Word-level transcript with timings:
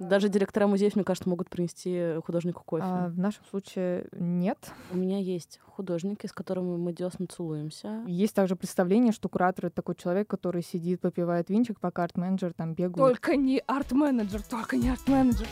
Даже 0.00 0.28
директора 0.28 0.66
музеев, 0.66 0.96
мне 0.96 1.04
кажется, 1.04 1.28
могут 1.28 1.50
принести 1.50 2.14
художнику 2.24 2.62
кофе. 2.64 2.84
А, 2.86 3.08
в 3.08 3.18
нашем 3.18 3.44
случае 3.50 4.06
нет. 4.12 4.72
У 4.90 4.96
меня 4.96 5.18
есть 5.18 5.60
художники, 5.62 6.26
с 6.26 6.32
которыми 6.32 6.76
мы 6.76 6.92
десно 6.92 7.26
целуемся. 7.26 8.02
Есть 8.06 8.34
также 8.34 8.56
представление, 8.56 9.12
что 9.12 9.28
куратор— 9.28 9.66
это 9.66 9.76
такой 9.76 9.94
человек, 9.94 10.28
который 10.28 10.62
сидит, 10.62 11.00
попивает 11.00 11.50
винчик, 11.50 11.78
пока 11.80 12.04
арт-менеджер 12.04 12.52
там 12.52 12.74
бегает. 12.74 12.96
Только 12.96 13.36
не 13.36 13.62
арт-менеджер, 13.66 14.42
только 14.42 14.76
не 14.76 14.90
арт-менеджер. 14.90 15.46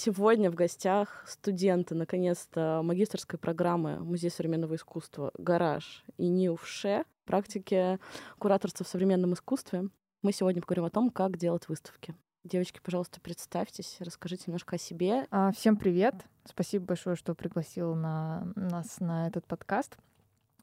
Сегодня 0.00 0.48
в 0.48 0.54
гостях 0.54 1.24
студенты, 1.26 1.96
наконец-то, 1.96 2.82
магистрской 2.84 3.36
программы 3.36 3.98
Музея 3.98 4.30
современного 4.30 4.76
искусства 4.76 5.32
«Гараж» 5.36 6.04
и 6.18 6.28
НИУФШЕ 6.28 7.04
практики 7.24 7.98
кураторства 8.38 8.84
в 8.84 8.88
современном 8.88 9.34
искусстве. 9.34 9.88
Мы 10.22 10.30
сегодня 10.30 10.62
поговорим 10.62 10.84
о 10.84 10.90
том, 10.90 11.10
как 11.10 11.36
делать 11.36 11.68
выставки. 11.68 12.14
Девочки, 12.44 12.78
пожалуйста, 12.80 13.20
представьтесь, 13.20 13.96
расскажите 13.98 14.44
немножко 14.46 14.76
о 14.76 14.78
себе. 14.78 15.26
А, 15.32 15.50
всем 15.50 15.76
привет! 15.76 16.14
Спасибо 16.44 16.84
большое, 16.86 17.16
что 17.16 17.34
пригласил 17.34 17.96
на 17.96 18.52
нас 18.54 19.00
на 19.00 19.26
этот 19.26 19.48
подкаст. 19.48 19.96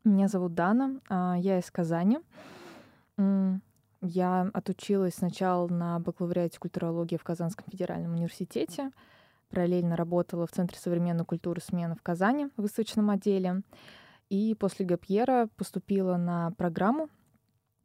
Меня 0.05 0.29
зовут 0.29 0.54
Дана, 0.54 1.02
а, 1.09 1.35
я 1.38 1.59
из 1.59 1.70
Казани. 1.71 2.20
Я 4.02 4.49
отучилась 4.54 5.15
сначала 5.15 5.67
на 5.67 5.99
бакалавриате 5.99 6.57
культурологии 6.57 7.17
в 7.17 7.23
Казанском 7.26 7.65
федеральном 7.70 8.13
университете, 8.13 8.91
Параллельно 9.55 9.95
работала 9.95 10.45
в 10.45 10.52
Центре 10.52 10.77
современной 10.77 11.23
культуры 11.23 11.62
«Смена» 11.62 11.96
в 11.96 12.02
Казани 12.02 12.50
в 12.58 12.63
выставочном 12.63 13.09
отделе. 13.09 13.62
И 14.27 14.54
после 14.54 14.85
Гапьера 14.85 15.48
поступила 15.55 16.18
на 16.18 16.52
программу 16.57 17.07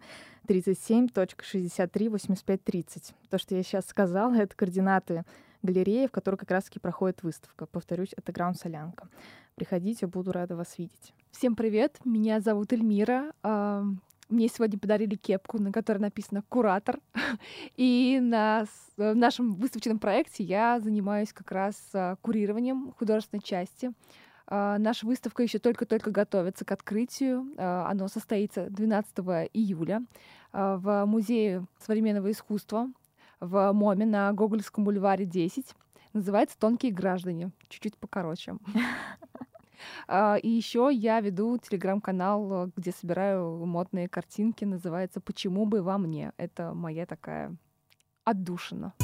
37.638530. 0.49 3.15
То, 3.31 3.39
что 3.39 3.55
я 3.55 3.63
сейчас 3.63 3.87
сказала, 3.87 4.35
это 4.35 4.57
координаты 4.57 5.25
галереи, 5.63 6.07
в 6.07 6.11
которой 6.11 6.37
как 6.37 6.51
раз-таки 6.51 6.81
проходит 6.81 7.23
выставка. 7.23 7.67
Повторюсь, 7.67 8.15
это 8.17 8.33
Граунд 8.33 8.59
Солянка. 8.59 9.09
Приходите, 9.55 10.07
буду 10.07 10.33
рада 10.33 10.57
вас 10.57 10.79
видеть. 10.79 11.13
Всем 11.31 11.55
привет, 11.55 12.01
меня 12.05 12.41
зовут 12.41 12.73
Эльмира. 12.73 13.33
Мне 14.29 14.49
сегодня 14.49 14.79
подарили 14.79 15.17
кепку, 15.17 15.59
на 15.59 15.73
которой 15.73 15.99
написано 15.99 16.43
«Куратор». 16.49 17.01
И 17.77 18.19
на 18.21 18.67
в 18.97 19.15
нашем 19.15 19.55
выставочном 19.55 19.99
проекте 19.99 20.45
я 20.45 20.81
занимаюсь 20.81 21.33
как 21.33 21.51
раз 21.53 21.77
а, 21.95 22.17
курированием 22.17 22.93
художественной 22.99 23.43
части. 23.43 23.93
А, 24.47 24.77
наша 24.79 25.07
выставка 25.07 25.43
еще 25.43 25.59
только-только 25.59 26.11
готовится 26.11 26.65
к 26.65 26.73
открытию. 26.73 27.47
А, 27.57 27.89
оно 27.91 28.09
состоится 28.09 28.69
12 28.69 29.19
июля 29.55 30.03
в 30.53 31.05
Музее 31.07 31.67
современного 31.79 32.31
искусства 32.31 32.91
в 33.41 33.73
МОМе 33.73 34.05
на 34.07 34.33
Гогольском 34.33 34.85
бульваре 34.85 35.25
10. 35.25 35.75
Называется 36.13 36.59
«Тонкие 36.59 36.93
граждане». 36.93 37.51
Чуть-чуть 37.69 37.97
покороче. 37.97 38.57
А, 40.07 40.37
и 40.37 40.49
еще 40.49 40.91
я 40.93 41.21
веду 41.21 41.59
телеграм-канал, 41.59 42.71
где 42.77 42.93
собираю 42.93 43.65
модные 43.67 44.09
картинки. 44.09 44.65
Называется 44.65 45.21
«Почему 45.21 45.67
бы 45.67 45.83
вам 45.83 46.05
не?». 46.07 46.33
Это 46.37 46.75
моя 46.75 47.07
такая 47.07 47.57
отдушина. 48.25 48.95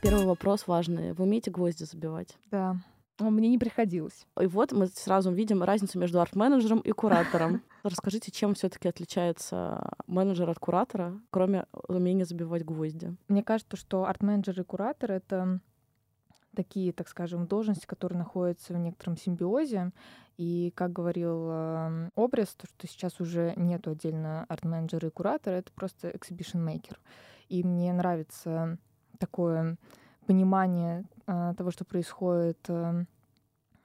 Первый 0.00 0.26
вопрос 0.26 0.66
важный. 0.66 1.12
Вы 1.12 1.24
умеете 1.24 1.50
гвозди 1.50 1.84
забивать? 1.84 2.36
Да. 2.50 2.76
Мне 3.18 3.48
не 3.48 3.58
приходилось. 3.58 4.26
И 4.40 4.46
вот 4.46 4.70
мы 4.70 4.86
сразу 4.86 5.32
видим 5.32 5.64
разницу 5.64 5.98
между 5.98 6.20
арт-менеджером 6.20 6.78
и 6.78 6.92
куратором. 6.92 7.62
Расскажите, 7.82 8.30
чем 8.30 8.54
все-таки 8.54 8.88
отличается 8.88 9.90
менеджер 10.06 10.48
от 10.48 10.60
куратора, 10.60 11.20
кроме 11.30 11.66
умения 11.88 12.24
забивать 12.24 12.64
гвозди? 12.64 13.16
Мне 13.26 13.42
кажется, 13.42 13.76
что 13.76 14.04
арт-менеджер 14.04 14.60
и 14.60 14.64
куратор— 14.64 15.10
это 15.12 15.60
такие, 16.58 16.92
так 16.92 17.06
скажем, 17.08 17.46
должности, 17.46 17.86
которые 17.86 18.18
находятся 18.18 18.74
в 18.74 18.78
некотором 18.78 19.16
симбиозе. 19.16 19.92
И, 20.38 20.72
как 20.74 20.92
говорил 20.92 21.46
э, 21.48 22.10
Обрез, 22.16 22.48
то, 22.48 22.66
что 22.66 22.88
сейчас 22.88 23.20
уже 23.20 23.54
нету 23.56 23.92
отдельно 23.92 24.44
арт-менеджера 24.48 25.06
и 25.06 25.12
куратора, 25.12 25.54
это 25.54 25.70
просто 25.72 26.08
exhibition-maker. 26.08 26.96
И 27.48 27.62
мне 27.62 27.92
нравится 27.92 28.76
такое 29.20 29.76
понимание 30.26 31.04
э, 31.28 31.54
того, 31.56 31.70
что 31.70 31.84
происходит 31.84 32.58
э, 32.68 33.04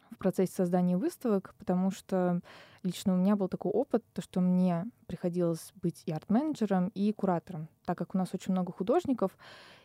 в 0.09 0.17
процессе 0.17 0.53
создания 0.53 0.97
выставок, 0.97 1.53
потому 1.59 1.91
что 1.91 2.41
лично 2.81 3.13
у 3.13 3.17
меня 3.17 3.35
был 3.35 3.49
такой 3.49 3.71
опыт, 3.71 4.03
то, 4.13 4.23
что 4.23 4.41
мне 4.41 4.85
приходилось 5.05 5.73
быть 5.75 6.01
и 6.07 6.11
арт-менеджером, 6.11 6.87
и 6.95 7.13
куратором, 7.13 7.69
так 7.85 7.99
как 7.99 8.15
у 8.15 8.17
нас 8.17 8.33
очень 8.33 8.51
много 8.51 8.71
художников 8.71 9.37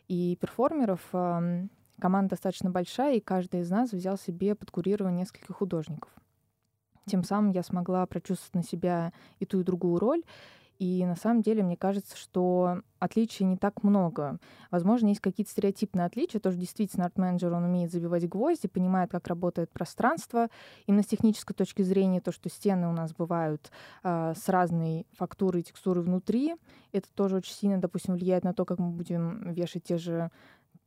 и 0.09 0.39
перформеров, 0.41 1.01
э, 1.13 1.67
Команда 2.01 2.31
достаточно 2.31 2.71
большая, 2.71 3.17
и 3.17 3.21
каждый 3.21 3.61
из 3.61 3.71
нас 3.71 3.93
взял 3.93 4.17
себе 4.17 4.55
под 4.55 4.71
курирование 4.71 5.23
нескольких 5.23 5.57
художников. 5.57 6.11
Тем 7.07 7.25
самым 7.25 7.51
я 7.51 7.63
смогла 7.63 8.07
прочувствовать 8.07 8.55
на 8.55 8.63
себя 8.63 9.13
и 9.39 9.47
ту, 9.47 9.61
и 9.61 9.65
другую 9.65 9.99
роль. 9.99 10.23
И 10.79 11.05
на 11.07 11.17
самом 11.17 11.43
деле 11.43 11.65
мне 11.65 11.77
кажется, 11.77 12.17
что 12.17 12.83
отличий 13.01 13.45
не 13.45 13.57
так 13.57 13.83
много. 13.83 14.39
Возможно, 14.71 15.09
есть 15.09 15.21
какие-то 15.21 15.51
стереотипные 15.51 16.07
отличия. 16.07 16.39
Тоже 16.39 16.57
действительно 16.57 17.07
арт-менеджер, 17.07 17.53
он 17.53 17.65
умеет 17.65 17.91
забивать 17.91 18.29
гвозди, 18.29 18.69
понимает, 18.69 19.11
как 19.11 19.27
работает 19.27 19.73
пространство. 19.73 20.51
Именно 20.87 21.03
с 21.03 21.07
технической 21.07 21.57
точки 21.57 21.83
зрения, 21.83 22.21
то, 22.21 22.31
что 22.31 22.49
стены 22.49 22.87
у 22.87 22.93
нас 22.93 23.13
бывают 23.13 23.73
э, 24.05 24.35
с 24.37 24.49
разной 24.49 25.09
фактурой 25.17 25.63
и 25.63 25.65
текстурой 25.65 26.05
внутри, 26.05 26.55
это 26.93 27.09
тоже 27.13 27.37
очень 27.37 27.55
сильно, 27.55 27.81
допустим, 27.81 28.15
влияет 28.15 28.45
на 28.45 28.55
то, 28.55 28.65
как 28.65 28.79
мы 28.79 28.91
будем 28.91 29.51
вешать 29.51 29.83
те 29.83 29.97
же 29.99 30.31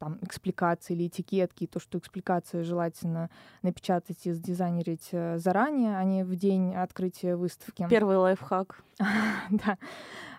там 0.02 0.18
экспликации 0.24 0.96
или 0.96 1.08
этикетки, 1.08 1.68
то, 1.68 1.80
что 1.80 2.00
экспликации 2.00 2.64
желательно 2.64 3.30
напечатать 3.62 4.26
и 4.26 4.32
сдизайнерить 4.32 5.10
э, 5.12 5.38
заранее, 5.38 5.96
а 5.96 6.04
не 6.04 6.24
в 6.24 6.36
день 6.36 6.74
открытия 6.74 7.36
выставки. 7.36 7.86
Первый 7.88 8.18
лайфхак. 8.18 8.84
Да. 9.52 9.78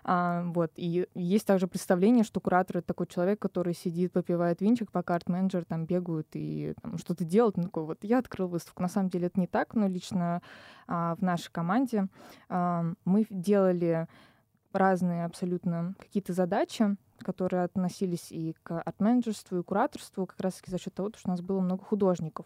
А, 0.03 0.43
вот. 0.47 0.71
И 0.75 1.07
есть 1.15 1.47
также 1.47 1.67
представление, 1.67 2.25
что 2.25 2.41
куратор— 2.41 2.77
это 2.79 2.87
такой 2.87 3.07
человек, 3.07 3.39
который 3.39 3.73
сидит, 3.73 4.11
попивает 4.11 4.59
винчик, 4.59 4.91
пока 4.91 5.15
арт-менеджер 5.15 5.63
там 5.63 5.85
бегают 5.85 6.27
и 6.33 6.73
там, 6.81 6.97
что-то 6.97 7.23
делают. 7.23 7.55
Ну, 7.55 7.63
такой 7.63 7.85
вот, 7.85 7.99
я 8.01 8.19
открыл 8.19 8.49
выставку. 8.49 8.81
На 8.81 8.89
самом 8.89 9.09
деле 9.09 9.27
это 9.27 9.39
не 9.39 9.47
так, 9.47 9.75
но 9.75 9.87
лично 9.87 10.41
а, 10.87 11.15
в 11.15 11.21
нашей 11.21 11.51
команде 11.53 12.07
а, 12.49 12.85
мы 13.05 13.25
делали 13.29 14.07
разные 14.73 15.23
абсолютно 15.23 15.93
какие-то 15.99 16.33
задачи, 16.33 16.97
которые 17.19 17.63
относились 17.63 18.31
и 18.31 18.55
к 18.63 18.81
арт-менеджерству, 18.81 19.59
и 19.59 19.63
кураторству, 19.63 20.25
как 20.25 20.39
раз-таки 20.39 20.71
за 20.71 20.77
счет 20.77 20.93
того, 20.93 21.09
что 21.15 21.29
у 21.29 21.31
нас 21.31 21.41
было 21.41 21.59
много 21.59 21.83
художников. 21.83 22.45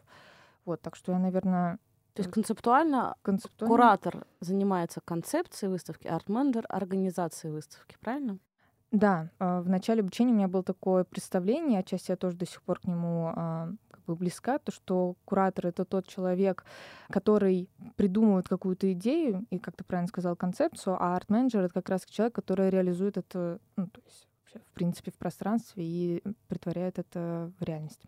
Вот, 0.66 0.82
так 0.82 0.96
что 0.96 1.12
я, 1.12 1.20
наверное... 1.20 1.80
То 2.14 2.22
есть 2.22 2.32
концептуально, 2.32 3.16
концептуально 3.22 3.76
куратор 3.76 4.28
занимается 4.40 5.02
концепцией 5.02 5.70
выставки, 5.70 6.08
арт-менеджер— 6.08 6.66
организацией 6.70 7.54
выставки, 7.54 7.96
правильно? 8.00 8.40
Да, 8.92 9.30
а, 9.40 9.62
в 9.62 9.70
начале 9.70 10.02
обучения 10.02 10.32
у 10.32 10.36
меня 10.36 10.48
было 10.48 10.64
такое 10.64 11.04
представление, 11.04 11.80
отчасти 11.80 12.12
я 12.12 12.18
тоже 12.18 12.38
до 12.38 12.46
сих 12.46 12.62
пор 12.62 12.80
к 12.80 12.86
нему 12.86 13.34
а, 13.36 13.70
как 13.92 14.04
бы 14.06 14.16
близка, 14.16 14.60
то, 14.60 14.72
что 14.72 15.16
куратор— 15.26 15.68
это 15.68 15.84
тот 15.84 16.08
человек, 16.08 16.64
который 17.10 17.70
придумывает 17.98 18.48
какую-то 18.48 18.92
идею 18.94 19.46
и, 19.50 19.60
как 19.60 19.76
ты 19.76 19.84
правильно 19.84 20.08
сказал, 20.08 20.38
концепцию, 20.38 20.96
а 21.00 21.18
арт-менеджер— 21.18 21.64
это 21.66 21.74
как 21.74 21.90
раз 21.90 22.06
человек, 22.06 22.36
который 22.36 22.70
реализует 22.70 23.18
это, 23.18 23.60
ну, 23.76 23.88
то 23.88 24.02
есть 24.06 24.27
в 24.54 24.74
принципе, 24.74 25.12
в 25.12 25.16
пространстве 25.16 25.84
и 25.86 26.24
притворяет 26.48 27.00
это 27.00 27.52
в 27.60 27.64
реальность. 27.64 28.02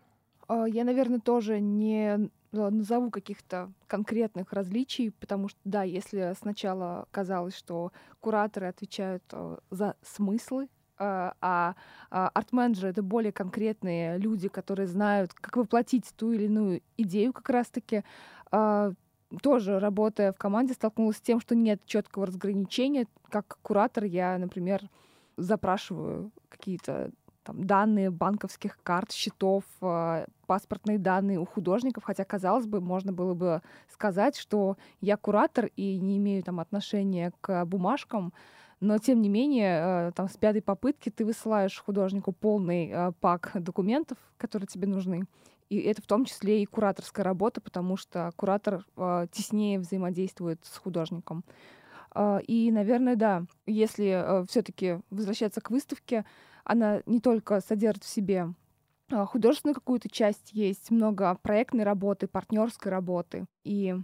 А, 0.48 0.64
я, 0.66 0.84
наверное, 0.84 1.20
тоже 1.20 1.60
не 1.60 2.30
назову 2.52 3.10
каких-то 3.10 3.72
конкретных 3.86 4.52
различий, 4.52 5.12
потому 5.12 5.48
что, 5.48 5.58
да, 5.64 5.84
если 5.84 6.34
сначала 6.38 7.06
казалось, 7.12 7.54
что 7.54 7.92
кураторы 8.18 8.66
отвечают 8.66 9.22
э, 9.30 9.58
за 9.70 9.94
смыслы, 10.02 10.68
а, 10.98 11.34
а, 11.40 11.76
а 12.10 12.28
арт-менеджеры— 12.34 12.88
это 12.90 13.02
более 13.02 13.32
конкретные 13.32 14.18
люди, 14.18 14.48
которые 14.48 14.86
знают, 14.88 15.32
как 15.32 15.56
воплотить 15.56 16.12
ту 16.16 16.32
или 16.32 16.44
иную 16.44 16.82
идею 16.98 17.32
как 17.32 17.48
раз-таки, 17.48 18.04
тоже 19.42 19.78
работая 19.78 20.32
в 20.32 20.36
команде, 20.36 20.74
столкнулась 20.74 21.16
с 21.18 21.20
тем, 21.20 21.40
что 21.40 21.54
нет 21.54 21.80
четкого 21.86 22.26
разграничения. 22.26 23.06
Как 23.30 23.58
куратор 23.62 24.04
я, 24.04 24.36
например, 24.38 24.90
запрашиваю 25.40 26.30
какие-то 26.48 27.10
там, 27.42 27.64
данные 27.64 28.10
банковских 28.10 28.78
карт, 28.82 29.12
счетов, 29.12 29.64
э, 29.80 30.26
паспортные 30.46 30.98
данные 30.98 31.38
у 31.38 31.46
художников, 31.46 32.04
хотя, 32.04 32.24
казалось 32.24 32.66
бы, 32.66 32.80
можно 32.80 33.12
было 33.12 33.34
бы 33.34 33.62
сказать, 33.88 34.36
что 34.36 34.76
я 35.00 35.16
куратор 35.16 35.70
и 35.76 35.98
не 35.98 36.18
имею 36.18 36.42
там 36.42 36.60
отношения 36.60 37.32
к 37.40 37.64
бумажкам, 37.64 38.32
но 38.80 38.98
тем 38.98 39.20
не 39.20 39.28
менее, 39.28 40.08
э, 40.08 40.12
там 40.14 40.28
с 40.28 40.36
пятой 40.36 40.62
попытки 40.62 41.10
ты 41.10 41.24
высылаешь 41.24 41.78
художнику 41.78 42.32
полный 42.32 42.90
э, 42.90 43.12
пак 43.20 43.52
документов, 43.54 44.16
которые 44.38 44.66
тебе 44.66 44.86
нужны. 44.86 45.24
И 45.68 45.78
это 45.78 46.02
в 46.02 46.06
том 46.06 46.24
числе 46.24 46.62
и 46.62 46.66
кураторская 46.66 47.24
работа, 47.24 47.60
потому 47.60 47.96
что 47.96 48.32
куратор 48.36 48.84
э, 48.96 49.26
теснее 49.30 49.78
взаимодействует 49.78 50.60
с 50.64 50.78
художником. 50.78 51.44
И, 52.46 52.70
наверное, 52.72 53.16
да, 53.16 53.44
если 53.66 54.44
все-таки 54.48 55.00
возвращаться 55.10 55.60
к 55.60 55.70
выставке, 55.70 56.24
она 56.64 57.02
не 57.06 57.20
только 57.20 57.60
содержит 57.60 58.04
в 58.04 58.08
себе 58.08 58.52
художественную 59.10 59.74
какую-то 59.74 60.08
часть, 60.08 60.52
есть 60.52 60.90
много 60.90 61.36
проектной 61.42 61.84
работы, 61.84 62.26
партнерской 62.28 62.90
работы. 62.90 63.46
И 63.64 63.94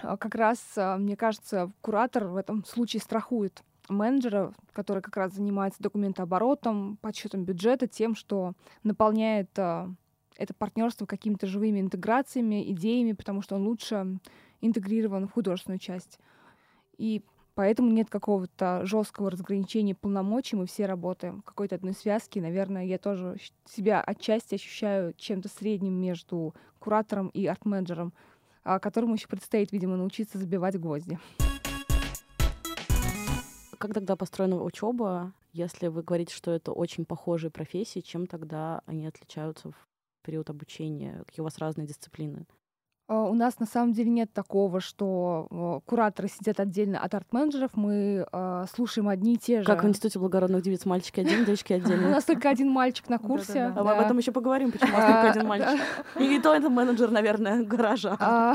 как 0.00 0.34
раз, 0.34 0.58
мне 0.76 1.16
кажется, 1.16 1.72
куратор 1.80 2.26
в 2.26 2.36
этом 2.36 2.64
случае 2.64 3.00
страхует 3.00 3.62
менеджера, 3.88 4.52
который 4.72 5.02
как 5.02 5.16
раз 5.16 5.32
занимается 5.34 5.82
документооборотом, 5.82 6.98
подсчетом 7.00 7.44
бюджета, 7.44 7.86
тем, 7.86 8.14
что 8.14 8.52
наполняет 8.82 9.50
э, 9.56 9.88
это 10.36 10.54
партнерство 10.54 11.06
какими-то 11.06 11.46
живыми 11.46 11.80
интеграциями, 11.80 12.70
идеями, 12.72 13.12
потому 13.12 13.42
что 13.42 13.56
он 13.56 13.66
лучше 13.66 14.18
интегрирован 14.60 15.28
в 15.28 15.32
художественную 15.32 15.78
часть. 15.78 16.18
И 16.98 17.22
поэтому 17.54 17.90
нет 17.90 18.08
какого-то 18.10 18.84
жесткого 18.84 19.30
разграничения 19.30 19.94
полномочий, 19.94 20.56
мы 20.56 20.66
все 20.66 20.86
работаем 20.86 21.40
в 21.40 21.44
какой-то 21.44 21.74
одной 21.74 21.94
связке. 21.94 22.40
Наверное, 22.40 22.84
я 22.84 22.98
тоже 22.98 23.36
себя 23.64 24.00
отчасти 24.00 24.54
ощущаю 24.54 25.14
чем-то 25.16 25.48
средним 25.48 25.94
между 25.94 26.54
куратором 26.78 27.28
и 27.28 27.46
арт-менеджером, 27.46 28.12
а, 28.64 28.78
которому 28.78 29.14
еще 29.14 29.28
предстоит, 29.28 29.72
видимо, 29.72 29.96
научиться 29.96 30.38
забивать 30.38 30.78
гвозди. 30.78 31.18
Как 33.78 33.92
тогда 33.92 34.16
построена 34.16 34.62
учеба, 34.62 35.32
если 35.52 35.88
вы 35.88 36.02
говорите, 36.02 36.34
что 36.34 36.50
это 36.50 36.72
очень 36.72 37.04
похожие 37.04 37.50
профессии, 37.50 38.00
чем 38.00 38.26
тогда 38.26 38.82
они 38.86 39.06
отличаются 39.06 39.70
в 39.70 39.74
период 40.22 40.50
обучения? 40.50 41.22
Какие 41.26 41.42
у 41.42 41.44
вас 41.44 41.58
разные 41.58 41.86
дисциплины? 41.86 42.46
А, 43.08 43.22
у 43.24 43.34
нас 43.34 43.58
на 43.60 43.66
самом 43.66 43.92
деле 43.92 44.10
нет 44.10 44.32
такого, 44.32 44.80
что 44.80 45.82
кураторы 45.86 46.28
сидят 46.28 46.58
отдельно 46.58 46.98
от 47.00 47.14
арт-менеджеров. 47.14 47.70
Мы 47.74 48.26
э, 48.30 48.64
слушаем 48.74 49.08
одни 49.08 49.34
и 49.34 49.38
те 49.38 49.60
же. 49.60 49.66
Как 49.66 49.84
в 49.84 49.88
Институте 49.88 50.18
благородных 50.18 50.62
девиц 50.62 50.84
мальчики 50.84 51.20
один, 51.20 51.44
девочки 51.44 51.72
отдельно. 51.74 52.08
У 52.08 52.10
нас 52.10 52.24
только 52.24 52.50
один 52.50 52.68
мальчик 52.70 53.08
на 53.08 53.18
курсе. 53.18 53.72
А 53.76 53.84
мы 53.84 53.92
об 53.92 54.00
этом 54.00 54.18
еще 54.18 54.32
поговорим, 54.32 54.72
почему 54.72 54.90
у 54.90 54.98
нас 54.98 55.04
только 55.04 55.30
один 55.30 55.46
мальчик. 55.46 55.80
И 56.18 56.38
то 56.40 56.54
это 56.54 56.68
менеджер, 56.68 57.10
наверное, 57.10 57.62
гаража. 57.64 58.16
А, 58.18 58.54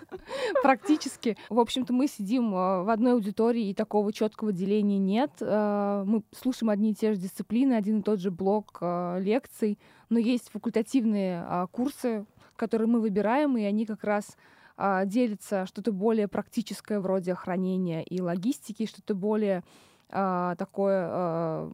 практически. 0.62 1.36
В 1.48 1.60
общем-то, 1.60 1.92
мы 1.92 2.08
сидим 2.08 2.50
в 2.50 2.90
одной 2.90 3.12
аудитории, 3.12 3.70
и 3.70 3.74
такого 3.74 4.12
четкого 4.12 4.52
деления 4.52 4.98
нет. 4.98 5.30
Мы 5.40 6.22
слушаем 6.36 6.70
одни 6.70 6.90
и 6.90 6.94
те 6.94 7.12
же 7.12 7.20
дисциплины, 7.20 7.74
один 7.74 8.00
и 8.00 8.02
тот 8.02 8.20
же 8.20 8.30
блок 8.30 8.78
лекций, 8.80 9.78
но 10.08 10.18
есть 10.18 10.50
факультативные 10.50 11.68
курсы, 11.70 12.26
которые 12.56 12.88
мы 12.88 13.00
выбираем, 13.00 13.56
и 13.56 13.62
они 13.62 13.86
как 13.86 14.04
раз 14.04 14.36
а, 14.76 15.04
делятся 15.04 15.66
что-то 15.66 15.92
более 15.92 16.28
практическое 16.28 17.00
вроде 17.00 17.34
хранения 17.34 18.02
и 18.02 18.20
логистики, 18.20 18.86
что-то 18.86 19.14
более 19.14 19.64
а, 20.10 20.54
такое 20.56 21.06
а, 21.08 21.72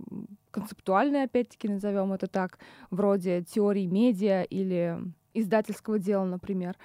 концептуальное, 0.51 1.25
опять-таки 1.25 1.69
назовем 1.69 2.13
это 2.13 2.27
так, 2.27 2.59
вроде 2.91 3.43
теории 3.43 3.87
медиа 3.87 4.43
или 4.43 4.99
издательского 5.35 5.99
дела, 5.99 6.25
например. 6.25 6.77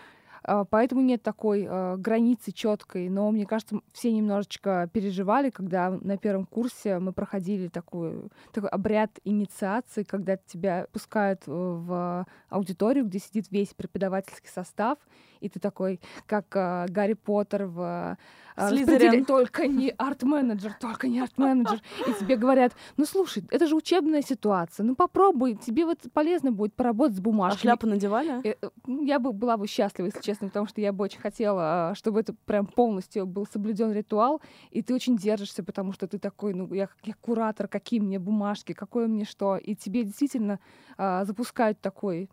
А, 0.48 0.64
поэтому 0.64 1.02
нет 1.02 1.22
такой 1.22 1.68
э, 1.70 1.98
границы 1.98 2.52
четкой. 2.54 3.10
Но 3.10 3.30
мне 3.32 3.46
кажется, 3.46 3.82
все 3.92 4.14
немножечко 4.14 4.90
переживали, 4.94 5.50
когда 5.50 5.92
на 5.92 6.18
первом 6.18 6.46
курсе 6.46 7.00
мы 7.00 7.12
проходили 7.12 7.68
такую, 7.68 8.32
такой 8.54 8.70
обряд 8.70 9.12
инициации, 9.26 10.04
когда 10.04 10.38
тебя 10.38 10.88
пускают 10.94 11.44
э, 11.48 11.52
в 11.52 12.26
аудиторию, 12.50 13.06
где 13.06 13.20
сидит 13.20 13.52
весь 13.52 13.74
преподавательский 13.74 14.50
состав, 14.50 14.98
и 15.42 15.50
ты 15.50 15.60
такой, 15.60 16.00
как 16.26 16.46
э, 16.56 16.86
Гарри 16.88 17.14
Поттер 17.14 17.66
в 17.66 18.18
э, 18.58 19.24
только 19.26 19.68
не 19.68 19.90
арт-менеджер, 19.90 20.76
только 20.80 21.08
не 21.08 21.20
арт-менеджер. 21.20 21.82
И 22.08 22.14
тебе 22.20 22.36
говорят, 22.36 22.74
ну 22.98 23.06
слушай, 23.06 23.44
это 23.52 23.68
же 23.68 23.76
учебная 23.76 24.22
ситуация, 24.22 24.84
ну 24.84 24.96
попробуй, 24.96 25.56
тебе 25.56 25.86
вот 25.86 26.00
полезно 26.14 26.52
будет 26.52 26.74
поработать 26.74 27.18
с 27.18 27.20
бумажкой. 27.20 27.58
А 27.58 27.62
шляпу 27.62 27.88
надевали? 27.88 28.42
Э, 28.44 28.56
э, 28.62 28.70
я 29.04 29.20
бы 29.20 29.32
была 29.32 29.58
бы 29.58 29.68
счастлива, 29.68 30.08
если 30.08 30.22
честно, 30.22 30.48
потому 30.48 30.68
что 30.68 30.82
я 30.82 30.92
бы 30.92 31.04
очень 31.04 31.20
хотела, 31.20 31.92
а, 31.92 31.96
чтобы 31.96 32.20
это 32.20 32.34
прям 32.46 32.66
полностью 32.66 33.26
был 33.26 33.46
соблюден 33.46 33.92
ритуал, 33.92 34.42
и 34.72 34.82
ты 34.82 34.94
очень 34.94 35.18
держишься, 35.18 35.64
потому 35.64 35.94
что 35.94 36.08
ты 36.08 36.18
такой, 36.18 36.54
ну 36.54 36.74
я, 36.74 36.90
я 37.04 37.14
куратор, 37.22 37.68
какие 37.68 38.00
мне 38.00 38.20
бумажки, 38.20 38.74
какое 38.74 39.08
мне 39.08 39.26
что, 39.26 39.58
и 39.58 39.76
тебе 39.76 40.04
действительно 40.04 40.60
а, 40.98 41.26
запускают 41.26 41.80
такой 41.80 42.30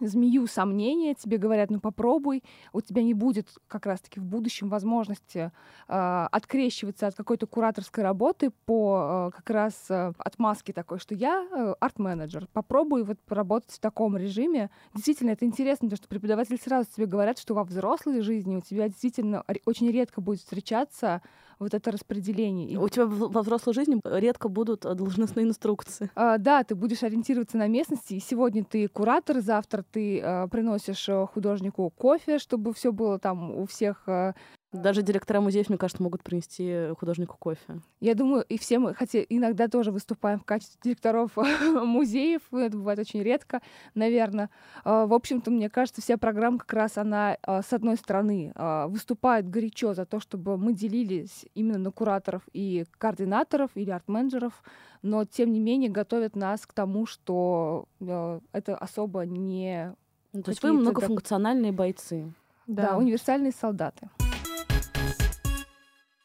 змею 0.00 0.46
сомнения, 0.46 1.14
тебе 1.14 1.38
говорят, 1.38 1.70
ну 1.70 1.80
попробуй, 1.80 2.42
у 2.72 2.80
тебя 2.80 3.02
не 3.02 3.14
будет 3.14 3.48
как 3.66 3.86
раз-таки 3.86 4.20
в 4.20 4.24
будущем 4.24 4.68
возможности 4.68 5.50
э, 5.88 6.26
открещиваться 6.30 7.06
от 7.06 7.14
какой-то 7.14 7.46
кураторской 7.46 8.04
работы 8.04 8.50
по 8.66 9.30
э, 9.32 9.36
как 9.36 9.50
раз 9.50 9.74
э, 9.90 10.12
отмазке 10.18 10.72
такой, 10.72 10.98
что 10.98 11.14
я 11.14 11.46
э, 11.50 11.74
арт-менеджер, 11.80 12.48
попробуй 12.52 13.04
вот 13.04 13.18
поработать 13.20 13.72
в 13.72 13.80
таком 13.80 14.16
режиме. 14.16 14.70
Действительно, 14.94 15.30
это 15.30 15.44
интересно, 15.44 15.88
потому 15.88 15.96
что 15.96 16.08
преподаватели 16.08 16.58
сразу 16.62 16.88
тебе 16.94 17.06
говорят, 17.06 17.38
что 17.38 17.54
во 17.54 17.64
взрослой 17.64 18.20
жизни 18.20 18.56
у 18.56 18.60
тебя 18.60 18.88
действительно 18.88 19.44
очень 19.64 19.90
редко 19.90 20.20
будет 20.20 20.40
встречаться 20.40 21.22
вот 21.58 21.74
это 21.74 21.90
распределение. 21.90 22.78
У 22.78 22.88
тебя 22.88 23.06
во 23.06 23.42
взрослой 23.42 23.74
жизни 23.74 24.00
редко 24.04 24.48
будут 24.48 24.84
э, 24.84 24.94
должностные 24.94 25.46
инструкции. 25.46 26.10
А, 26.14 26.38
да, 26.38 26.62
ты 26.64 26.74
будешь 26.74 27.02
ориентироваться 27.02 27.56
на 27.56 27.66
местности. 27.66 28.14
И 28.14 28.20
сегодня 28.20 28.64
ты 28.64 28.88
куратор, 28.88 29.40
завтра 29.40 29.84
ты 29.90 30.20
а, 30.20 30.48
приносишь 30.48 31.08
э, 31.08 31.26
художнику 31.26 31.90
кофе, 31.90 32.38
чтобы 32.38 32.72
все 32.74 32.92
было 32.92 33.18
там 33.18 33.50
у 33.50 33.66
всех 33.66 34.02
а, 34.06 34.34
даже 34.72 35.02
директора 35.02 35.40
музеев, 35.40 35.70
мне 35.70 35.78
кажется, 35.78 36.02
могут 36.02 36.22
принести 36.22 36.90
художнику 36.98 37.36
кофе. 37.38 37.80
Я 38.00 38.14
думаю, 38.14 38.44
и 38.48 38.58
все 38.58 38.78
мы, 38.78 38.94
хотя 38.94 39.20
иногда 39.20 39.66
тоже 39.66 39.90
выступаем 39.90 40.38
в 40.40 40.44
качестве 40.44 40.78
директоров 40.82 41.32
музеев, 41.62 42.42
это 42.52 42.76
бывает 42.76 42.98
очень 42.98 43.22
редко, 43.22 43.62
наверное. 43.94 44.50
А, 44.84 45.06
в 45.06 45.14
общем-то, 45.14 45.50
мне 45.50 45.70
кажется, 45.70 46.02
вся 46.02 46.18
программа 46.18 46.58
как 46.58 46.72
раз, 46.74 46.98
она, 46.98 47.38
а, 47.42 47.62
с 47.62 47.72
одной 47.72 47.96
стороны, 47.96 48.52
а, 48.54 48.88
выступает 48.88 49.48
горячо 49.48 49.94
за 49.94 50.04
то, 50.04 50.20
чтобы 50.20 50.58
мы 50.58 50.74
делились 50.74 51.46
именно 51.54 51.78
на 51.78 51.90
кураторов 51.90 52.42
и 52.52 52.84
координаторов 52.98 53.70
или 53.74 53.90
арт-менеджеров, 53.90 54.62
но, 55.00 55.24
тем 55.24 55.50
не 55.50 55.60
менее, 55.60 55.88
готовят 55.88 56.36
нас 56.36 56.66
к 56.66 56.74
тому, 56.74 57.06
что 57.06 57.86
это 58.00 58.76
особо 58.76 59.24
не... 59.24 59.94
Ну, 60.34 60.42
то 60.42 60.50
есть 60.50 60.62
вы 60.62 60.72
многофункциональные 60.74 61.72
бойцы. 61.72 62.32
Да, 62.66 62.90
да 62.90 62.96
универсальные 62.98 63.52
солдаты. 63.52 64.10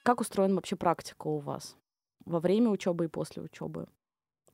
Как 0.04 0.20
устроена 0.20 0.56
вообще 0.56 0.76
практика 0.76 1.28
у 1.28 1.40
вас 1.40 1.78
во 2.26 2.42
время 2.42 2.70
учебы 2.70 3.06
и 3.06 3.08
после 3.08 3.42
учебы? 3.42 3.88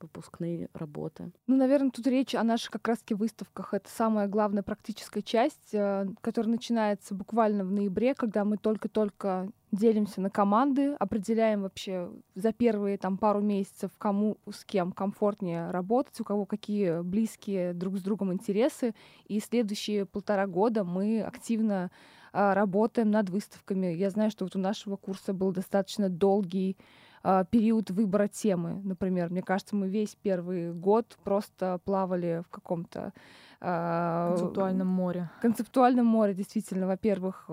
Выпускные 0.00 0.68
работы? 0.72 1.30
Ну, 1.46 1.56
наверное, 1.56 1.90
тут 1.90 2.06
речь 2.06 2.34
о 2.34 2.42
наших 2.42 2.70
как 2.70 2.88
раз-таки 2.88 3.14
выставках. 3.14 3.74
Это 3.74 3.88
самая 3.90 4.28
главная 4.28 4.62
практическая 4.62 5.22
часть, 5.22 5.72
э, 5.72 6.06
которая 6.20 6.52
начинается 6.52 7.14
буквально 7.14 7.64
в 7.64 7.72
ноябре, 7.72 8.14
когда 8.14 8.44
мы 8.44 8.56
только-только 8.56 9.50
делимся 9.72 10.20
на 10.20 10.30
команды, 10.30 10.94
определяем 10.94 11.62
вообще 11.62 12.10
за 12.34 12.52
первые 12.52 12.98
там 12.98 13.18
пару 13.18 13.40
месяцев, 13.40 13.90
кому 13.98 14.36
с 14.50 14.64
кем 14.64 14.92
комфортнее 14.92 15.70
работать, 15.70 16.20
у 16.20 16.24
кого 16.24 16.44
какие 16.44 17.02
близкие 17.02 17.72
друг 17.72 17.98
с 17.98 18.02
другом 18.02 18.32
интересы. 18.32 18.94
И 19.26 19.38
следующие 19.40 20.06
полтора 20.06 20.46
года 20.46 20.82
мы 20.82 21.22
активно 21.22 21.90
а, 22.32 22.54
работаем 22.54 23.10
над 23.10 23.30
выставками. 23.30 23.88
Я 23.88 24.10
знаю, 24.10 24.30
что 24.30 24.44
вот 24.44 24.56
у 24.56 24.58
нашего 24.58 24.96
курса 24.96 25.32
был 25.32 25.52
достаточно 25.52 26.08
долгий 26.08 26.76
а, 27.22 27.44
период 27.44 27.90
выбора 27.90 28.28
темы. 28.28 28.80
Например, 28.82 29.30
мне 29.30 29.42
кажется, 29.42 29.76
мы 29.76 29.88
весь 29.88 30.16
первый 30.16 30.72
год 30.72 31.18
просто 31.24 31.80
плавали 31.84 32.42
в 32.46 32.50
каком-то 32.50 33.12
а, 33.60 34.30
концептуальном 34.30 34.88
море. 34.88 35.30
Концептуальном 35.42 36.06
море, 36.06 36.34
действительно. 36.34 36.86
Во-первых, 36.86 37.50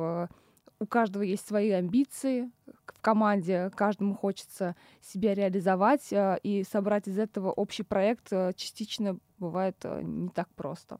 у 0.79 0.85
каждого 0.85 1.23
есть 1.23 1.47
свои 1.47 1.71
амбиции 1.71 2.51
в 2.65 3.01
команде, 3.01 3.71
каждому 3.75 4.15
хочется 4.15 4.75
себя 5.01 5.33
реализовать, 5.33 6.09
и 6.11 6.63
собрать 6.69 7.07
из 7.07 7.17
этого 7.17 7.51
общий 7.51 7.83
проект 7.83 8.29
частично 8.55 9.17
бывает 9.39 9.83
не 10.03 10.29
так 10.29 10.47
просто. 10.49 10.99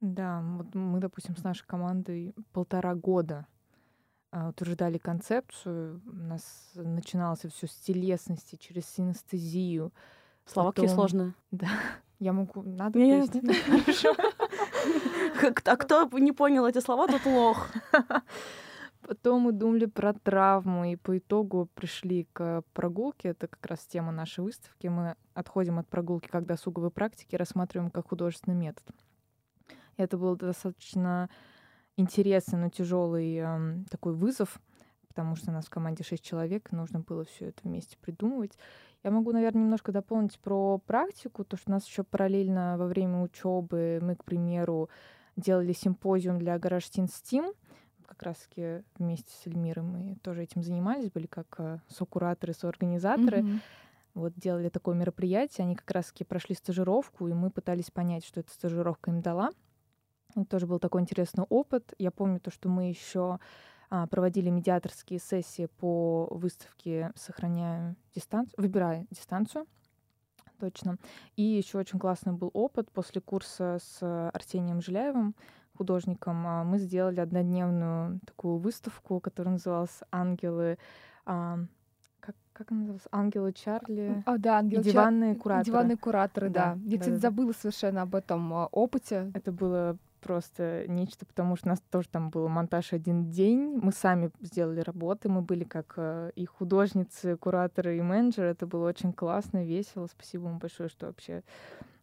Да, 0.00 0.42
вот 0.56 0.74
мы, 0.74 0.98
допустим, 0.98 1.36
с 1.36 1.44
нашей 1.44 1.66
командой 1.66 2.34
полтора 2.52 2.94
года 2.94 3.46
утверждали 4.32 4.98
концепцию. 4.98 6.00
У 6.06 6.12
нас 6.12 6.70
начиналось 6.74 7.40
все 7.40 7.66
с 7.66 7.74
телесности, 7.74 8.56
через 8.56 8.86
синестезию. 8.86 9.92
Слова 10.46 10.72
какие 10.72 10.88
сложные. 10.88 11.34
Да, 11.50 11.68
я 12.18 12.32
могу... 12.32 12.62
Надо 12.62 12.98
Нет, 12.98 13.30
хорошо. 13.66 14.14
А 15.64 15.76
кто 15.76 16.08
не 16.18 16.32
понял 16.32 16.66
эти 16.66 16.80
слова, 16.80 17.06
тот 17.06 17.24
лох. 17.24 17.68
Потом 19.02 19.42
мы 19.42 19.52
думали 19.52 19.86
про 19.86 20.12
травму, 20.12 20.84
и 20.84 20.96
по 20.96 21.18
итогу 21.18 21.68
пришли 21.74 22.28
к 22.32 22.62
прогулке. 22.74 23.30
Это 23.30 23.48
как 23.48 23.64
раз 23.66 23.80
тема 23.80 24.12
нашей 24.12 24.44
выставки. 24.44 24.86
Мы 24.88 25.16
отходим 25.34 25.78
от 25.78 25.88
прогулки 25.88 26.28
как 26.28 26.46
досуговой 26.46 26.90
практики, 26.90 27.34
рассматриваем 27.36 27.90
как 27.90 28.08
художественный 28.08 28.56
метод. 28.56 28.84
И 29.96 30.02
это 30.02 30.16
был 30.16 30.36
достаточно 30.36 31.28
интересный, 32.00 32.58
но 32.58 32.68
тяжелый 32.68 33.36
эм, 33.36 33.84
такой 33.90 34.14
вызов, 34.14 34.60
потому 35.08 35.36
что 35.36 35.50
у 35.50 35.54
нас 35.54 35.66
в 35.66 35.70
команде 35.70 36.04
шесть 36.04 36.24
человек, 36.24 36.72
и 36.72 36.76
нужно 36.76 37.00
было 37.00 37.24
все 37.24 37.46
это 37.46 37.60
вместе 37.64 37.96
придумывать. 37.98 38.58
Я 39.02 39.10
могу, 39.10 39.32
наверное, 39.32 39.62
немножко 39.62 39.92
дополнить 39.92 40.38
про 40.38 40.78
практику, 40.78 41.44
то 41.44 41.56
что 41.56 41.70
у 41.70 41.72
нас 41.72 41.86
еще 41.86 42.02
параллельно 42.02 42.76
во 42.78 42.86
время 42.86 43.22
учебы 43.22 43.98
мы, 44.02 44.16
к 44.16 44.24
примеру, 44.24 44.90
делали 45.36 45.72
симпозиум 45.72 46.38
для 46.38 46.56
Teen 46.56 47.06
Steam, 47.06 47.54
как 48.10 48.24
раз-таки 48.24 48.82
вместе 48.98 49.32
с 49.32 49.46
Эльмирой 49.46 49.84
мы 49.84 50.16
тоже 50.16 50.42
этим 50.42 50.62
занимались, 50.62 51.10
были 51.10 51.26
как 51.26 51.46
э, 51.58 51.78
сокураторы, 51.88 52.52
соорганизаторы. 52.52 53.42
Мгм. 53.42 53.60
Вот 54.14 54.34
делали 54.34 54.68
такое 54.68 54.96
мероприятие, 54.96 55.64
они 55.64 55.76
как 55.76 55.90
раз-таки 55.92 56.24
прошли 56.24 56.56
стажировку, 56.56 57.28
и 57.28 57.32
мы 57.32 57.50
пытались 57.50 57.90
понять, 57.90 58.24
что 58.24 58.40
эта 58.40 58.50
стажировка 58.50 59.12
им 59.12 59.22
дала. 59.22 59.50
Это 60.34 60.44
тоже 60.44 60.66
был 60.66 60.78
такой 60.78 61.00
интересный 61.02 61.44
опыт. 61.48 61.94
Я 61.98 62.10
помню 62.10 62.40
то, 62.40 62.50
что 62.50 62.68
мы 62.68 62.88
еще 62.88 63.38
а, 63.90 64.06
проводили 64.06 64.50
медиаторские 64.50 65.18
сессии 65.18 65.66
по 65.66 66.26
выставке 66.30 67.10
«Сохраняю 67.16 67.96
дистанцию», 68.14 68.54
«Выбирая 68.56 69.06
дистанцию», 69.10 69.66
точно. 70.58 70.98
И 71.36 71.42
еще 71.42 71.78
очень 71.78 71.98
классный 71.98 72.32
был 72.32 72.50
опыт 72.52 72.90
после 72.92 73.20
курса 73.20 73.78
с 73.82 74.30
Арсением 74.32 74.80
Жиляевым, 74.82 75.34
художником. 75.76 76.46
а, 76.46 76.62
Мы 76.64 76.78
сделали 76.78 77.20
однодневную 77.20 78.20
такую 78.26 78.58
выставку, 78.58 79.18
которая 79.20 79.54
называлась 79.54 80.00
«Ангелы». 80.12 80.78
а, 81.26 81.58
Как, 82.20 82.36
как 82.52 82.70
она 82.70 82.80
называлась? 82.80 83.08
«Ангелы 83.10 83.52
Чарли». 83.54 84.22
А, 84.26 84.36
да, 84.38 84.56
И 84.56 84.64
ангел 84.64 84.82
Ча- 84.84 84.90
диванные 84.90 85.34
кураторы. 85.34 85.64
Диванные 85.64 85.96
кураторы, 85.96 86.50
Да, 86.50 86.74
да. 86.74 86.80
Я, 86.84 86.98
кстати, 86.98 87.14
да-да-да. 87.14 87.20
забыла 87.20 87.52
совершенно 87.52 88.02
об 88.02 88.14
этом 88.14 88.52
опыте. 88.70 89.30
Это 89.34 89.50
было 89.52 89.96
просто 90.20 90.84
нечто, 90.88 91.26
потому 91.26 91.56
что 91.56 91.66
у 91.66 91.70
нас 91.70 91.80
тоже 91.90 92.08
там 92.08 92.30
был 92.30 92.48
монтаж 92.48 92.92
один 92.92 93.30
день. 93.30 93.78
Мы 93.82 93.92
сами 93.92 94.30
сделали 94.40 94.80
работы, 94.80 95.28
мы 95.28 95.42
были 95.42 95.64
как 95.64 95.94
э, 95.96 96.30
и 96.34 96.44
художницы, 96.46 97.36
кураторы, 97.36 97.98
и 97.98 98.02
менеджеры. 98.02 98.48
Это 98.48 98.66
было 98.66 98.88
очень 98.88 99.12
классно, 99.12 99.64
весело. 99.64 100.06
Спасибо 100.06 100.42
вам 100.44 100.58
большое, 100.58 100.88
что 100.88 101.06
вообще 101.06 101.42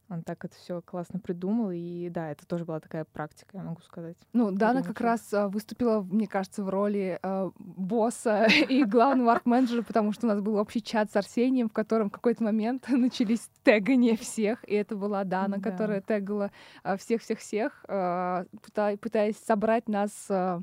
он 0.10 0.24
так 0.24 0.46
это 0.46 0.56
все 0.56 0.82
классно 0.82 1.20
придумал. 1.20 1.72
И 1.72 2.10
да, 2.10 2.32
это 2.32 2.46
тоже 2.48 2.66
была 2.66 2.80
такая 2.80 3.04
практика, 3.06 3.58
я 3.58 3.64
могу 3.64 3.82
сказать. 3.82 4.16
Ну, 4.34 4.52
Дана 4.52 4.82
как 4.84 5.02
раз 5.02 5.34
а, 5.34 5.50
выступила, 5.50 6.02
мне 6.02 6.28
кажется, 6.28 6.64
в 6.64 6.70
роли 6.70 7.20
а, 7.22 7.52
босса 7.58 8.46
и 8.70 8.84
главного 8.86 9.34
арт-менеджера, 9.34 9.82
потому 9.84 10.14
что 10.14 10.28
у 10.28 10.30
нас 10.30 10.40
был 10.42 10.56
общий 10.56 10.82
чат 10.82 11.12
с 11.12 11.16
Арсением, 11.16 11.68
в 11.70 11.74
котором 11.74 12.10
в 12.10 12.14
какой-то 12.14 12.44
момент 12.44 12.86
начались 12.90 13.50
тегания 13.64 14.16
всех, 14.16 14.64
и 14.70 14.74
это 14.76 14.96
была 14.96 15.24
Дана, 15.24 15.58
Да. 15.58 15.72
которая 15.72 16.02
тегала 16.02 16.52
а, 16.84 16.96
всех-всех-всех, 16.98 17.86
пыта- 17.88 18.98
пытаясь 18.98 19.38
собрать 19.38 19.88
нас 19.90 20.12
а, 20.30 20.62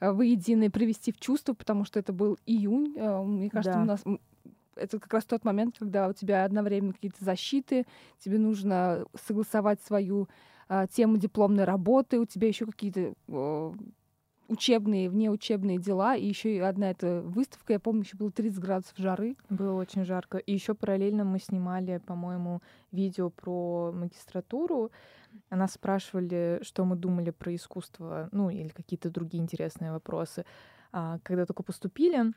воедино 0.00 0.64
и 0.64 0.68
привести 0.68 1.12
в 1.12 1.18
чувство, 1.20 1.54
потому 1.54 1.84
что 1.84 1.98
это 1.98 2.12
был 2.12 2.38
июнь. 2.46 2.94
Мне 2.98 3.50
кажется, 3.50 3.78
Да. 3.78 3.82
у 3.82 3.84
нас 3.86 4.04
это 4.82 4.98
как 4.98 5.12
раз 5.12 5.24
тот 5.24 5.44
момент, 5.44 5.76
когда 5.78 6.08
у 6.08 6.12
тебя 6.12 6.44
одновременно 6.44 6.92
какие-то 6.92 7.24
защиты, 7.24 7.84
тебе 8.18 8.38
нужно 8.38 9.04
согласовать 9.14 9.80
свою 9.82 10.28
а, 10.68 10.86
тему 10.86 11.16
дипломной 11.16 11.64
работы, 11.64 12.18
у 12.18 12.26
тебя 12.26 12.48
еще 12.48 12.66
какие-то 12.66 13.14
э, 13.28 13.72
учебные, 14.48 15.10
внеучебные 15.10 15.78
дела, 15.78 16.16
и 16.16 16.26
еще 16.26 16.62
одна 16.62 16.90
эта 16.90 17.22
выставка, 17.22 17.72
я 17.72 17.80
помню, 17.80 18.02
еще 18.02 18.16
было 18.16 18.30
30 18.30 18.58
градусов 18.58 18.96
жары. 18.98 19.36
Было 19.48 19.80
очень 19.80 20.04
жарко. 20.04 20.38
И 20.38 20.52
еще 20.52 20.74
параллельно 20.74 21.24
мы 21.24 21.38
снимали, 21.38 21.98
по-моему, 21.98 22.62
видео 22.90 23.30
про 23.30 23.92
магистратуру. 23.92 24.90
Нас 25.50 25.72
спрашивали, 25.72 26.60
что 26.62 26.84
мы 26.84 26.96
думали 26.96 27.30
про 27.30 27.54
искусство, 27.54 28.28
ну 28.32 28.50
или 28.50 28.68
какие-то 28.68 29.10
другие 29.10 29.42
интересные 29.42 29.92
вопросы, 29.92 30.44
а, 30.92 31.18
когда 31.22 31.46
только 31.46 31.62
поступили. 31.62 32.32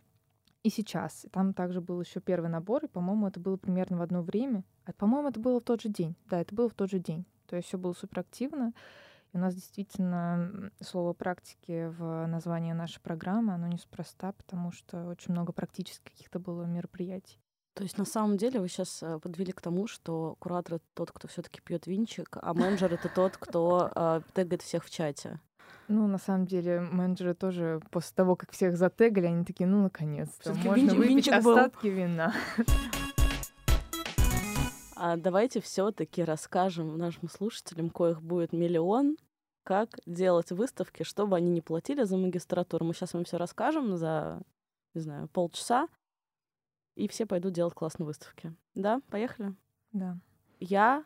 И 0.66 0.72
сейчас. 0.72 1.28
Там 1.32 1.54
также 1.54 1.80
был 1.80 2.02
еще 2.02 2.20
первый 2.20 2.50
набор, 2.50 2.86
и, 2.86 2.88
по-моему, 2.88 3.28
это 3.28 3.40
было 3.40 3.56
примерно 3.56 3.98
в 3.98 4.02
одно 4.02 4.24
время. 4.24 4.64
А, 4.86 4.94
по-моему, 4.94 5.30
это 5.30 5.40
было 5.40 5.60
в 5.60 5.64
тот 5.64 5.82
же 5.82 5.90
день. 5.90 6.16
Да, 6.28 6.42
это 6.42 6.56
было 6.56 6.68
в 6.68 6.74
тот 6.74 6.90
же 6.90 6.98
день. 6.98 7.24
То 7.46 7.56
есть 7.56 7.68
все 7.68 7.78
было 7.78 7.94
суперактивно. 7.94 8.74
И 9.32 9.38
у 9.38 9.40
нас 9.40 9.54
действительно 9.54 10.72
слово 10.82 11.14
практики 11.14 11.94
в 11.96 12.26
названии 12.26 12.74
нашей 12.74 13.00
программы, 13.00 13.54
оно 13.54 13.68
неспроста, 13.68 14.32
потому 14.32 14.72
что 14.72 15.06
очень 15.10 15.34
много 15.34 15.54
практических 15.54 16.12
каких-то 16.12 16.40
было 16.40 16.64
мероприятий. 16.64 17.40
То 17.76 17.84
есть 17.84 18.00
на 18.00 18.06
самом 18.06 18.36
деле 18.38 18.60
вы 18.60 18.68
сейчас 18.68 19.04
подвели 19.22 19.52
к 19.52 19.62
тому, 19.62 19.86
что 19.86 20.36
куратор 20.40 20.76
это 20.76 20.86
тот, 20.96 21.12
кто 21.12 21.28
все-таки 21.28 21.62
пьет 21.62 21.86
винчик, 21.86 22.40
а 22.42 22.56
менеджер 22.56 22.92
это 22.92 23.08
тот, 23.08 23.38
кто 23.38 23.92
э, 23.94 24.22
тегает 24.34 24.64
всех 24.64 24.84
в 24.84 24.90
чате. 24.90 25.40
Ну, 25.88 26.08
на 26.08 26.18
самом 26.18 26.46
деле, 26.48 26.80
менеджеры 26.80 27.34
тоже 27.36 27.82
после 27.92 28.16
того, 28.16 28.36
как 28.36 28.52
всех 28.52 28.76
затегали, 28.78 29.28
они 29.28 29.46
такие, 29.46 29.68
ну, 29.68 29.84
наконец-то, 29.84 30.54
можно 30.54 30.90
винчик- 30.92 30.96
выпить 30.96 31.10
винчик 31.10 31.44
был. 31.44 31.58
остатки 31.58 31.88
вина. 31.88 32.34
А 34.98 35.18
давайте 35.18 35.60
все-таки 35.62 36.24
расскажем 36.24 36.98
нашим 36.98 37.30
слушателям, 37.30 37.90
коих 37.90 38.22
будет 38.22 38.54
миллион, 38.54 39.18
как 39.64 40.00
делать 40.06 40.52
выставки, 40.52 41.04
чтобы 41.04 41.36
они 41.36 41.50
не 41.50 41.62
платили 41.62 42.04
за 42.04 42.18
магистратуру. 42.18 42.86
Мы 42.86 42.94
сейчас 42.94 43.14
вам 43.14 43.26
все 43.26 43.38
расскажем 43.38 43.98
за, 43.98 44.42
не 44.94 45.02
знаю, 45.02 45.28
полчаса, 45.28 45.90
и 46.96 47.08
все 47.08 47.26
пойдут 47.26 47.54
делать 47.54 47.74
классные 47.74 48.06
выставки. 48.08 48.56
Да, 48.74 49.02
поехали? 49.10 49.54
Да. 49.92 50.18
Я 50.60 51.04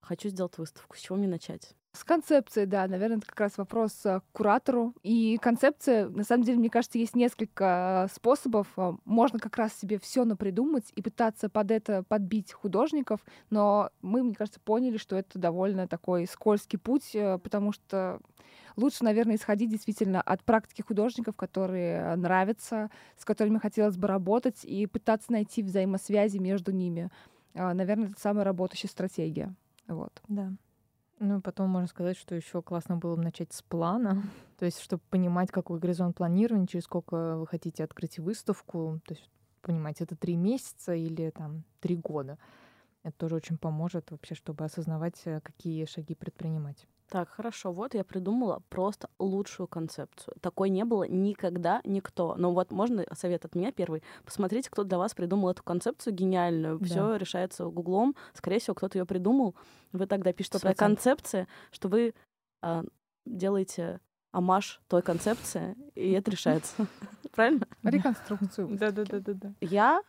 хочу 0.00 0.28
сделать 0.28 0.56
выставку. 0.58 0.96
С 0.96 1.00
чего 1.00 1.18
мне 1.18 1.26
начать? 1.26 1.74
С 1.94 2.04
концепцией, 2.04 2.64
да, 2.64 2.86
наверное, 2.88 3.18
это 3.18 3.26
как 3.26 3.38
раз 3.38 3.58
вопрос 3.58 3.92
а, 4.06 4.20
к 4.20 4.24
куратору. 4.32 4.94
И 5.02 5.38
концепция, 5.42 6.08
на 6.08 6.24
самом 6.24 6.42
деле, 6.42 6.58
мне 6.58 6.70
кажется, 6.70 6.96
есть 6.96 7.14
несколько 7.14 8.04
а, 8.04 8.08
способов. 8.08 8.66
А, 8.78 8.94
Можно 9.04 9.38
как 9.38 9.58
раз 9.58 9.74
себе 9.74 9.98
все 9.98 10.24
напридумать 10.24 10.90
и 10.96 11.02
пытаться 11.02 11.50
под 11.50 11.70
это 11.70 12.02
подбить 12.02 12.50
художников, 12.54 13.20
но 13.50 13.90
мы, 14.00 14.22
мне 14.22 14.34
кажется, 14.34 14.58
поняли, 14.58 14.96
что 14.96 15.16
это 15.16 15.38
довольно 15.38 15.86
такой 15.86 16.26
скользкий 16.26 16.78
путь, 16.78 17.14
э, 17.14 17.38
потому 17.38 17.72
что 17.72 18.20
лучше, 18.76 19.04
наверное, 19.04 19.36
исходить 19.36 19.70
действительно 19.70 20.22
от 20.22 20.42
практики 20.44 20.80
художников, 20.80 21.36
которые 21.36 22.16
нравятся, 22.16 22.90
с 23.18 23.26
которыми 23.26 23.58
хотелось 23.58 23.98
бы 23.98 24.08
работать, 24.08 24.64
и 24.64 24.86
пытаться 24.86 25.30
найти 25.30 25.62
взаимосвязи 25.62 26.38
между 26.38 26.72
ними. 26.72 27.10
Наверное, 27.52 28.08
это 28.08 28.18
самая 28.18 28.44
работающая 28.44 28.88
стратегия. 28.88 29.54
Вот. 29.86 30.22
Да. 30.26 30.52
Ну, 31.24 31.40
потом 31.40 31.70
можно 31.70 31.86
сказать, 31.86 32.16
что 32.16 32.34
еще 32.34 32.62
классно 32.62 32.96
было 32.96 33.14
бы 33.14 33.22
начать 33.22 33.52
с 33.52 33.62
плана, 33.62 34.24
то 34.58 34.64
есть, 34.64 34.80
чтобы 34.80 35.04
понимать, 35.08 35.52
какой 35.52 35.78
горизонт 35.78 36.16
планирования, 36.16 36.66
через 36.66 36.82
сколько 36.82 37.36
вы 37.36 37.46
хотите 37.46 37.84
открыть 37.84 38.18
выставку, 38.18 39.00
то 39.06 39.14
есть 39.14 39.30
понимать, 39.60 40.00
это 40.00 40.16
три 40.16 40.34
месяца 40.34 40.96
или 40.96 41.30
там 41.30 41.62
три 41.78 41.94
года. 41.94 42.38
Это 43.04 43.16
тоже 43.16 43.36
очень 43.36 43.56
поможет 43.56 44.10
вообще, 44.10 44.34
чтобы 44.34 44.64
осознавать, 44.64 45.14
э, 45.24 45.40
какие 45.40 45.84
шаги 45.84 46.16
предпринимать. 46.16 46.88
Так, 47.12 47.28
хорошо, 47.28 47.72
вот 47.72 47.92
я 47.92 48.04
придумала 48.04 48.62
просто 48.70 49.10
лучшую 49.18 49.66
концепцию. 49.66 50.34
Такой 50.40 50.70
не 50.70 50.82
было 50.86 51.04
никогда 51.04 51.82
никто. 51.84 52.36
Но 52.38 52.54
вот 52.54 52.70
можно 52.70 53.04
совет 53.12 53.44
от 53.44 53.54
меня 53.54 53.70
первый. 53.70 54.02
Посмотрите, 54.24 54.70
кто 54.70 54.82
для 54.82 54.96
вас 54.96 55.12
придумал 55.12 55.50
эту 55.50 55.62
концепцию 55.62 56.14
гениальную. 56.14 56.78
Да. 56.78 56.86
Все 56.86 57.16
решается 57.16 57.66
гуглом. 57.66 58.16
Скорее 58.32 58.60
всего, 58.60 58.74
кто-то 58.74 58.96
ее 58.96 59.04
придумал. 59.04 59.54
Вы 59.92 60.06
тогда 60.06 60.32
пишете 60.32 60.58
про 60.58 60.72
концепции, 60.72 61.46
что 61.70 61.90
вы 61.90 62.14
а, 62.62 62.82
делаете 63.26 64.00
амаш 64.30 64.80
той 64.88 65.02
концепции, 65.02 65.76
и 65.94 66.12
это 66.12 66.30
решается. 66.30 66.86
Правильно? 67.32 67.68
Реконструкцию. 67.82 68.68
Да-да-да-да-да. 68.78 69.52
Я 69.60 70.02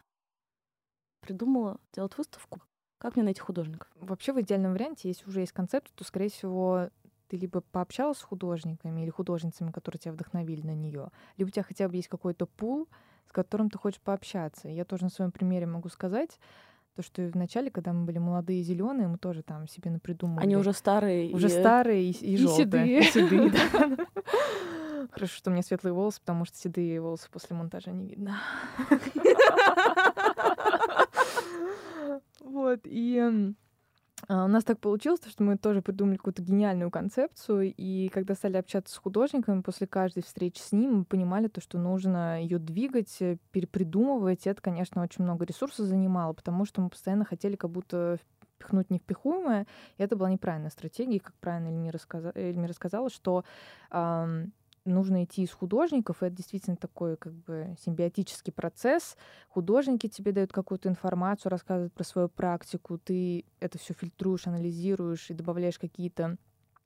придумала 1.19 1.81
делать 1.91 2.17
выставку. 2.17 2.61
Как 3.03 3.17
мне 3.17 3.25
найти 3.25 3.41
художников? 3.41 3.87
Вообще 3.99 4.31
в 4.31 4.39
идеальном 4.39 4.71
варианте, 4.73 5.09
если 5.09 5.27
уже 5.27 5.41
есть 5.41 5.51
концепт, 5.51 5.91
то, 5.93 6.05
скорее 6.05 6.29
всего, 6.29 6.89
ты 7.27 7.35
либо 7.35 7.59
пообщалась 7.59 8.17
с 8.19 8.21
художниками 8.23 9.01
или 9.01 9.09
художницами, 9.09 9.71
которые 9.71 9.99
тебя 9.99 10.13
вдохновили 10.13 10.65
на 10.65 10.73
нее, 10.73 11.09
либо 11.37 11.49
у 11.49 11.51
тебя 11.51 11.63
хотя 11.63 11.89
бы 11.89 11.95
есть 11.97 12.07
какой-то 12.07 12.45
пул, 12.45 12.87
с 13.27 13.33
которым 13.33 13.69
ты 13.69 13.77
хочешь 13.77 13.99
пообщаться. 13.99 14.69
Я 14.69 14.85
тоже 14.85 15.03
на 15.03 15.09
своем 15.09 15.31
примере 15.33 15.65
могу 15.65 15.89
сказать, 15.89 16.39
то, 16.95 17.01
что 17.03 17.23
в 17.23 17.35
начале, 17.35 17.71
когда 17.71 17.91
мы 17.91 18.05
были 18.05 18.19
молодые 18.19 18.61
и 18.61 18.63
зеленые, 18.63 19.09
мы 19.09 19.17
тоже 19.17 19.43
там 19.43 19.67
себе 19.67 19.91
напридумывали. 19.91 20.43
Они 20.45 20.55
уже 20.55 20.71
старые. 20.71 21.33
уже 21.33 21.47
и- 21.47 21.49
старые 21.49 22.03
и, 22.09 22.11
и, 22.11 22.33
И 22.35 22.37
желтые. 22.37 22.55
седые. 22.65 22.99
И 23.01 23.03
седые, 23.03 23.49
да. 23.51 23.97
Хорошо, 25.11 25.35
что 25.35 25.49
у 25.49 25.53
меня 25.53 25.63
светлые 25.63 25.93
волосы, 25.93 26.19
потому 26.19 26.45
что 26.45 26.57
седые 26.57 27.01
волосы 27.01 27.29
после 27.31 27.55
монтажа 27.55 27.91
не 27.91 28.07
видно. 28.07 28.39
Вот, 32.39 32.81
и 32.83 33.53
а, 34.27 34.45
у 34.45 34.47
нас 34.47 34.63
так 34.63 34.79
получилось, 34.79 35.21
что 35.27 35.43
мы 35.43 35.57
тоже 35.57 35.81
придумали 35.81 36.17
какую-то 36.17 36.41
гениальную 36.41 36.91
концепцию, 36.91 37.73
и 37.75 38.09
когда 38.09 38.35
стали 38.35 38.57
общаться 38.57 38.93
с 38.93 38.97
художниками, 38.97 39.61
после 39.61 39.87
каждой 39.87 40.23
встречи 40.23 40.59
с 40.59 40.71
ним, 40.71 40.99
мы 40.99 41.05
понимали 41.05 41.47
то, 41.47 41.61
что 41.61 41.77
нужно 41.77 42.41
ее 42.41 42.59
двигать, 42.59 43.15
э, 43.21 43.37
перепридумывать. 43.51 44.47
Это, 44.47 44.61
конечно, 44.61 45.01
очень 45.01 45.23
много 45.23 45.45
ресурсов 45.45 45.87
занимало, 45.87 46.33
потому 46.33 46.65
что 46.65 46.81
мы 46.81 46.89
постоянно 46.89 47.25
хотели 47.25 47.55
как 47.55 47.71
будто 47.71 48.17
впихнуть 48.55 48.89
невпихуемое, 48.89 49.67
и 49.97 50.03
это 50.03 50.15
была 50.15 50.29
неправильная 50.29 50.69
стратегия. 50.69 51.19
Как 51.19 51.33
правильно 51.35 51.67
Эльмира, 51.67 51.97
сказала, 51.97 52.31
Эльмира 52.35 52.69
рассказала, 52.69 53.09
что 53.09 53.43
нужно 54.85 55.23
идти 55.23 55.43
из 55.43 55.51
художников, 55.51 56.21
и 56.21 56.27
это 56.27 56.35
действительно 56.35 56.75
такой 56.75 57.17
как 57.17 57.33
бы 57.33 57.75
симбиотический 57.79 58.51
процесс. 58.51 59.17
Художники 59.49 60.07
тебе 60.07 60.31
дают 60.31 60.51
какую-то 60.51 60.89
информацию, 60.89 61.51
рассказывают 61.51 61.93
про 61.93 62.03
свою 62.03 62.29
практику, 62.29 62.97
ты 62.97 63.45
это 63.59 63.77
все 63.77 63.93
фильтруешь, 63.93 64.47
анализируешь 64.47 65.29
и 65.29 65.33
добавляешь 65.33 65.79
какие-то 65.79 66.37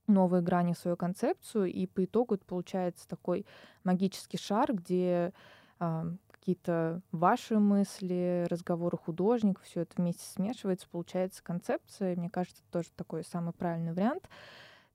новые 0.07 0.41
грани 0.41 0.73
в 0.73 0.77
свою 0.77 0.95
концепцию, 0.95 1.65
и 1.65 1.85
по 1.85 2.05
итогу 2.05 2.35
это 2.35 2.45
получается 2.45 3.07
такой 3.07 3.45
магический 3.83 4.37
шар, 4.37 4.73
где 4.73 5.33
э, 5.79 6.03
какие-то 6.31 7.01
ваши 7.11 7.59
мысли, 7.59 8.47
разговоры 8.49 8.97
художников, 8.97 9.65
все 9.65 9.81
это 9.81 9.95
вместе 9.97 10.23
смешивается, 10.23 10.87
получается 10.89 11.43
концепция. 11.43 12.15
Мне 12.15 12.29
кажется, 12.29 12.61
это 12.61 12.79
тоже 12.79 12.89
такой 12.95 13.25
самый 13.25 13.51
правильный 13.51 13.91
вариант. 13.91 14.29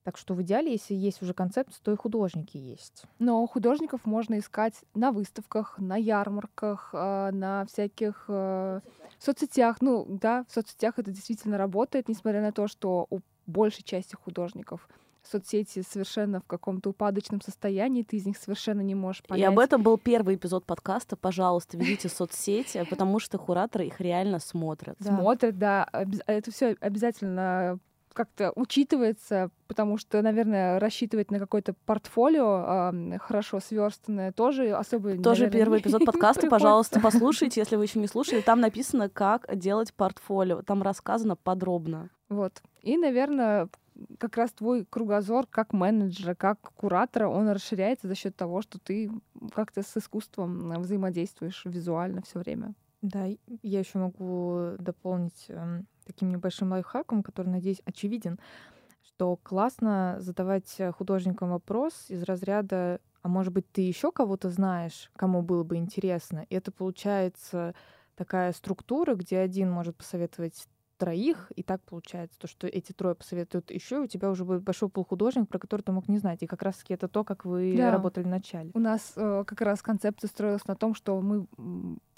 Так 0.05 0.19
что 0.19 0.35
в 0.35 0.43
идеале, 0.43 0.73
если 0.73 0.95
есть 0.95 1.23
уже 1.23 1.33
концепция, 1.33 1.81
то 1.83 1.93
и 1.93 1.97
художники 1.97 2.57
есть. 2.57 3.05
Но 3.21 3.47
художников 3.47 4.05
можно 4.05 4.39
искать 4.39 4.75
на 4.95 5.13
выставках, 5.13 5.79
на 5.79 5.97
ярмарках, 5.97 6.91
а, 6.93 7.31
на 7.31 7.65
всяких 7.67 8.25
э, 8.27 8.81
соцсетях. 9.19 9.77
Ну 9.81 10.05
да, 10.09 10.45
в 10.49 10.53
соцсетях 10.53 10.99
это 10.99 11.13
действительно 11.13 11.57
работает, 11.57 12.09
несмотря 12.09 12.43
на 12.43 12.53
то, 12.53 12.67
что 12.67 13.07
у 13.11 13.21
большей 13.47 13.85
части 13.85 14.17
художников 14.17 14.89
соцсети 15.23 15.83
совершенно 15.89 16.41
в 16.41 16.47
каком-то 16.47 16.91
упадочном 16.91 17.41
состоянии, 17.41 18.03
ты 18.03 18.17
из 18.17 18.27
них 18.27 18.37
совершенно 18.37 18.81
не 18.81 18.97
можешь 18.97 19.23
понять. 19.23 19.43
И 19.43 19.47
об 19.47 19.59
этом 19.59 19.83
был 19.83 19.99
первый 19.99 20.35
эпизод 20.35 20.65
подкаста. 20.65 21.17
Пожалуйста, 21.17 21.77
ведите 21.77 22.09
соцсети, 22.09 22.85
потому 22.91 23.21
что 23.21 23.39
кураторы 23.39 23.87
их 23.87 24.01
реально 24.01 24.41
смотрят. 24.41 24.97
Да. 24.99 25.17
Смотрят, 25.17 25.59
да. 25.59 25.89
Это 26.27 26.51
все 26.51 26.77
обязательно 26.81 27.79
как-то 28.13 28.53
учитывается, 28.55 29.51
потому 29.67 29.99
что, 29.99 30.23
наверное, 30.23 30.79
рассчитывать 30.79 31.31
на 31.31 31.39
какое-то 31.39 31.75
портфолио 31.87 32.91
э, 32.93 33.19
хорошо 33.19 33.61
сверстанное 33.61 34.33
тоже 34.33 34.71
особо 34.73 35.17
Тоже 35.19 35.45
наверное, 35.45 35.51
первый 35.51 35.81
эпизод 35.81 36.05
подкаста, 36.05 36.47
пожалуйста, 36.51 37.01
послушайте, 37.01 37.61
если 37.61 37.77
вы 37.77 37.85
еще 37.85 37.99
не 37.99 38.07
слушали. 38.07 38.41
Там 38.41 38.61
написано, 38.61 39.09
как 39.09 39.47
делать 39.57 39.93
портфолио. 39.95 40.63
Там 40.63 40.83
рассказано 40.83 41.37
подробно. 41.37 42.11
Вот. 42.29 42.63
И, 42.83 42.97
наверное, 42.97 43.69
как 44.19 44.37
раз 44.37 44.53
твой 44.53 44.85
кругозор 44.85 45.47
как 45.49 45.73
менеджера, 45.73 46.35
как 46.35 46.61
куратора, 46.61 47.29
он 47.29 47.49
расширяется 47.51 48.09
за 48.09 48.15
счет 48.15 48.37
того, 48.37 48.63
что 48.63 48.79
ты 48.79 49.11
как-то 49.55 49.83
с 49.83 49.97
искусством 49.97 50.81
взаимодействуешь 50.81 51.63
визуально 51.65 52.23
все 52.23 52.39
время. 52.39 52.75
Да, 53.03 53.27
я 53.63 53.81
еще 53.81 53.99
могу 53.99 54.77
дополнить 54.79 55.47
эм, 55.49 55.89
таким 56.05 56.31
небольшим 56.31 56.71
лайфхаком, 56.71 57.23
который, 57.25 57.49
надеюсь, 57.49 57.83
очевиден, 57.85 58.39
что 59.05 59.37
классно 59.43 60.17
задавать 60.21 60.75
э, 60.79 60.93
художникам 60.93 61.51
вопрос 61.51 62.07
из 62.11 62.23
разряда 62.25 63.01
«А 63.23 63.29
может 63.29 63.53
быть, 63.53 63.71
ты 63.73 63.83
еще 63.83 64.13
кого-то 64.13 64.51
знаешь, 64.51 65.11
кому 65.17 65.43
было 65.43 65.65
бы 65.65 65.77
интересно?» 65.77 66.47
И 66.49 66.55
это 66.55 66.73
получается 66.73 67.75
такая 68.17 68.53
структура, 68.53 69.15
где 69.17 69.39
один 69.39 69.71
может 69.71 69.97
посоветовать 69.97 70.67
троих, 71.03 71.51
и 71.57 71.65
так 71.65 71.83
получается, 71.83 72.39
то, 72.39 72.47
что 72.47 72.69
эти 72.69 72.93
трое 72.93 73.17
посоветуют 73.17 73.73
еще, 73.73 74.03
у 74.03 74.07
тебя 74.07 74.31
уже 74.31 74.45
будет 74.45 74.63
большой 74.63 74.89
пол 74.89 75.05
художник, 75.05 75.49
про 75.49 75.59
который 75.59 75.83
ты 75.83 75.91
мог 75.91 76.07
не 76.07 76.19
знать. 76.19 76.45
И 76.45 76.47
как 76.47 76.63
раз-таки 76.63 76.95
это 76.95 77.09
то, 77.09 77.25
как 77.25 77.45
вы 77.45 77.75
да. 77.77 77.91
работали 77.91 78.23
в 78.23 78.29
начале. 78.29 78.71
У 78.73 78.79
нас 78.79 79.15
э, 79.17 79.43
как 79.45 79.61
раз 79.63 79.83
концепция 79.83 80.29
строилась 80.29 80.65
на 80.69 80.77
том, 80.77 80.95
что 80.95 81.21
мы 81.21 81.49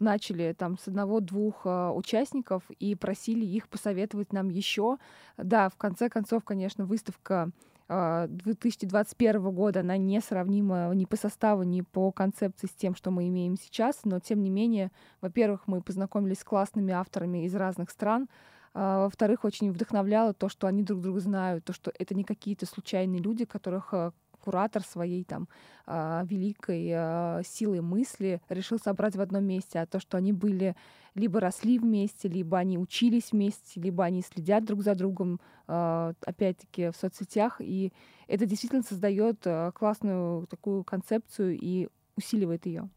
начали 0.01 0.53
там 0.53 0.77
с 0.77 0.87
одного-двух 0.87 1.63
э, 1.65 1.89
участников 1.95 2.63
и 2.79 2.95
просили 2.95 3.47
их 3.47 3.71
посоветовать 3.71 4.35
нам 4.35 4.51
еще. 4.51 4.99
Да, 5.39 5.71
в 5.71 5.77
конце 5.77 6.11
концов, 6.11 6.45
конечно, 6.45 6.85
выставка 6.85 7.53
2021 7.89 9.37
э, 9.47 9.51
года, 9.51 9.81
она 9.81 9.97
несравнима 9.97 10.91
ни 10.95 11.07
по 11.07 11.17
составу, 11.17 11.63
ни 11.63 11.81
по 11.81 12.13
концепции 12.13 12.67
с 12.67 12.73
тем, 12.73 12.95
что 12.95 13.11
мы 13.11 13.29
имеем 13.29 13.57
сейчас, 13.57 14.01
но 14.05 14.21
тем 14.21 14.43
не 14.43 14.51
менее, 14.51 14.91
во-первых, 15.23 15.63
мы 15.69 15.81
познакомились 15.81 16.41
с 16.41 16.45
классными 16.45 16.93
авторами 16.93 17.47
из 17.47 17.55
разных 17.55 17.89
стран, 17.89 18.29
во-вторых, 18.75 19.45
очень 19.45 19.71
вдохновляло 19.71 20.35
то, 20.35 20.49
что 20.49 20.67
они 20.67 20.83
друг 20.83 21.01
друга 21.01 21.21
знают, 21.21 21.65
то, 21.65 21.73
что 21.73 21.93
это 21.97 22.15
не 22.15 22.25
какие-то 22.25 22.67
случайные 22.67 23.21
люди, 23.21 23.45
которых 23.45 23.95
а, 23.95 24.13
куратор 24.41 24.83
своей 24.83 25.23
там 25.23 25.49
а, 25.87 26.25
великой 26.25 27.45
силой 27.45 27.81
мысли 27.81 28.43
решил 28.49 28.79
собрать 28.81 29.15
в 29.15 29.21
одном 29.21 29.45
месте, 29.45 29.79
а 29.79 29.87
то, 29.87 30.01
что 30.01 30.17
они 30.17 30.33
были 30.33 30.75
либо 31.15 31.39
росли 31.39 31.79
вместе, 31.79 32.29
либо 32.29 32.59
они 32.59 32.77
учились 32.77 33.31
вместе, 33.31 33.81
либо 33.81 34.05
они 34.05 34.23
следят 34.23 34.65
друг 34.65 34.83
за 34.83 34.97
другом, 34.97 35.41
опять-таки 35.67 36.91
в 36.91 36.97
соцсетях, 36.97 37.61
и 37.61 37.93
это 38.27 38.47
действительно 38.47 38.83
создает 38.83 39.47
классную 39.75 40.49
такую 40.49 40.83
концепцию 40.83 41.57
и 41.57 41.89
усиливает 42.17 42.67
ее. 42.67 42.91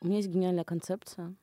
У 0.00 0.06
меня 0.06 0.16
есть 0.16 0.28
гениальная 0.28 0.64
концепция. 0.64 1.34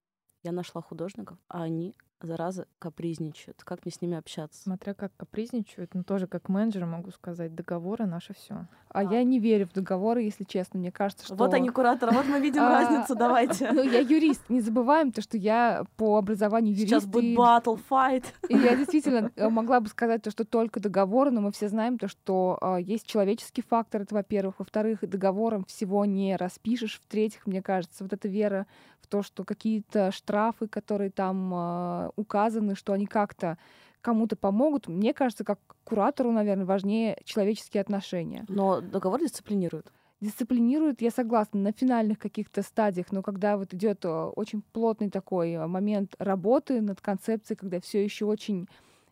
Я 0.45 0.51
нашла 0.51 0.79
художников, 0.79 1.39
а 1.47 1.63
они 1.63 1.95
зараза, 2.25 2.67
капризничают. 2.79 3.63
Как 3.63 3.85
мне 3.85 3.91
с 3.91 4.01
ними 4.01 4.17
общаться? 4.17 4.61
Смотря 4.61 4.93
как 4.93 5.11
капризничают, 5.17 5.93
но 5.93 6.03
тоже 6.03 6.27
как 6.27 6.49
менеджер 6.49 6.85
могу 6.85 7.11
сказать, 7.11 7.55
договоры 7.55 8.05
наше 8.05 8.33
все. 8.33 8.67
А, 8.89 8.99
а 8.99 9.03
я 9.03 9.23
не 9.23 9.39
верю 9.39 9.67
в 9.67 9.73
договоры, 9.73 10.23
если 10.23 10.43
честно. 10.43 10.79
Мне 10.79 10.91
кажется, 10.91 11.25
что... 11.25 11.35
Вот 11.35 11.53
они 11.53 11.69
кураторы, 11.69 12.11
вот 12.11 12.25
мы 12.25 12.39
видим 12.39 12.61
а, 12.63 12.69
разницу, 12.69 13.15
давайте. 13.17 13.71
Ну, 13.71 13.83
я 13.83 13.99
юрист, 13.99 14.49
не 14.49 14.61
забываем 14.61 15.11
то, 15.11 15.21
что 15.21 15.37
я 15.37 15.83
по 15.97 16.17
образованию 16.17 16.73
юрист. 16.73 16.89
Сейчас 16.89 17.05
будет 17.05 17.37
battle 17.37 17.79
fight. 17.89 18.25
И 18.49 18.57
я 18.57 18.75
действительно 18.75 19.31
э, 19.35 19.49
могла 19.49 19.79
бы 19.79 19.87
сказать 19.87 20.21
то, 20.21 20.31
что 20.31 20.45
только 20.45 20.79
договоры, 20.79 21.31
но 21.31 21.41
мы 21.41 21.51
все 21.51 21.69
знаем 21.69 21.97
то, 21.97 22.07
что 22.07 22.57
а, 22.61 22.77
есть 22.77 23.05
человеческий 23.05 23.61
фактор, 23.61 24.01
это 24.01 24.15
во-первых. 24.15 24.55
Во-вторых, 24.59 24.99
договором 25.01 25.65
всего 25.65 26.05
не 26.05 26.35
распишешь. 26.35 27.01
В-третьих, 27.03 27.45
мне 27.45 27.61
кажется, 27.61 28.03
вот 28.03 28.13
эта 28.13 28.27
вера 28.27 28.65
в 29.05 29.07
то, 29.07 29.21
что 29.21 29.43
какие-то 29.43 30.11
штрафы, 30.11 30.67
которые 30.67 31.11
там 31.11 31.53
э, 31.53 32.09
указаны, 32.15 32.75
что 32.75 32.93
они 32.93 33.05
как-то 33.05 33.57
кому-то 34.01 34.35
помогут. 34.35 34.87
Мне 34.87 35.13
кажется, 35.13 35.43
как 35.43 35.59
куратору, 35.83 36.31
наверное, 36.31 36.65
важнее 36.65 37.17
человеческие 37.23 37.81
отношения. 37.81 38.45
Но 38.47 38.81
договор 38.81 39.19
дисциплинирует. 39.19 39.91
Дисциплинирует, 40.21 41.01
я 41.01 41.11
согласна, 41.11 41.59
на 41.59 41.71
финальных 41.71 42.19
каких-то 42.19 42.61
стадиях, 42.61 43.11
но 43.11 43.21
когда 43.21 43.57
вот 43.57 43.73
идет 43.73 44.05
э, 44.05 44.09
очень 44.09 44.61
плотный 44.61 45.09
такой 45.09 45.57
момент 45.67 46.15
работы 46.19 46.81
над 46.81 47.01
концепцией, 47.01 47.57
когда 47.57 47.81
все 47.81 48.03
еще 48.03 48.25
очень 48.25 48.67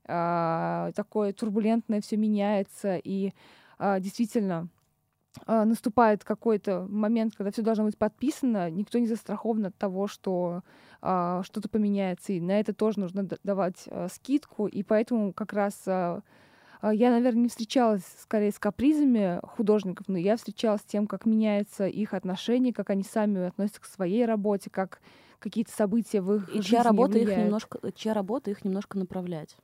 э, 0.05 0.91
такое 0.95 1.33
турбулентное, 1.33 1.99
все 1.99 2.15
меняется, 2.15 2.97
и 2.97 3.33
э, 3.79 3.99
действительно 3.99 4.69
а, 5.45 5.65
наступает 5.65 6.23
какой-то 6.23 6.85
момент, 6.89 7.35
когда 7.35 7.51
все 7.51 7.61
должно 7.61 7.85
быть 7.85 7.97
подписано, 7.97 8.69
никто 8.69 8.99
не 8.99 9.07
застрахован 9.07 9.67
от 9.67 9.75
того, 9.77 10.07
что 10.07 10.61
а, 11.01 11.43
что-то 11.43 11.69
поменяется. 11.69 12.33
И 12.33 12.39
на 12.39 12.59
это 12.59 12.73
тоже 12.73 12.99
нужно 12.99 13.27
давать 13.43 13.83
а, 13.87 14.07
скидку. 14.09 14.67
И 14.67 14.83
поэтому 14.83 15.33
как 15.33 15.53
раз 15.53 15.81
а, 15.85 16.21
я, 16.81 17.11
наверное, 17.11 17.43
не 17.43 17.49
встречалась 17.49 18.03
скорее 18.21 18.51
с 18.51 18.59
капризами 18.59 19.39
художников, 19.43 20.07
но 20.07 20.17
я 20.17 20.37
встречалась 20.37 20.81
с 20.81 20.85
тем, 20.85 21.07
как 21.07 21.25
меняется 21.25 21.87
их 21.87 22.13
отношение, 22.13 22.73
как 22.73 22.89
они 22.89 23.03
сами 23.03 23.47
относятся 23.47 23.81
к 23.81 23.85
своей 23.85 24.25
работе, 24.25 24.69
как 24.69 25.01
какие-то 25.39 25.71
события 25.71 26.21
в 26.21 26.35
их 26.35 26.49
и 26.49 26.57
жизни 26.57 26.69
чья 26.69 26.83
работа 26.83 27.13
влияют. 27.13 27.37
их 27.37 27.45
немножко, 27.45 27.91
чья 27.93 28.13
работа 28.13 28.51
их 28.51 28.63
немножко 28.63 28.97
направлять. 28.97 29.57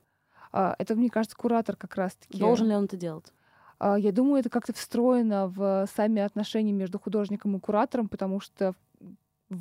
Это, 0.52 0.96
мне 0.96 1.08
кажется, 1.08 1.36
куратор 1.36 1.76
как 1.76 1.94
раз-таки. 1.94 2.38
Должен 2.38 2.68
ли 2.68 2.74
он 2.74 2.84
это 2.84 2.96
делать? 2.96 3.32
А, 3.80 3.98
я 3.98 4.12
думаю, 4.12 4.40
это 4.40 4.50
как-то 4.50 4.74
встроено 4.74 5.48
в 5.48 5.88
сами 5.96 6.20
отношения 6.20 6.72
между 6.72 7.00
художником 7.00 7.56
и 7.56 7.60
куратором, 7.60 8.08
потому 8.08 8.38
что 8.38 8.74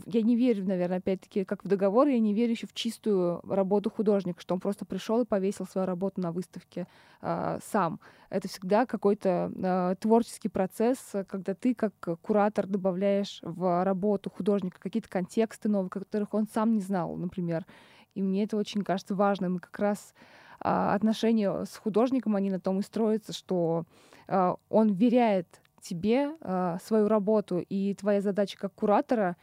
я 0.05 0.21
не 0.21 0.35
верю, 0.35 0.65
наверное, 0.65 0.99
опять-таки, 0.99 1.45
как 1.45 1.63
в 1.63 1.67
договор, 1.67 2.07
я 2.07 2.19
не 2.19 2.35
верю 2.35 2.51
еще 2.51 2.67
в 2.67 2.73
чистую 2.73 3.41
работу 3.49 3.89
художника, 3.89 4.39
что 4.39 4.53
он 4.53 4.59
просто 4.59 4.85
пришел 4.85 5.21
и 5.21 5.25
повесил 5.25 5.65
свою 5.65 5.87
работу 5.87 6.21
на 6.21 6.31
выставке 6.31 6.85
э, 7.21 7.57
сам. 7.63 7.99
Это 8.29 8.47
всегда 8.47 8.85
какой-то 8.85 9.51
э, 9.55 9.95
творческий 9.99 10.49
процесс, 10.49 10.99
когда 11.27 11.55
ты 11.55 11.73
как 11.73 11.93
куратор 12.21 12.67
добавляешь 12.67 13.39
в 13.41 13.83
работу 13.83 14.29
художника 14.29 14.79
какие-то 14.79 15.09
контексты 15.09 15.69
новые, 15.69 15.89
которых 15.89 16.35
он 16.35 16.45
сам 16.53 16.73
не 16.73 16.81
знал, 16.81 17.15
например. 17.15 17.65
И 18.13 18.21
мне 18.21 18.43
это 18.43 18.57
очень 18.57 18.83
кажется 18.83 19.15
важным. 19.15 19.57
И 19.57 19.59
как 19.59 19.79
раз 19.79 20.13
отношения 20.61 21.65
с 21.65 21.75
художником, 21.77 22.35
они 22.35 22.49
на 22.49 22.59
том 22.59 22.79
и 22.79 22.83
строятся, 22.83 23.33
что 23.33 23.85
а, 24.27 24.57
он 24.69 24.93
веряет 24.93 25.61
тебе 25.81 26.35
э, 26.41 26.77
свою 26.83 27.07
работу, 27.07 27.59
и 27.59 27.93
твоя 27.93 28.19
задача 28.19 28.57
как 28.57 28.73
куратора 28.73 29.37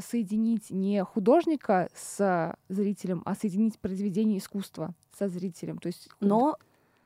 соединить 0.00 0.70
не 0.70 1.02
художника 1.02 1.88
с 1.94 2.54
зрителем, 2.68 3.22
а 3.24 3.34
соединить 3.34 3.78
произведение 3.78 4.36
искусства 4.36 4.94
со 5.18 5.26
зрителем. 5.28 5.78
То 5.78 5.86
есть... 5.86 6.10
Но 6.20 6.58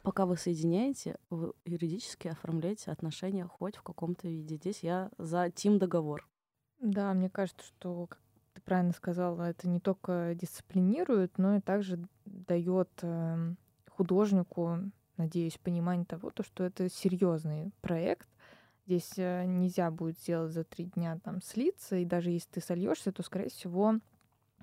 пока 0.03 0.27
вы 0.27 0.37
соединяете, 0.37 1.17
вы 1.31 1.53
юридически 1.65 2.29
оформляете 2.29 2.91
отношения 2.91 3.47
хоть 3.47 3.77
в 3.77 3.83
каком-то 3.83 4.27
виде. 4.27 4.57
Здесь 4.57 4.81
я 4.83 5.11
за 5.19 5.51
тим 5.51 5.79
договор. 5.79 6.29
Да, 6.81 7.15
мне 7.15 7.31
кажется, 7.31 7.65
что, 7.65 8.07
как 8.07 8.19
ты 8.55 8.61
правильно 8.63 8.93
сказала, 8.93 9.43
это 9.43 9.69
не 9.69 9.81
только 9.81 10.35
дисциплинирует, 10.35 11.39
но 11.39 11.57
и 11.57 11.61
также 11.61 11.99
дает 12.25 12.89
э, 13.03 13.55
художнику, 13.91 14.79
надеюсь, 15.17 15.59
понимание 15.59 16.07
того, 16.07 16.31
то, 16.31 16.43
что 16.43 16.65
это 16.65 16.89
серьезный 16.89 17.73
проект. 17.81 18.29
Здесь 18.87 19.13
э, 19.17 19.45
нельзя 19.45 19.91
будет 19.91 20.19
сделать 20.19 20.53
за 20.53 20.65
три 20.65 20.87
дня 20.87 21.19
там 21.23 21.43
слиться, 21.43 21.97
и 21.97 22.05
даже 22.05 22.31
если 22.31 22.49
ты 22.53 22.61
сольешься, 22.61 23.13
то, 23.13 23.23
скорее 23.23 23.49
всего, 23.49 23.97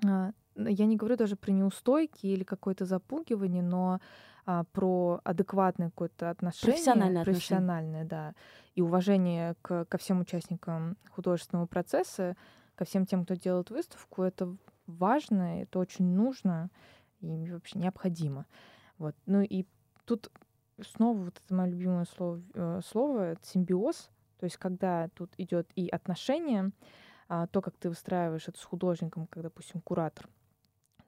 э, 0.04 0.32
я 0.56 0.86
не 0.86 0.96
говорю 0.96 1.16
даже 1.16 1.36
про 1.36 1.50
неустойки 1.50 2.26
или 2.26 2.44
какое-то 2.44 2.84
запугивание, 2.84 3.62
но 3.62 4.00
а, 4.44 4.64
про 4.72 5.20
адекватное 5.24 5.90
какое-то 5.90 6.30
отношение. 6.30 6.74
Профессиональное 6.74 7.24
Профессиональное, 7.24 8.04
да. 8.04 8.34
И 8.74 8.82
уважение 8.82 9.54
к, 9.62 9.84
ко 9.84 9.98
всем 9.98 10.20
участникам 10.20 10.96
художественного 11.10 11.66
процесса, 11.66 12.36
ко 12.74 12.84
всем 12.84 13.06
тем, 13.06 13.24
кто 13.24 13.34
делает 13.34 13.70
выставку, 13.70 14.22
это 14.22 14.56
важно, 14.86 15.62
это 15.62 15.78
очень 15.78 16.06
нужно 16.06 16.70
и 17.20 17.50
вообще 17.50 17.78
необходимо. 17.78 18.46
Вот. 18.98 19.14
Ну 19.26 19.42
и 19.42 19.66
тут 20.04 20.30
снова 20.80 21.18
вот 21.18 21.40
это 21.44 21.54
мое 21.54 21.68
любимое 21.68 22.04
слово, 22.04 22.42
э, 22.54 22.80
слово 22.84 23.32
это 23.32 23.46
симбиоз, 23.46 24.10
то 24.38 24.44
есть 24.44 24.56
когда 24.56 25.08
тут 25.14 25.32
идет 25.38 25.70
и 25.76 25.88
отношение, 25.88 26.72
а, 27.28 27.46
то, 27.46 27.62
как 27.62 27.76
ты 27.76 27.88
выстраиваешь 27.88 28.48
это 28.48 28.58
с 28.58 28.64
художником, 28.64 29.26
как, 29.26 29.42
допустим, 29.42 29.80
куратор, 29.80 30.28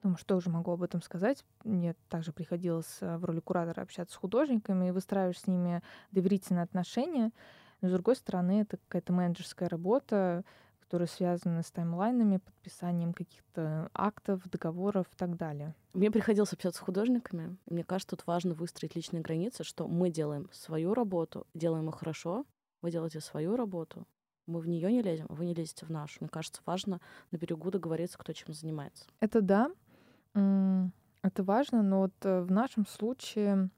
Думаю, 0.05 0.19
что 0.19 0.37
уже 0.37 0.51
могу 0.51 0.71
об 0.71 0.83
этом 0.83 1.01
сказать. 1.01 1.47
Мне 1.65 1.95
также 2.11 2.31
приходилось 2.31 2.99
э, 3.01 3.17
в 3.17 3.25
роли 3.25 3.41
куратора 3.41 3.81
общаться 3.81 4.15
с 4.15 4.19
художниками 4.19 4.89
и 4.89 4.91
выстраивать 4.91 5.39
с 5.39 5.47
ними 5.47 5.83
доверительные 6.13 6.63
отношения. 6.63 7.33
Но, 7.81 7.89
с 7.89 7.93
другой 7.93 8.15
стороны, 8.17 8.61
это 8.61 8.77
какая-то 8.77 9.15
менеджерская 9.15 9.67
работа, 9.67 10.45
которая 10.85 11.09
связана 11.09 11.63
с 11.63 11.71
таймлайнами, 11.71 12.37
подписанием 12.37 13.13
каких-то 13.13 13.91
актов, 13.95 14.49
договоров 14.51 15.07
и 15.13 15.17
так 15.17 15.37
далее. 15.37 15.75
Мне 15.95 16.11
приходилось 16.11 16.53
общаться 16.53 16.81
с 16.81 16.85
художниками. 16.85 17.57
Мне 17.67 17.85
кажется, 17.85 18.17
тут 18.17 18.27
важно 18.27 18.55
выстроить 18.55 18.95
личные 18.95 19.23
границы, 19.23 19.65
что 19.65 19.89
мы 19.89 20.11
делаем 20.11 20.49
свою 20.53 20.95
работу, 20.95 21.47
делаем 21.55 21.87
ее 21.87 21.93
хорошо, 21.93 22.45
вы 22.83 22.91
делаете 22.91 23.21
свою 23.21 23.57
работу, 23.57 24.07
мы 24.47 24.61
в 24.61 24.69
нее 24.69 24.93
не 24.93 25.03
лезем, 25.03 25.27
вы 25.31 25.47
не 25.47 25.55
лезете 25.55 25.87
в 25.87 25.91
нашу. 25.91 26.19
Мне 26.21 26.29
кажется, 26.29 26.61
важно 26.67 27.01
на 27.31 27.37
берегу 27.37 27.71
договориться, 27.71 28.19
кто 28.19 28.33
чем 28.33 28.53
занимается. 28.53 29.07
Это 29.21 29.41
да, 29.41 29.71
это 30.35 31.43
важно, 31.43 31.83
но 31.83 32.01
вот 32.01 32.15
э, 32.23 32.43
в 32.43 32.51
нашем 32.51 32.87
случае 32.87 33.71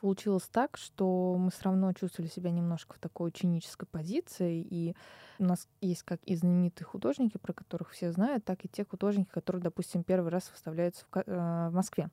получилось 0.00 0.48
так, 0.50 0.76
что 0.76 1.36
мы 1.38 1.50
все 1.50 1.64
равно 1.64 1.92
чувствовали 1.92 2.30
себя 2.30 2.50
немножко 2.50 2.94
в 2.94 2.98
такой 2.98 3.28
ученической 3.28 3.88
позиции, 3.88 4.66
и 4.68 4.94
у 5.38 5.44
нас 5.44 5.68
есть 5.80 6.02
как 6.02 6.20
и 6.24 6.36
знаменитые 6.36 6.86
художники, 6.86 7.38
про 7.38 7.52
которых 7.52 7.90
все 7.90 8.12
знают, 8.12 8.44
так 8.44 8.64
и 8.64 8.68
те 8.68 8.84
художники, 8.84 9.28
которые, 9.30 9.62
допустим, 9.62 10.04
первый 10.04 10.30
раз 10.30 10.50
выставляются 10.50 11.04
в, 11.10 11.16
э, 11.18 11.68
в 11.70 11.72
Москве. 11.72 12.10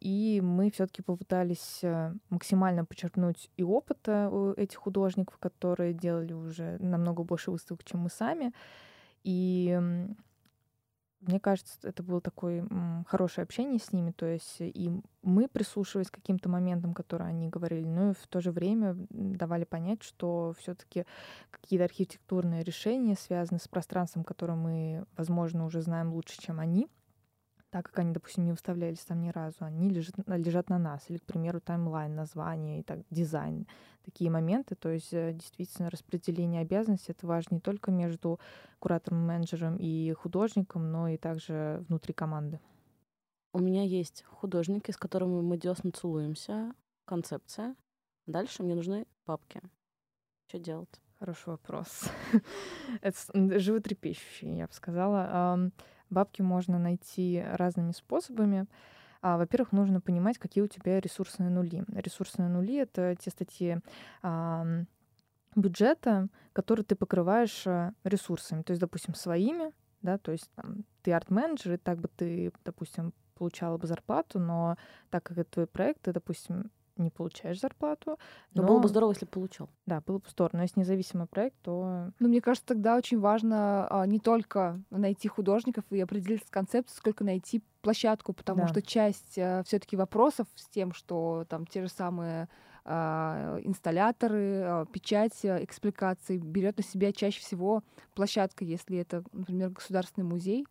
И 0.00 0.40
мы 0.40 0.70
все-таки 0.70 1.02
попытались 1.02 1.80
э, 1.82 2.14
максимально 2.30 2.84
подчеркнуть 2.84 3.50
и 3.56 3.64
опыта 3.64 4.28
у 4.30 4.52
этих 4.52 4.78
художников, 4.78 5.36
которые 5.38 5.92
делали 5.94 6.32
уже 6.32 6.78
намного 6.78 7.24
больше 7.24 7.50
выставок, 7.50 7.82
чем 7.82 8.00
мы 8.02 8.08
сами. 8.08 8.52
И 9.24 9.80
мне 11.22 11.40
кажется, 11.40 11.78
это 11.82 12.02
было 12.02 12.20
такое 12.20 12.66
хорошее 13.06 13.44
общение 13.44 13.78
с 13.78 13.92
ними, 13.92 14.10
то 14.10 14.26
есть 14.26 14.56
и 14.60 14.90
мы 15.22 15.48
прислушивались 15.48 16.10
к 16.10 16.14
каким-то 16.14 16.48
моментам, 16.48 16.94
которые 16.94 17.28
они 17.28 17.48
говорили, 17.48 17.84
но 17.84 18.10
и 18.10 18.14
в 18.14 18.26
то 18.28 18.40
же 18.40 18.50
время 18.50 18.96
давали 19.10 19.64
понять, 19.64 20.02
что 20.02 20.54
все-таки 20.58 21.06
какие-то 21.50 21.84
архитектурные 21.84 22.64
решения 22.64 23.14
связаны 23.14 23.60
с 23.60 23.68
пространством, 23.68 24.24
которое 24.24 24.54
мы, 24.54 25.04
возможно, 25.16 25.64
уже 25.64 25.80
знаем 25.80 26.12
лучше, 26.12 26.40
чем 26.40 26.60
они, 26.60 26.88
так 27.72 27.86
как 27.86 28.00
они, 28.00 28.12
допустим, 28.12 28.44
не 28.44 28.52
выставлялись 28.52 29.00
там 29.00 29.22
ни 29.22 29.30
разу, 29.30 29.56
они 29.60 29.88
лежат, 29.88 30.14
лежат 30.26 30.68
на 30.68 30.78
нас. 30.78 31.08
Или, 31.08 31.16
к 31.16 31.24
примеру, 31.24 31.58
таймлайн, 31.58 32.14
название, 32.14 32.80
и 32.80 32.82
так, 32.82 32.98
дизайн, 33.08 33.66
такие 34.04 34.30
моменты. 34.30 34.74
То 34.74 34.90
есть 34.90 35.14
э, 35.14 35.32
действительно 35.32 35.88
распределение 35.88 36.60
обязанностей— 36.60 37.12
это 37.16 37.26
важно 37.26 37.54
не 37.54 37.60
только 37.60 37.90
между 37.90 38.38
куратором, 38.78 39.26
менеджером 39.26 39.78
и 39.78 40.12
художником, 40.12 40.92
но 40.92 41.08
и 41.08 41.16
также 41.16 41.82
внутри 41.88 42.12
команды. 42.12 42.60
У 43.54 43.58
меня 43.58 43.84
есть 43.84 44.22
художники, 44.24 44.90
с 44.90 44.98
которыми 44.98 45.40
мы 45.40 45.56
десно 45.56 45.92
целуемся, 45.92 46.74
концепция. 47.06 47.74
Дальше 48.26 48.62
мне 48.62 48.74
нужны 48.74 49.06
папки. 49.24 49.62
Что 50.46 50.58
делать? 50.58 51.00
Хороший 51.18 51.48
вопрос. 51.48 52.10
Это 53.00 53.16
животрепещущий, 53.58 54.58
я 54.58 54.66
бы 54.66 54.74
сказала. 54.74 55.70
Бабки 56.12 56.42
можно 56.42 56.78
найти 56.78 57.42
разными 57.54 57.92
способами. 57.92 58.66
А, 59.22 59.38
во-первых, 59.38 59.72
нужно 59.72 60.00
понимать, 60.00 60.38
какие 60.38 60.62
у 60.62 60.66
тебя 60.66 61.00
ресурсные 61.00 61.48
нули. 61.48 61.84
Ресурсные 61.88 62.48
нули— 62.48 62.76
это 62.82 63.16
те 63.18 63.30
статьи 63.30 63.78
а, 64.22 64.66
бюджета, 65.56 66.28
которые 66.52 66.84
ты 66.84 66.96
покрываешь 66.96 67.66
а, 67.66 67.94
ресурсами. 68.04 68.62
То 68.62 68.72
есть, 68.72 68.80
допустим, 68.80 69.14
своими, 69.14 69.72
да, 70.02 70.18
то 70.18 70.32
есть 70.32 70.50
там, 70.54 70.84
ты 71.02 71.12
арт-менеджер, 71.12 71.74
и 71.74 71.78
так 71.78 71.98
бы 71.98 72.08
ты, 72.08 72.52
допустим, 72.64 73.14
получала 73.34 73.78
бы 73.78 73.86
зарплату, 73.86 74.38
но 74.38 74.76
так 75.08 75.22
как 75.22 75.38
это 75.38 75.50
твой 75.50 75.66
проект, 75.66 76.02
ты, 76.02 76.12
допустим, 76.12 76.70
не 76.96 77.10
получаешь 77.10 77.60
зарплату. 77.60 78.18
Но, 78.54 78.62
но 78.62 78.68
было 78.68 78.78
бы 78.78 78.88
здорово, 78.88 79.12
если 79.12 79.26
получал. 79.26 79.68
Да, 79.86 80.00
было 80.00 80.18
бы 80.18 80.28
здорово. 80.28 80.56
Но 80.58 80.62
если 80.62 80.80
независимый 80.80 81.26
проект, 81.26 81.56
то... 81.62 82.10
Ну, 82.18 82.28
мне 82.28 82.40
кажется, 82.40 82.66
тогда 82.66 82.96
очень 82.96 83.20
важно 83.20 83.86
а, 83.88 84.06
не 84.06 84.18
только 84.18 84.80
найти 84.90 85.28
художников 85.28 85.84
и 85.90 86.00
определиться 86.00 86.48
с 86.48 86.50
концепцией, 86.50 86.96
сколько 86.96 87.24
найти 87.24 87.62
площадку, 87.80 88.32
потому 88.32 88.62
да. 88.62 88.68
что 88.68 88.82
часть 88.82 89.38
а, 89.38 89.62
все 89.64 89.78
таки 89.78 89.96
вопросов 89.96 90.46
с 90.54 90.68
тем, 90.68 90.92
что 90.92 91.44
там 91.48 91.66
те 91.66 91.82
же 91.82 91.88
самые 91.88 92.48
а, 92.84 93.58
инсталляторы, 93.62 94.62
а, 94.64 94.86
печать 94.86 95.44
а, 95.44 95.62
экспликаций 95.62 96.38
берет 96.38 96.78
на 96.78 96.82
себя 96.82 97.12
чаще 97.12 97.40
всего 97.40 97.82
площадка, 98.14 98.64
если 98.64 98.98
это, 98.98 99.22
например, 99.32 99.70
государственный 99.70 100.26
музей 100.26 100.66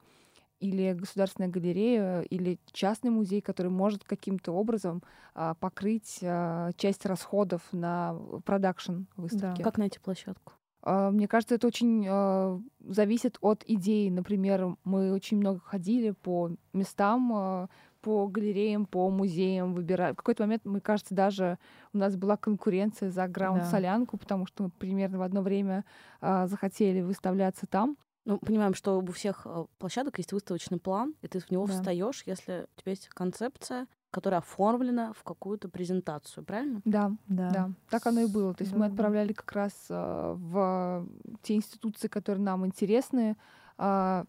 или 0.62 0.94
государственная 0.94 1.50
галерея, 1.50 2.22
или 2.22 2.60
частный 2.72 3.10
музей, 3.10 3.42
который 3.42 3.72
может 3.72 4.04
каким-то 4.04 4.54
образом 4.54 5.02
а, 5.34 5.56
покрыть 5.56 6.20
а, 6.22 6.72
часть 6.78 7.06
расходов 7.06 7.62
на 7.72 8.16
продакшн 8.46 9.04
выставки. 9.18 9.58
Да. 9.58 9.64
Как 9.64 9.78
найти 9.78 10.00
площадку? 10.00 10.54
А, 10.84 11.12
мне 11.12 11.28
кажется, 11.28 11.56
это 11.56 11.68
очень 11.68 12.06
а, 12.08 12.62
зависит 12.80 13.38
от 13.42 13.64
идеи. 13.66 14.10
Например, 14.10 14.76
мы 14.84 15.14
очень 15.14 15.38
много 15.38 15.60
ходили 15.60 16.12
по 16.12 16.52
местам, 16.74 17.32
а, 17.34 17.70
по 18.02 18.28
галереям, 18.28 18.86
по 18.86 19.10
музеям, 19.10 19.74
выбирали. 19.74 20.14
В 20.14 20.18
какой-то 20.18 20.44
момент, 20.44 20.66
мне 20.66 20.82
кажется, 20.82 21.14
даже 21.14 21.60
у 21.94 21.98
нас 21.98 22.16
была 22.16 22.36
конкуренция 22.36 23.12
за 23.12 23.28
граунд-солянку, 23.28 24.18
да. 24.18 24.22
потому 24.22 24.48
что 24.48 24.64
мы 24.64 24.70
примерно 24.70 25.20
в 25.20 25.22
одно 25.22 25.42
время 25.42 25.86
а, 26.20 26.48
захотели 26.48 27.02
выставляться 27.02 27.68
там. 27.68 27.98
Ну, 28.26 28.38
понимаем, 28.38 28.74
что 28.76 29.00
у 29.00 29.12
всех 29.12 29.42
э, 29.46 29.66
площадок 29.80 30.18
есть 30.20 30.32
выставочный 30.32 30.80
план, 30.80 31.16
и 31.22 31.28
ты 31.28 31.40
в 31.40 31.50
него 31.50 31.66
да. 31.66 31.74
встаешь, 31.74 32.24
если 32.26 32.68
у 32.78 32.82
тебя 32.82 32.92
есть 32.92 33.10
концепция, 33.10 33.88
которая 34.12 34.42
оформлена 34.42 35.14
в 35.14 35.24
какую-то 35.24 35.70
презентацию, 35.70 36.44
правильно? 36.44 36.82
Да, 36.86 37.12
да, 37.28 37.50
да. 37.50 37.72
Так 37.90 38.06
оно 38.06 38.22
и 38.22 38.28
было. 38.28 38.54
То 38.54 38.64
есть 38.64 38.74
да, 38.74 38.80
мы 38.80 38.86
отправляли 38.86 39.34
как 39.34 39.52
раз 39.54 39.74
э, 39.90 40.34
в 40.38 41.08
те 41.42 41.56
институции, 41.56 42.08
которые 42.08 42.44
нам 42.44 42.66
интересны, 42.66 43.38
э, 43.78 44.24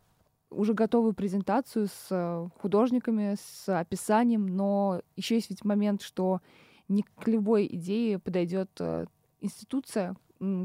уже 0.49 0.75
готовую 0.75 1.15
презентацию 1.15 1.89
с 1.89 2.51
художниками, 2.61 3.37
с 3.41 3.69
описанием, 3.69 4.47
но 4.47 5.03
еще 5.17 5.35
есть 5.35 5.51
ведь 5.51 5.65
момент, 5.65 6.03
что 6.03 6.41
не 6.89 7.03
к 7.03 7.27
любой 7.27 7.67
идее 7.67 8.19
подойдет 8.19 8.71
э, 8.81 9.07
институция, 9.41 10.17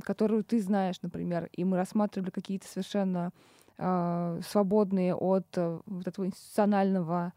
которую 0.03 0.43
ты 0.43 0.61
знаешь, 0.61 1.01
например, 1.01 1.49
и 1.51 1.63
мы 1.63 1.77
рассматривали 1.77 2.29
какие-то 2.29 2.67
совершенно 2.67 3.31
э, 3.77 4.41
свободные 4.47 5.15
от 5.15 5.45
э, 5.55 5.79
вот 5.85 6.07
этого 6.07 6.25
институционального 6.25 7.33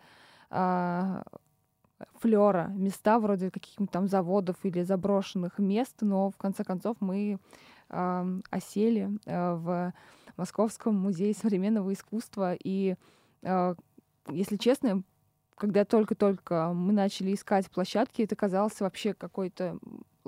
э, 0.50 1.22
флера 2.18 2.68
места 2.74 3.18
вроде 3.18 3.50
каких-нибудь 3.50 3.90
там 3.90 4.08
заводов 4.08 4.56
или 4.62 4.82
заброшенных 4.82 5.58
мест, 5.58 5.96
но 6.00 6.30
в 6.30 6.36
конце 6.36 6.64
концов 6.64 6.96
мы 7.00 7.38
э, 7.88 8.40
осели 8.50 9.10
э, 9.26 9.54
в 9.54 9.92
Московском 10.36 10.96
музее 10.96 11.34
современного 11.34 11.92
искусства. 11.92 12.54
И 12.54 12.96
э, 13.42 13.74
если 14.30 14.56
честно, 14.56 15.02
когда 15.54 15.84
только-только 15.84 16.72
мы 16.72 16.92
начали 16.92 17.34
искать 17.34 17.70
площадки, 17.70 18.22
это 18.22 18.34
казалось 18.36 18.80
вообще 18.80 19.12
какой-то 19.12 19.78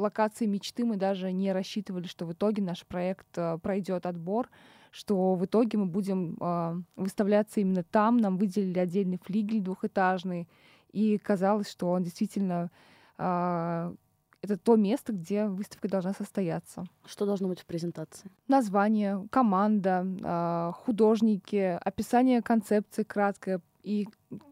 локации 0.03 0.47
мечты 0.47 0.85
мы 0.85 0.97
даже 0.97 1.33
не 1.33 1.53
рассчитывали, 1.53 2.07
что 2.07 2.27
в 2.27 2.33
итоге 2.33 2.63
наш 2.63 2.85
проект 2.87 3.27
э, 3.37 3.59
пройдет 3.63 4.07
отбор, 4.07 4.51
что 4.91 5.35
в 5.35 5.45
итоге 5.45 5.79
мы 5.79 5.87
будем 5.87 6.37
э, 6.41 6.83
выставляться 6.97 7.61
именно 7.61 7.83
там. 7.83 8.19
Нам 8.19 8.37
выделили 8.37 8.79
отдельный 8.79 9.19
флигель 9.23 9.61
двухэтажный, 9.61 10.49
и 10.93 11.17
казалось, 11.19 11.71
что 11.71 11.91
он 11.91 12.03
действительно 12.03 12.71
э, 13.19 13.95
это 14.43 14.59
то 14.59 14.77
место, 14.77 15.13
где 15.13 15.47
выставка 15.47 15.89
должна 15.89 16.13
состояться. 16.13 16.85
Что 17.07 17.27
должно 17.27 17.49
быть 17.49 17.61
в 17.61 17.67
презентации? 17.67 18.31
Название, 18.49 19.27
команда, 19.31 20.05
э, 20.05 20.73
художники, 20.75 21.79
описание 21.81 22.43
концепции 22.43 23.05
краткое 23.05 23.61
и 23.83 24.09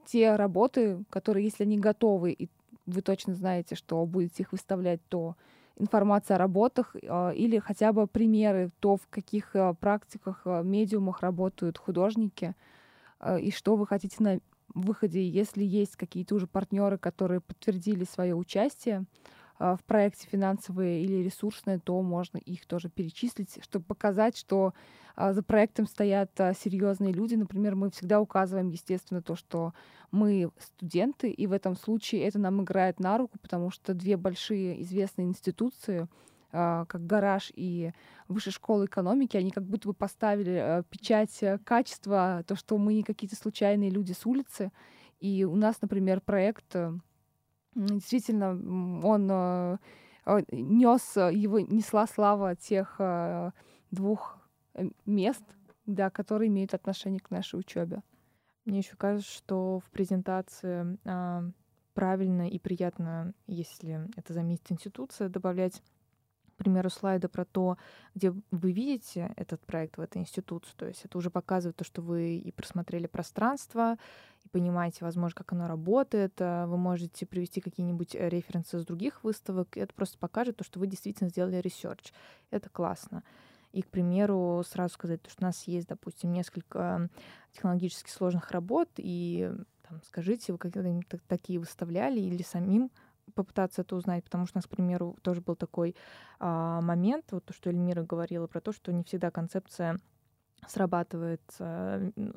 те 0.06 0.36
работы, 0.36 1.04
которые, 1.10 1.44
если 1.44 1.64
они 1.64 1.78
готовы, 1.78 2.32
и 2.32 2.48
вы 2.86 3.02
точно 3.02 3.34
знаете, 3.34 3.74
что 3.74 4.04
будете 4.06 4.42
их 4.42 4.52
выставлять, 4.52 5.00
то 5.08 5.36
информация 5.76 6.36
о 6.36 6.38
работах 6.38 6.94
э, 6.94 7.34
или 7.34 7.58
хотя 7.58 7.92
бы 7.92 8.06
примеры, 8.06 8.70
то, 8.80 8.96
в 8.96 9.06
каких 9.08 9.56
э, 9.56 9.74
практиках, 9.74 10.42
э, 10.44 10.62
медиумах 10.62 11.20
работают 11.20 11.78
художники, 11.78 12.54
и 13.38 13.50
что 13.50 13.76
вы 13.76 13.86
хотите 13.86 14.16
на 14.20 14.40
выходе, 14.74 15.22
если 15.28 15.62
есть 15.62 15.96
какие-то 15.96 16.34
уже 16.34 16.46
партнеры, 16.46 16.96
которые 16.96 17.42
подтвердили 17.42 18.04
свое 18.04 18.34
участие 18.34 19.04
в 19.60 19.80
проекте 19.84 20.26
финансовые 20.26 21.02
или 21.02 21.22
ресурсные, 21.22 21.78
то 21.78 22.00
можно 22.00 22.38
их 22.38 22.64
тоже 22.64 22.88
перечислить, 22.88 23.62
чтобы 23.62 23.84
показать, 23.84 24.36
что 24.36 24.72
э, 25.16 25.34
за 25.34 25.42
проектом 25.42 25.86
стоят 25.86 26.30
э, 26.38 26.54
серьезные 26.58 27.12
люди. 27.12 27.34
Например, 27.34 27.76
мы 27.76 27.90
всегда 27.90 28.20
указываем, 28.20 28.70
естественно, 28.70 29.20
то, 29.20 29.36
что 29.36 29.74
мы 30.10 30.50
студенты, 30.58 31.30
и 31.30 31.46
в 31.46 31.52
этом 31.52 31.76
случае 31.76 32.22
это 32.22 32.38
нам 32.38 32.62
играет 32.62 33.00
на 33.00 33.18
руку, 33.18 33.38
потому 33.38 33.70
что 33.70 33.92
две 33.92 34.16
большие 34.16 34.80
известные 34.82 35.28
институции, 35.28 36.08
а, 36.52 36.86
как 36.86 37.06
гараж 37.06 37.52
и 37.54 37.92
высшая 38.28 38.50
школа 38.52 38.86
экономики, 38.86 39.36
они 39.36 39.50
как 39.50 39.64
будто 39.64 39.88
бы 39.88 39.94
поставили 39.94 40.82
печать 40.88 41.38
качества, 41.64 42.42
то, 42.46 42.56
что 42.56 42.76
мы 42.78 42.94
не 42.94 43.02
какие-то 43.02 43.36
случайные 43.36 43.90
люди 43.90 44.12
с 44.12 44.24
улицы. 44.24 44.72
И 45.20 45.44
у 45.44 45.54
нас, 45.54 45.76
например, 45.82 46.22
проект 46.22 46.74
э, 46.74 46.92
действительно, 47.74 48.50
он 49.04 49.78
нес, 50.52 51.16
его 51.16 51.60
несла 51.60 52.06
слава 52.06 52.56
тех 52.56 53.00
двух 53.90 54.38
мест, 55.06 55.44
да, 55.86 56.10
которые 56.10 56.48
имеют 56.48 56.74
отношение 56.74 57.20
к 57.20 57.30
нашей 57.30 57.58
учебе. 57.58 58.02
Мне 58.64 58.78
еще 58.78 58.96
кажется, 58.96 59.30
что 59.30 59.80
в 59.80 59.90
презентации 59.90 60.98
а, 61.04 61.44
правильно 61.94 62.48
и 62.48 62.58
приятно, 62.58 63.32
если 63.46 64.08
это 64.16 64.32
заметит 64.32 64.70
институция, 64.70 65.28
добавлять 65.28 65.82
примеру, 66.62 66.90
слайды 66.90 67.28
про 67.28 67.44
то, 67.44 67.78
где 68.14 68.34
вы 68.50 68.72
видите 68.72 69.32
этот 69.36 69.64
проект 69.64 69.96
в 69.96 70.00
этой 70.00 70.18
институции. 70.18 70.72
То 70.76 70.86
есть 70.86 71.04
это 71.04 71.16
уже 71.16 71.30
показывает 71.30 71.76
то, 71.76 71.84
что 71.84 72.02
вы 72.02 72.36
и 72.36 72.52
просмотрели 72.52 73.06
пространство, 73.06 73.96
и 74.44 74.48
понимаете, 74.48 74.98
возможно, 75.00 75.36
как 75.36 75.52
оно 75.52 75.66
работает. 75.66 76.34
А, 76.38 76.66
вы 76.66 76.76
можете 76.76 77.24
привести 77.24 77.60
какие-нибудь 77.60 78.14
референсы 78.14 78.78
с 78.78 78.84
других 78.84 79.24
выставок. 79.24 79.76
И 79.76 79.80
это 79.80 79.94
просто 79.94 80.18
покажет 80.18 80.56
то, 80.56 80.64
что 80.64 80.78
вы 80.78 80.86
действительно 80.86 81.30
сделали 81.30 81.56
research. 81.56 82.12
Это 82.50 82.68
классно. 82.68 83.22
И, 83.72 83.82
к 83.82 83.88
примеру, 83.88 84.62
сразу 84.66 84.94
сказать, 84.94 85.20
что 85.28 85.42
у 85.42 85.46
нас 85.46 85.64
есть, 85.64 85.88
допустим, 85.88 86.32
несколько 86.32 87.08
технологически 87.52 88.10
сложных 88.10 88.50
работ, 88.50 88.88
и 88.96 89.50
там, 89.88 90.00
скажите, 90.04 90.52
вы 90.52 90.58
когда-нибудь 90.58 91.06
такие 91.26 91.58
выставляли 91.58 92.20
или 92.20 92.42
самим 92.42 92.90
попытаться 93.34 93.82
это 93.82 93.96
узнать, 93.96 94.24
потому 94.24 94.46
что 94.46 94.56
у 94.56 94.58
нас, 94.58 94.66
к 94.66 94.70
примеру, 94.70 95.16
тоже 95.22 95.40
был 95.40 95.56
такой 95.56 95.96
а, 96.38 96.80
момент, 96.80 97.26
вот 97.30 97.44
то, 97.44 97.52
что 97.52 97.70
Эльмира 97.70 98.02
говорила 98.02 98.46
про 98.46 98.60
то, 98.60 98.72
что 98.72 98.92
не 98.92 99.04
всегда 99.04 99.30
концепция 99.30 99.98
срабатывает, 100.66 101.40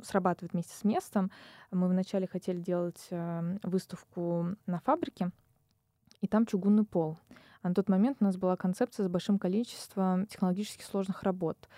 срабатывает 0.02 0.54
вместе 0.54 0.74
с 0.74 0.86
местом. 0.86 1.30
Мы 1.72 1.90
вначале 1.90 2.26
хотели 2.26 2.60
делать 2.60 3.08
а, 3.12 3.44
выставку 3.64 4.56
на 4.66 4.80
фабрике, 4.80 5.32
и 6.22 6.28
там 6.28 6.46
чугунный 6.46 6.86
пол. 6.86 7.18
А 7.62 7.70
на 7.70 7.76
тот 7.76 7.90
момент 7.90 8.18
у 8.20 8.24
нас 8.24 8.38
была 8.38 8.56
концепция 8.56 9.06
с 9.06 9.10
большим 9.10 9.40
количеством 9.40 10.26
технологически 10.28 10.84
сложных 10.84 11.24
работ. 11.24 11.70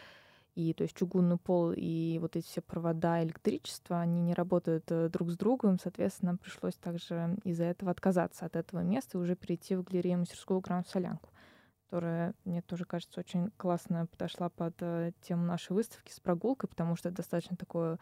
И 0.56 0.74
то 0.74 0.84
есть 0.84 0.96
чугунный 0.96 1.38
пол 1.38 1.74
и 1.76 2.18
вот 2.20 2.38
эти 2.38 2.46
все 2.46 2.62
провода 2.62 3.22
электричества, 3.22 4.00
они 4.00 4.22
не 4.22 4.34
работают 4.34 4.86
э, 4.90 5.10
друг 5.10 5.30
с 5.30 5.38
другом, 5.38 5.78
соответственно, 5.78 6.32
нам 6.32 6.38
пришлось 6.38 6.76
также 6.76 7.38
из-за 7.44 7.66
этого 7.66 7.92
отказаться 7.92 8.46
от 8.46 8.56
этого 8.56 8.80
места 8.80 9.18
и 9.18 9.22
уже 9.22 9.36
перейти 9.36 9.76
в 9.76 9.84
галерею 9.84 10.20
мастерскую 10.20 10.62
Гранд 10.62 10.88
Солянку, 10.88 11.30
которая, 11.84 12.34
мне 12.46 12.62
тоже 12.62 12.86
кажется, 12.86 13.20
очень 13.20 13.52
классно 13.58 14.08
подошла 14.08 14.48
под 14.48 14.76
э, 14.80 15.12
тему 15.22 15.44
нашей 15.44 15.74
выставки 15.74 16.14
с 16.14 16.22
прогулкой, 16.22 16.70
потому 16.70 16.96
что 16.96 17.10
это 17.10 17.18
достаточно 17.18 17.58
такое 17.58 18.00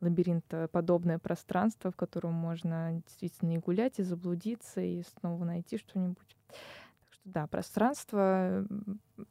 лабиринтоподобное 0.00 1.18
пространство, 1.18 1.90
в 1.90 1.96
котором 1.96 2.34
можно 2.34 3.02
действительно 3.04 3.54
и 3.54 3.58
гулять, 3.58 3.98
и 3.98 4.04
заблудиться, 4.04 4.80
и 4.80 5.02
снова 5.18 5.44
найти 5.44 5.76
что-нибудь 5.76 6.36
да, 7.24 7.48
пространство, 7.48 8.64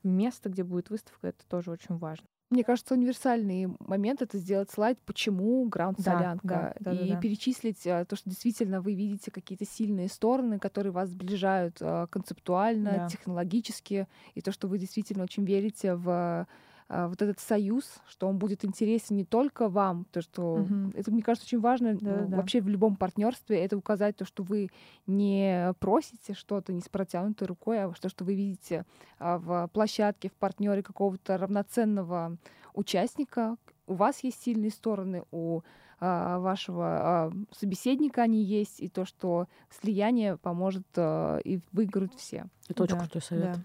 место, 0.03 0.49
где 0.49 0.65
будет 0.65 0.89
выставка, 0.89 1.27
это 1.29 1.45
тоже 1.47 1.71
очень 1.71 1.97
важно. 1.97 2.27
Мне 2.51 2.63
кажется, 2.63 2.93
универсальный 2.93 3.67
момент 3.79 4.21
это 4.21 4.37
сделать 4.37 4.69
слайд, 4.69 4.99
почему 5.05 5.67
граунд 5.67 5.99
солянка, 5.99 6.75
да, 6.79 6.91
да, 6.91 6.91
и 6.91 7.09
да, 7.09 7.15
да. 7.15 7.21
перечислить 7.21 7.87
а, 7.87 8.05
то, 8.05 8.15
что 8.15 8.29
действительно 8.29 8.81
вы 8.81 8.93
видите 8.93 9.31
какие-то 9.31 9.65
сильные 9.65 10.09
стороны, 10.09 10.59
которые 10.59 10.93
вас 10.93 11.09
сближают 11.09 11.77
а, 11.81 12.05
концептуально, 12.07 12.91
да. 12.91 13.07
технологически, 13.07 14.07
и 14.35 14.41
то, 14.41 14.51
что 14.51 14.67
вы 14.67 14.77
действительно 14.77 15.23
очень 15.23 15.43
верите 15.43 15.95
в 15.95 16.47
вот 16.87 17.21
этот 17.21 17.39
союз, 17.39 17.99
что 18.07 18.27
он 18.27 18.37
будет 18.37 18.63
интересен 18.63 19.15
не 19.15 19.25
только 19.25 19.69
вам, 19.69 20.05
то 20.11 20.21
что 20.21 20.53
угу. 20.53 20.91
это 20.93 21.11
мне 21.11 21.23
кажется 21.23 21.47
очень 21.47 21.59
важно 21.59 21.95
да, 21.95 22.17
ну, 22.21 22.27
да. 22.27 22.37
вообще 22.37 22.61
в 22.61 22.67
любом 22.67 22.95
партнерстве 22.95 23.63
это 23.63 23.75
указать 23.75 24.17
то, 24.17 24.25
что 24.25 24.43
вы 24.43 24.69
не 25.07 25.73
просите 25.79 26.33
что-то 26.35 26.73
не 26.73 26.81
с 26.81 26.89
протянутой 26.89 27.47
рукой, 27.47 27.83
а 27.83 27.91
то, 27.91 28.09
что 28.09 28.23
вы 28.23 28.35
видите 28.35 28.85
а, 29.17 29.39
в 29.39 29.67
площадке, 29.73 30.29
в 30.29 30.33
партнере 30.33 30.83
какого-то 30.83 31.37
равноценного 31.37 32.37
участника. 32.73 33.57
У 33.87 33.95
вас 33.95 34.23
есть 34.23 34.43
сильные 34.43 34.71
стороны, 34.71 35.23
у 35.31 35.61
а, 35.99 36.39
вашего 36.39 36.85
а, 36.85 37.31
собеседника 37.51 38.23
они 38.23 38.43
есть, 38.43 38.81
и 38.81 38.89
то, 38.89 39.05
что 39.05 39.47
слияние 39.69 40.37
поможет 40.37 40.85
а, 40.97 41.37
и 41.37 41.59
выиграют 41.71 42.13
все. 42.15 42.45
Это 42.67 42.83
очень 42.83 42.95
да, 42.95 43.01
крутой 43.01 43.21
совет. 43.21 43.55
Да. 43.55 43.63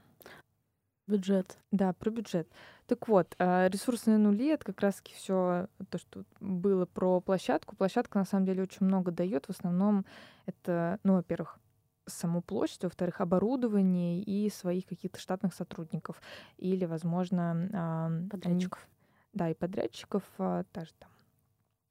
Бюджет. 1.07 1.59
Да, 1.73 1.93
про 1.93 2.11
бюджет. 2.11 2.49
Так 2.91 3.07
вот, 3.07 3.37
а, 3.39 3.69
ресурсные 3.69 4.19
нули— 4.19 4.49
это 4.53 4.65
как 4.65 4.81
раз-таки 4.81 5.15
все 5.15 5.69
то, 5.91 5.99
что 5.99 6.25
было 6.41 6.87
про 6.87 7.21
площадку. 7.21 7.77
Площадка, 7.77 8.19
на 8.19 8.25
самом 8.25 8.47
деле, 8.47 8.65
очень 8.65 8.85
много 8.85 9.13
дает. 9.13 9.47
В 9.47 9.51
основном 9.51 10.05
это, 10.45 10.99
ну, 11.05 11.15
во-первых, 11.15 11.61
саму 12.07 12.43
площадь, 12.43 12.83
во-вторых, 12.83 13.21
оборудование 13.21 14.21
и 14.21 14.51
своих 14.51 14.87
каких-то 14.87 15.21
штатных 15.21 15.55
сотрудников. 15.55 16.21
Или, 16.57 16.85
возможно... 16.85 18.27
Подрядчиков. 18.29 18.81
Они, 18.83 19.35
да, 19.35 19.51
и 19.51 19.55
подрядчиков 19.55 20.25
а, 20.39 20.65
также 20.73 20.91
там. 20.99 21.11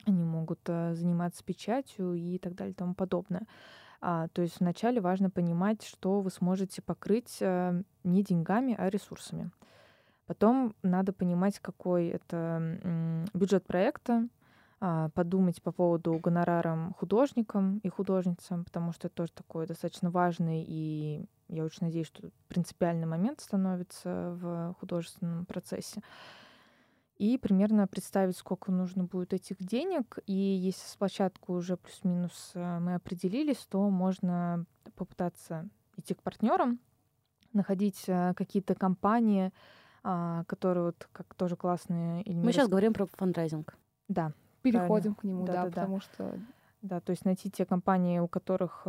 Они 0.06 0.26
могут 0.26 0.60
а, 0.68 0.96
заниматься 0.96 1.46
печатью 1.46 2.14
и 2.14 2.40
так 2.40 2.56
далее 2.56 2.74
и 2.74 2.76
тому 2.76 2.94
подобное. 2.94 3.48
А, 4.02 4.28
то 4.34 4.42
есть 4.42 4.60
вначале 4.60 5.00
важно 5.00 5.30
понимать, 5.30 5.82
что 5.82 6.20
вы 6.20 6.30
сможете 6.30 6.82
покрыть 6.82 7.38
а, 7.42 7.82
не 8.04 8.22
деньгами, 8.22 8.76
а 8.78 8.90
ресурсами. 8.90 9.50
Потом 10.30 10.76
надо 10.84 11.12
понимать, 11.12 11.58
какой 11.58 12.10
это 12.10 13.26
бюджет 13.34 13.66
проекта, 13.66 14.28
а, 14.80 15.10
подумать 15.10 15.60
по 15.60 15.72
поводу 15.72 16.20
гонорарам 16.20 16.94
художникам 17.00 17.80
и 17.80 17.90
художницам, 17.90 18.64
потому 18.64 18.92
что 18.92 19.08
это 19.08 19.16
тоже 19.16 19.32
такой 19.32 19.66
достаточно 19.66 20.12
важный 20.12 20.64
и 20.68 21.26
я 21.48 21.66
очень 21.66 21.88
надеюсь, 21.88 22.06
что 22.06 22.30
принципиальный 22.48 23.08
момент 23.08 23.40
становится 23.40 24.38
в 24.40 24.76
художественном 24.80 25.48
процессе. 25.48 26.04
И 27.18 27.40
примерно 27.40 27.88
представить, 27.88 28.38
сколько 28.38 28.72
нужно 28.72 29.06
будет 29.06 29.34
этих 29.34 29.58
денег. 29.58 30.20
И 30.28 30.36
если 30.36 30.88
с 30.88 30.96
площадкой 30.96 31.58
уже 31.58 31.76
плюс-минус 31.76 32.52
э, 32.54 32.80
мы 32.80 32.94
определились, 32.94 33.66
то 33.68 33.90
можно 33.90 34.64
попытаться 34.96 35.68
идти 35.98 36.14
к 36.14 36.22
партнерам, 36.22 36.80
находить 37.52 38.04
э, 38.06 38.36
какие-то 38.36 38.76
компании, 38.76 39.52
а, 40.12 40.44
которые 40.46 40.86
вот 40.86 41.08
как 41.12 41.36
тоже 41.36 41.56
классные. 41.56 42.24
Эльмира... 42.28 42.46
Мы 42.46 42.52
сейчас 42.52 42.68
говорим 42.68 42.94
про 42.94 43.06
фандрайзинг. 43.06 43.78
Да. 44.08 44.34
Переходим 44.64 45.14
правильно. 45.14 45.16
к 45.16 45.24
нему, 45.24 45.46
да, 45.46 45.54
да, 45.54 45.64
да, 45.64 45.70
потому 45.70 45.98
да. 45.98 46.02
что... 46.02 46.40
Да, 46.82 47.00
то 47.00 47.12
есть 47.12 47.26
найти 47.26 47.52
те 47.52 47.66
компании, 47.66 48.18
у 48.20 48.28
которых 48.28 48.88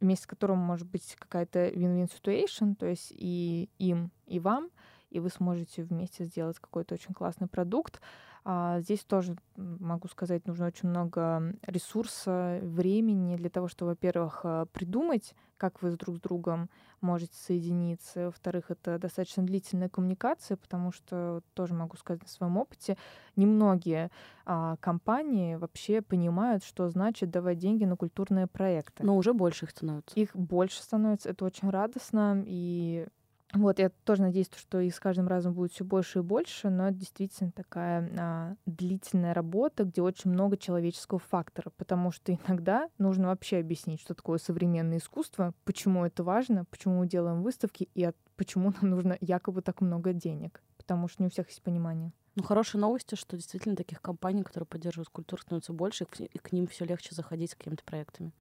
вместе 0.00 0.24
с 0.24 0.26
которым 0.26 0.58
может 0.58 0.88
быть 0.88 1.16
какая-то 1.18 1.68
win-win 1.68 2.10
situation, 2.10 2.74
то 2.74 2.86
есть 2.86 3.12
и 3.14 3.68
им, 3.78 4.12
и 4.26 4.40
вам, 4.40 4.70
и 5.10 5.20
вы 5.20 5.28
сможете 5.28 5.82
вместе 5.82 6.24
сделать 6.24 6.58
какой-то 6.58 6.94
очень 6.94 7.12
классный 7.12 7.46
продукт. 7.46 8.00
А 8.46 8.80
здесь 8.80 9.04
тоже, 9.04 9.36
могу 9.56 10.06
сказать, 10.08 10.46
нужно 10.46 10.66
очень 10.66 10.90
много 10.90 11.54
ресурса, 11.62 12.58
времени 12.62 13.36
для 13.36 13.48
того, 13.48 13.68
чтобы, 13.68 13.92
во-первых, 13.92 14.40
а, 14.44 14.66
придумать, 14.66 15.34
как 15.56 15.80
вы 15.80 15.96
друг 15.96 16.16
с 16.16 16.20
другом 16.20 16.68
можете 17.00 17.34
соединиться. 17.36 18.26
Во-вторых, 18.26 18.70
это 18.70 18.98
достаточно 18.98 19.44
длительная 19.44 19.88
коммуникация, 19.88 20.58
потому 20.58 20.92
что 20.92 21.40
тоже 21.54 21.72
могу 21.72 21.96
сказать 21.96 22.22
на 22.22 22.28
своем 22.28 22.58
опыте, 22.58 22.98
немногие 23.34 24.10
а, 24.44 24.76
компании 24.76 25.54
вообще 25.54 26.02
понимают, 26.02 26.64
что 26.64 26.90
значит 26.90 27.30
давать 27.30 27.56
деньги 27.56 27.84
на 27.86 27.96
культурные 27.96 28.46
проекты. 28.46 29.06
Но 29.06 29.16
уже 29.16 29.32
больше 29.32 29.64
их 29.64 29.70
становится. 29.70 30.20
Их 30.20 30.36
больше 30.36 30.82
становится, 30.82 31.30
это 31.30 31.46
очень 31.46 31.70
радостно, 31.70 32.42
и 32.46 33.06
вот, 33.54 33.78
я 33.78 33.90
тоже 34.04 34.22
надеюсь, 34.22 34.50
что 34.56 34.80
их 34.80 34.94
с 34.94 35.00
каждым 35.00 35.28
разом 35.28 35.54
будет 35.54 35.72
все 35.72 35.84
больше 35.84 36.20
и 36.20 36.22
больше, 36.22 36.70
но 36.70 36.88
это 36.88 36.98
действительно 36.98 37.52
такая 37.52 38.10
а, 38.18 38.54
длительная 38.66 39.34
работа, 39.34 39.84
где 39.84 40.02
очень 40.02 40.30
много 40.30 40.56
человеческого 40.56 41.20
фактора, 41.20 41.70
потому 41.76 42.10
что 42.10 42.32
иногда 42.32 42.88
нужно 42.98 43.28
вообще 43.28 43.58
объяснить, 43.58 44.00
что 44.00 44.14
такое 44.14 44.38
современное 44.38 44.98
искусство, 44.98 45.54
почему 45.64 46.04
это 46.04 46.24
важно, 46.24 46.64
почему 46.64 47.00
мы 47.00 47.06
делаем 47.06 47.42
выставки 47.42 47.88
и 47.94 48.04
от, 48.04 48.16
почему 48.36 48.72
нам 48.80 48.90
нужно 48.90 49.16
якобы 49.20 49.62
так 49.62 49.80
много 49.80 50.12
денег, 50.12 50.62
потому 50.76 51.08
что 51.08 51.22
не 51.22 51.28
у 51.28 51.30
всех 51.30 51.48
есть 51.48 51.62
понимание. 51.62 52.12
Ну, 52.36 52.42
хорошие 52.42 52.80
новости, 52.80 53.14
что 53.14 53.36
действительно 53.36 53.76
таких 53.76 54.02
компаний, 54.02 54.42
которые 54.42 54.66
поддерживают 54.66 55.08
культуру, 55.08 55.40
становится 55.42 55.72
больше, 55.72 56.06
и 56.18 56.38
к 56.38 56.50
ним 56.50 56.66
все 56.66 56.84
легче 56.84 57.14
заходить 57.14 57.52
с 57.52 57.54
какими-то 57.54 57.84
проектами 57.84 58.32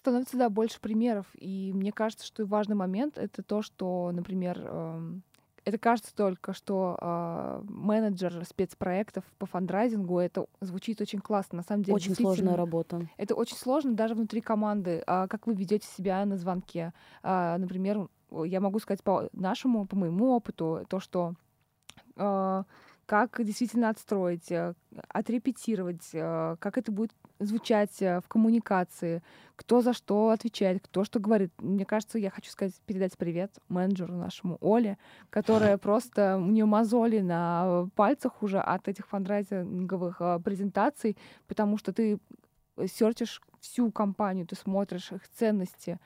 становится, 0.00 0.36
да, 0.36 0.48
больше 0.48 0.80
примеров. 0.80 1.26
И 1.34 1.72
мне 1.74 1.92
кажется, 1.92 2.26
что 2.26 2.44
важный 2.46 2.76
момент— 2.76 3.14
это 3.18 3.42
то, 3.42 3.62
что, 3.62 4.10
например, 4.12 4.58
э, 4.62 5.12
это 5.64 5.78
кажется 5.78 6.14
только, 6.14 6.52
что 6.52 6.96
э, 7.00 7.62
менеджер 7.68 8.44
спецпроектов 8.44 9.24
по 9.38 9.46
фандрайзингу, 9.46 10.18
это 10.18 10.46
звучит 10.60 11.00
очень 11.00 11.20
классно. 11.20 11.58
На 11.58 11.62
самом 11.62 11.82
деле, 11.84 11.94
очень 11.94 12.14
сложная 12.14 12.56
работа. 12.56 13.08
Это 13.18 13.34
очень 13.34 13.56
сложно 13.56 13.92
даже 13.92 14.14
внутри 14.14 14.40
команды. 14.40 15.02
А 15.06 15.28
как 15.28 15.46
вы 15.46 15.54
ведете 15.54 15.86
себя 15.86 16.24
на 16.24 16.36
звонке? 16.36 16.92
А, 17.22 17.58
например, 17.58 18.08
я 18.44 18.60
могу 18.60 18.78
сказать 18.78 19.02
по 19.02 19.28
нашему, 19.32 19.86
по 19.86 19.96
моему 19.96 20.30
опыту, 20.30 20.86
то, 20.88 20.98
что 20.98 21.34
э, 22.16 22.62
как 23.06 23.42
действительно 23.44 23.90
отстроить, 23.90 24.50
э, 24.52 24.74
отрепетировать, 25.08 26.10
э, 26.12 26.56
как 26.58 26.78
это 26.78 26.92
будет 26.92 27.12
звучать 27.40 28.00
э, 28.02 28.20
в 28.20 28.28
коммуникации, 28.28 29.22
кто 29.56 29.80
за 29.80 29.92
что 29.92 30.30
отвечает, 30.30 30.82
кто 30.84 31.04
что 31.04 31.18
говорит. 31.18 31.52
Мне 31.58 31.84
кажется, 31.84 32.18
я 32.18 32.30
хочу 32.30 32.50
сказать, 32.50 32.74
передать 32.86 33.16
привет 33.16 33.52
менеджеру 33.68 34.14
нашему 34.14 34.58
Оле, 34.60 34.98
которая 35.30 35.78
просто, 35.78 36.36
у 36.36 36.46
нее 36.46 36.66
мозоли 36.66 37.20
на 37.20 37.88
пальцах 37.96 38.42
уже 38.42 38.60
от 38.60 38.88
этих 38.88 39.08
фандрайзинговых 39.08 40.42
презентаций, 40.44 41.16
потому 41.48 41.78
что 41.78 41.92
ты 41.92 42.18
серчишь 42.86 43.42
всю 43.60 43.90
компанию, 43.90 44.46
ты 44.46 44.54
смотришь 44.54 45.12
их 45.12 45.28
ценности, 45.28 45.98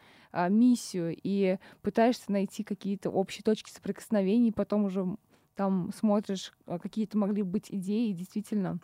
миссию 0.49 1.17
и 1.23 1.59
пытаешься 1.83 2.33
найти 2.33 2.65
какие-то 2.65 3.11
общие 3.11 3.45
точки 3.45 3.71
соприкосновений, 3.71 4.53
потом 4.53 4.87
уже 4.87 5.07
там 5.55 5.93
смотришь, 5.97 6.53
какие-то 6.67 7.17
могли 7.17 7.43
быть 7.43 7.67
идеи, 7.71 8.11
и 8.11 8.15
действительно, 8.15 8.81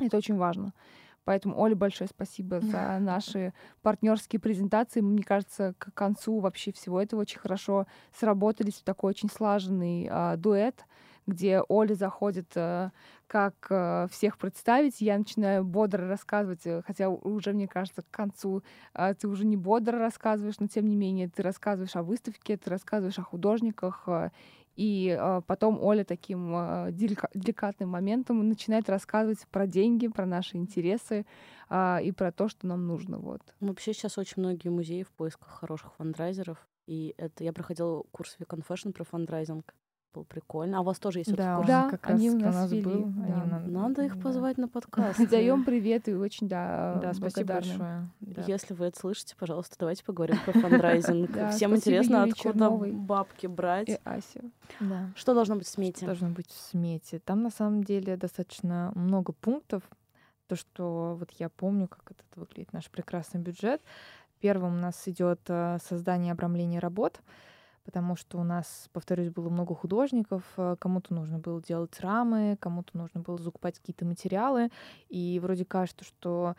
это 0.00 0.16
очень 0.16 0.36
важно. 0.36 0.72
Поэтому, 1.26 1.60
Оле, 1.60 1.74
большое 1.74 2.08
спасибо 2.08 2.60
за 2.60 2.98
наши 3.00 3.52
партнерские 3.82 4.38
презентации. 4.38 5.00
Мне 5.00 5.24
кажется, 5.24 5.74
к 5.76 5.92
концу 5.92 6.38
вообще 6.38 6.72
всего 6.72 7.02
этого 7.02 7.22
очень 7.22 7.40
хорошо 7.40 7.86
сработались 8.16 8.74
в 8.74 8.84
такой 8.84 9.10
очень 9.10 9.28
слаженный 9.28 10.08
а, 10.08 10.36
дуэт, 10.36 10.86
где 11.26 11.62
Оля 11.66 11.94
заходит, 11.94 12.46
а, 12.54 12.92
как 13.26 13.54
а, 13.70 14.06
всех 14.06 14.38
представить. 14.38 15.00
Я 15.00 15.18
начинаю 15.18 15.64
бодро 15.64 16.06
рассказывать, 16.06 16.64
э, 16.64 16.82
хотя 16.86 17.08
уже, 17.08 17.52
мне 17.52 17.66
кажется, 17.66 18.02
к 18.02 18.10
концу 18.12 18.62
а, 18.94 19.12
ты 19.12 19.26
уже 19.26 19.44
не 19.44 19.56
бодро 19.56 19.98
рассказываешь, 19.98 20.60
но 20.60 20.68
тем 20.68 20.86
не 20.86 20.94
менее 20.94 21.28
ты 21.28 21.42
рассказываешь 21.42 21.96
о 21.96 22.04
выставке, 22.04 22.56
ты 22.56 22.70
рассказываешь 22.70 23.18
о 23.18 23.24
художниках, 23.24 24.08
и 24.76 25.16
э, 25.18 25.40
потом 25.46 25.82
Оля 25.82 26.04
таким 26.04 26.54
э, 26.54 26.92
деликатным 26.92 27.88
моментом 27.88 28.46
начинает 28.46 28.88
рассказывать 28.90 29.46
про 29.50 29.66
деньги, 29.66 30.06
про 30.06 30.26
наши 30.26 30.58
интересы 30.58 31.24
э, 31.70 32.02
и 32.04 32.12
про 32.12 32.30
то, 32.30 32.48
что 32.48 32.66
нам 32.66 32.86
нужно. 32.86 33.18
Вот. 33.18 33.40
Вообще 33.60 33.94
сейчас 33.94 34.18
очень 34.18 34.42
многие 34.42 34.68
музеи 34.68 35.02
в 35.02 35.10
поисках 35.12 35.48
хороших 35.48 35.94
фандрайзеров. 35.94 36.58
И 36.86 37.14
это 37.16 37.42
я 37.42 37.52
проходила 37.52 38.04
курс 38.12 38.36
Fashion 38.38 38.92
про 38.92 39.04
фандрайзинг 39.04 39.74
было 40.16 40.24
прикольно. 40.24 40.78
А 40.78 40.80
у 40.80 40.84
вас 40.84 40.98
тоже 40.98 41.20
есть 41.20 41.34
да, 41.34 41.56
курс? 41.56 41.68
Да, 41.68 41.90
как 41.90 42.10
они 42.10 42.30
раз 42.30 42.34
у 42.34 42.44
нас, 42.44 42.54
нас 42.54 42.72
вели. 42.72 42.82
был. 42.82 43.04
Да. 43.06 43.60
Они 43.62 43.70
Надо 43.72 44.02
их 44.02 44.16
да. 44.16 44.22
позвать 44.22 44.56
на 44.58 44.68
подкаст. 44.76 45.28
Даем 45.28 45.64
привет 45.64 46.08
и 46.08 46.14
очень, 46.14 46.48
да, 46.48 46.98
Да, 47.02 47.12
спасибо 47.12 47.54
большое. 47.54 48.08
Да. 48.20 48.42
Если 48.46 48.74
вы 48.74 48.86
это 48.86 48.98
слышите, 48.98 49.36
пожалуйста, 49.38 49.76
давайте 49.78 50.04
поговорим 50.04 50.38
про 50.44 50.52
фандрайзинг. 50.52 51.30
Да, 51.36 51.50
Всем 51.50 51.76
интересно, 51.76 52.22
откуда 52.22 52.42
Черновой. 52.42 52.92
бабки 52.92 53.46
брать. 53.46 53.88
И 53.88 53.98
Ася. 54.04 54.40
Да. 54.80 55.10
Что 55.14 55.34
должно 55.34 55.56
быть 55.56 55.66
в 55.66 55.68
Что 55.70 55.76
смете? 55.76 56.06
должно 56.06 56.30
быть 56.30 56.50
в 56.50 56.58
смете? 56.58 57.18
Там 57.18 57.42
на 57.42 57.50
самом 57.50 57.84
деле 57.84 58.16
достаточно 58.16 58.92
много 58.94 59.32
пунктов. 59.32 59.82
То, 60.46 60.56
что 60.56 61.16
вот 61.18 61.30
я 61.32 61.48
помню, 61.50 61.88
как 61.88 62.12
это 62.12 62.22
выглядит 62.36 62.72
наш 62.72 62.88
прекрасный 62.88 63.40
бюджет. 63.40 63.82
Первым 64.40 64.76
у 64.76 64.80
нас 64.80 65.02
идет 65.06 65.40
э, 65.48 65.78
создание 65.82 66.32
обрамления 66.32 66.78
работ, 66.78 67.20
потому 67.86 68.16
что 68.16 68.38
у 68.38 68.44
нас, 68.44 68.90
повторюсь, 68.92 69.30
было 69.30 69.48
много 69.48 69.74
художников, 69.74 70.42
э, 70.58 70.76
кому-то 70.78 71.14
нужно 71.14 71.38
было 71.38 71.62
делать 71.62 71.98
рамы, 72.00 72.58
кому-то 72.60 72.98
нужно 72.98 73.20
было 73.20 73.38
закупать 73.38 73.78
какие-то 73.78 74.04
материалы, 74.04 74.70
и 75.08 75.40
вроде 75.40 75.64
кажется, 75.64 76.04
что 76.04 76.56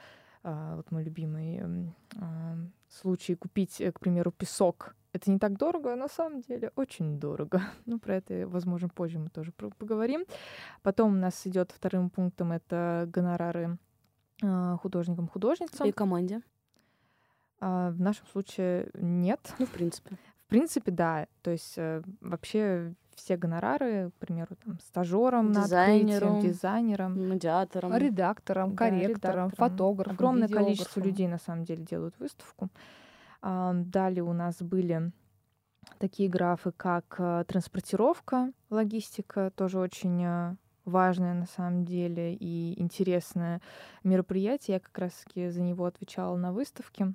а, 0.49 0.77
вот 0.77 0.89
мой 0.91 1.03
любимый 1.03 1.93
а, 2.15 2.55
случай 2.87 3.35
купить, 3.35 3.81
э, 3.81 3.91
к 3.91 3.99
примеру, 3.99 4.31
песок. 4.31 4.95
Это 5.11 5.29
не 5.29 5.39
так 5.39 5.57
дорого, 5.57 5.91
а 5.91 5.97
на 5.97 6.07
самом 6.07 6.39
деле 6.39 6.71
очень 6.75 7.19
дорого. 7.19 7.61
Ну, 7.85 7.99
про 7.99 8.15
это, 8.15 8.47
возможно, 8.47 8.87
позже 8.87 9.19
мы 9.19 9.29
тоже 9.29 9.51
поговорим. 9.51 10.23
Потом 10.83 11.11
у 11.11 11.19
нас 11.19 11.45
идет 11.45 11.71
вторым 11.71 12.09
пунктом 12.09 12.53
это 12.53 13.09
гонорары 13.11 13.77
а, 14.41 14.77
художникам-художницам. 14.77 15.85
И 15.85 15.91
команде. 15.91 16.41
В 17.59 17.95
нашем 17.97 18.27
случае 18.27 18.89
нет. 18.93 19.53
Ну, 19.59 19.65
в 19.65 19.71
принципе. 19.71 20.17
В 20.47 20.49
принципе, 20.49 20.91
да. 20.91 21.27
То 21.41 21.51
есть 21.51 21.73
э, 21.77 22.01
вообще 22.21 22.93
все 23.15 23.35
гонорары, 23.35 24.11
к 24.11 24.13
примеру, 24.25 24.55
там, 24.63 24.79
стажерам, 24.79 25.51
Дизайнеру. 25.51 26.39
дизайнерам, 26.41 27.19
Медиатором. 27.19 27.93
Редактором, 27.97 28.69
Да, 28.71 28.77
корректором, 28.77 29.47
редактором. 29.49 29.51
фотографом, 29.71 30.13
Огромное 30.13 30.47
количество 30.47 31.01
людей 31.01 31.27
на 31.27 31.37
самом 31.37 31.65
деле 31.65 31.83
делают 31.83 32.17
выставку. 32.17 32.69
А, 33.41 33.73
Далее 33.73 34.23
у 34.23 34.31
нас 34.31 34.61
были 34.61 35.11
такие 35.97 36.29
графы, 36.29 36.71
как 36.71 37.15
э, 37.17 37.43
транспортировка, 37.45 38.53
логистика, 38.69 39.51
тоже 39.53 39.79
очень 39.79 40.23
э, 40.23 40.55
важное 40.85 41.33
на 41.33 41.45
самом 41.47 41.83
деле 41.83 42.33
и 42.35 42.79
интересное 42.81 43.61
мероприятие. 44.05 44.75
Я 44.75 44.79
как 44.79 44.97
раз-таки 44.97 45.49
за 45.49 45.61
него 45.61 45.83
отвечала 45.85 46.37
на 46.37 46.53
выставке. 46.53 47.13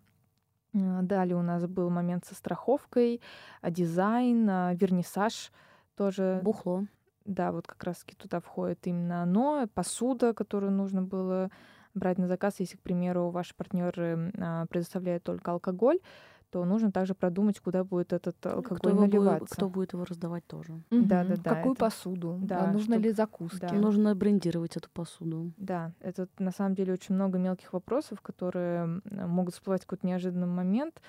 Э, 0.74 1.00
Далее 1.02 1.36
у 1.36 1.42
нас 1.42 1.66
был 1.66 1.90
момент 1.90 2.24
со 2.24 2.34
страховкой, 2.34 3.20
а, 3.60 3.70
дизайн, 3.70 4.48
а, 4.48 4.74
вернисаж 4.74 5.52
тоже 5.96 6.40
Бухло. 6.42 6.86
да, 7.24 7.52
вот 7.52 7.66
как 7.66 7.82
раз-таки 7.84 8.16
туда 8.16 8.40
входит 8.40 8.86
именно 8.86 9.22
оно, 9.22 9.66
посуда, 9.74 10.32
которую 10.34 10.72
нужно 10.72 11.02
было 11.02 11.50
брать 11.94 12.18
на 12.18 12.26
заказ. 12.26 12.54
Если, 12.58 12.76
к 12.76 12.80
примеру, 12.80 13.30
ваши 13.30 13.54
партнеры 13.54 14.32
а, 14.38 14.66
предоставляют 14.66 15.22
только 15.24 15.52
алкоголь, 15.52 15.98
то 16.52 16.62
нужно 16.66 16.92
также 16.92 17.14
продумать, 17.14 17.58
куда 17.60 17.82
будет 17.82 18.12
этот 18.12 18.44
алкоголь 18.46 18.78
Кто, 18.78 18.88
его 18.90 19.00
будет, 19.00 19.12
наливаться. 19.12 19.54
кто 19.56 19.68
будет 19.70 19.94
его 19.94 20.04
раздавать 20.04 20.46
тоже. 20.46 20.74
Мгм. 20.90 21.08
Да-да-да, 21.08 21.54
Какую 21.54 21.72
это- 21.72 21.80
посуду? 21.80 22.38
да, 22.42 22.66
Да, 22.66 22.72
нужно 22.72 22.96
чтоб- 22.96 23.04
ли 23.04 23.12
закуски? 23.12 23.58
да. 23.60 23.72
Нужно 23.72 24.14
брендировать 24.14 24.76
эту 24.76 24.90
посуду. 24.90 25.50
Да, 25.56 25.92
это 26.00 26.28
на 26.38 26.52
самом 26.52 26.74
деле 26.74 26.92
очень 26.92 27.14
много 27.14 27.38
мелких 27.38 27.72
вопросов, 27.72 28.20
которые 28.20 29.00
могут 29.10 29.54
всплывать 29.54 29.82
в 29.82 29.86
какой-то 29.86 30.06
неожиданный 30.06 30.46
момент. 30.46 31.00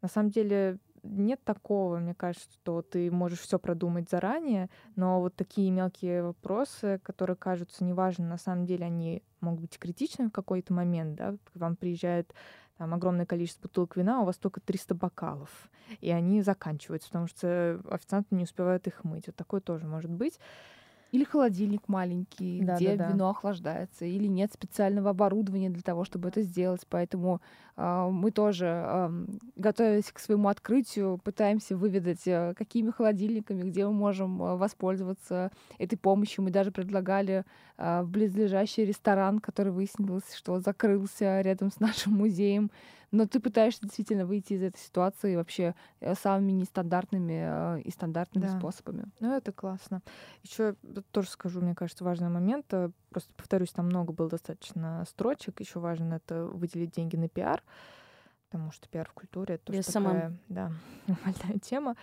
На 0.00 0.08
самом 0.08 0.30
деле 0.30 0.78
нет 1.02 1.40
такого, 1.44 1.98
мне 1.98 2.14
кажется, 2.14 2.48
что 2.52 2.80
ты 2.80 3.10
можешь 3.10 3.40
все 3.40 3.58
продумать 3.58 4.08
заранее, 4.08 4.70
но 4.96 5.20
вот 5.20 5.34
такие 5.34 5.70
мелкие 5.72 6.22
вопросы, 6.22 7.00
которые 7.02 7.36
кажутся 7.36 7.84
неважными, 7.84 8.28
на 8.28 8.38
самом 8.38 8.64
деле 8.64 8.86
они 8.86 9.22
могут 9.40 9.60
быть 9.62 9.78
критичны 9.78 10.28
в 10.28 10.30
какой-то 10.30 10.72
момент, 10.72 11.16
да, 11.16 11.32
к 11.32 11.56
вам 11.56 11.76
приезжает 11.76 12.32
там 12.78 12.94
огромное 12.94 13.26
количество 13.26 13.62
бутылок 13.62 13.96
вина, 13.96 14.18
а 14.18 14.22
у 14.22 14.24
вас 14.24 14.36
только 14.36 14.60
300 14.60 14.94
бокалов, 14.94 15.50
и 16.00 16.10
они 16.10 16.42
заканчиваются, 16.42 17.08
потому 17.08 17.28
что 17.28 17.80
официанты 17.90 18.34
не 18.34 18.44
успевают 18.44 18.86
их 18.86 19.04
мыть. 19.04 19.26
Вот 19.26 19.36
такое 19.36 19.60
тоже 19.60 19.86
может 19.86 20.10
быть. 20.10 20.38
Или 21.14 21.22
холодильник 21.22 21.86
маленький, 21.86 22.60
Да, 22.64 22.74
где 22.74 22.96
да, 22.96 23.04
да. 23.06 23.12
вино 23.12 23.30
охлаждается, 23.30 24.04
или 24.04 24.26
нет 24.26 24.52
специального 24.52 25.10
оборудования 25.10 25.70
для 25.70 25.82
того, 25.82 26.04
чтобы 26.04 26.28
это 26.28 26.42
сделать. 26.42 26.80
Поэтому 26.88 27.40
а, 27.76 28.08
мы 28.10 28.32
тоже, 28.32 28.66
ам, 28.66 29.26
готовясь 29.54 30.10
к 30.10 30.18
своему 30.18 30.48
открытию, 30.48 31.20
пытаемся 31.22 31.76
выведать, 31.76 32.26
а, 32.26 32.52
какими 32.54 32.90
холодильниками, 32.90 33.62
где 33.62 33.86
мы 33.86 33.92
можем 33.92 34.42
а, 34.42 34.56
воспользоваться 34.56 35.52
этой 35.78 35.96
помощью. 35.96 36.42
Мы 36.42 36.50
даже 36.50 36.72
предлагали 36.72 37.44
а, 37.78 38.02
в 38.02 38.08
близлежащий 38.10 38.84
ресторан, 38.84 39.38
который 39.38 39.70
выяснилось, 39.72 40.34
что 40.34 40.58
закрылся 40.58 41.40
рядом 41.42 41.70
с 41.70 41.78
нашим 41.78 42.14
музеем. 42.14 42.72
Но 43.14 43.26
ты 43.28 43.38
пытаешься 43.38 43.80
действительно 43.82 44.26
выйти 44.26 44.54
из 44.54 44.62
этой 44.62 44.78
ситуации 44.78 45.36
вообще 45.36 45.74
э, 46.00 46.14
самыми 46.16 46.50
нестандартными 46.52 47.38
а, 47.46 47.76
и 47.76 47.90
стандартными 47.90 48.46
Да. 48.46 48.58
способами. 48.58 49.04
Ну, 49.20 49.32
это 49.36 49.52
классно. 49.52 50.02
Еще 50.42 50.74
тоже 51.12 51.28
скажу, 51.28 51.60
мне 51.60 51.76
кажется, 51.76 52.02
важный 52.02 52.28
момент. 52.28 52.66
э, 52.72 52.90
Просто 53.10 53.32
повторюсь, 53.36 53.70
там 53.70 53.86
много 53.86 54.12
было 54.12 54.28
достаточно 54.28 55.04
строчек. 55.08 55.60
Еще 55.60 55.78
важно 55.78 56.14
это 56.14 56.44
выделить 56.46 56.90
деньги 56.90 57.14
на 57.14 57.28
пиар, 57.28 57.62
потому 58.50 58.72
что 58.72 58.88
пиар 58.88 59.08
в 59.08 59.12
культуре 59.12 59.54
это 59.54 59.66
тоже 59.66 59.78
Без 59.78 59.86
такая, 59.86 60.36
да, 60.48 60.72
больная 61.06 61.58
тема. 61.60 61.94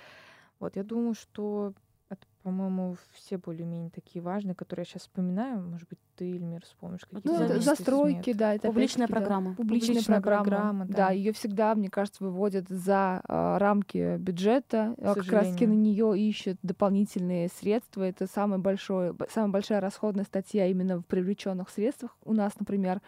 Вот, 0.59 0.77
я 0.77 0.83
думаю, 0.83 1.13
что 1.15 1.73
это, 2.11 2.27
по-моему, 2.43 2.97
все 3.13 3.37
более-менее 3.37 3.89
такие 3.89 4.21
важные, 4.21 4.53
которые 4.53 4.83
я 4.83 4.85
сейчас 4.85 5.03
вспоминаю. 5.03 5.61
Может 5.61 5.87
быть, 5.87 5.99
ты, 6.17 6.29
Эльмир, 6.29 6.61
вспомнишь 6.65 7.05
какие-то 7.05 7.27
Ну, 7.29 7.39
это 7.39 7.61
застройки, 7.61 8.33
да, 8.33 8.53
это 8.53 8.67
Публичная 8.67 9.05
опять-таки, 9.05 9.13
да, 9.13 9.27
программа. 9.27 9.55
Публичная, 9.55 9.95
Публичная 9.95 10.21
программа. 10.21 10.43
программа, 10.43 10.85
да. 10.87 10.93
да. 10.93 11.11
ее 11.11 11.31
всегда, 11.31 11.73
мне 11.75 11.89
кажется, 11.89 12.23
выводят 12.23 12.67
за 12.67 13.21
а, 13.23 13.59
рамки 13.59 14.17
бюджета. 14.17 14.93
К 14.97 15.11
а, 15.11 15.15
как 15.15 15.31
раз 15.31 15.51
таки 15.51 15.65
на 15.67 15.73
нее 15.73 16.19
ищут 16.19 16.57
дополнительные 16.63 17.47
средства. 17.47 18.03
Это 18.03 18.27
самый 18.27 18.59
большой, 18.59 19.15
самая 19.29 19.51
большая 19.51 19.79
расходная 19.79 20.25
статья 20.25 20.67
именно 20.67 20.99
в 20.99 21.05
привлеченных 21.05 21.69
средствах 21.69 22.17
у 22.25 22.33
нас, 22.33 22.51
например. 22.59 23.01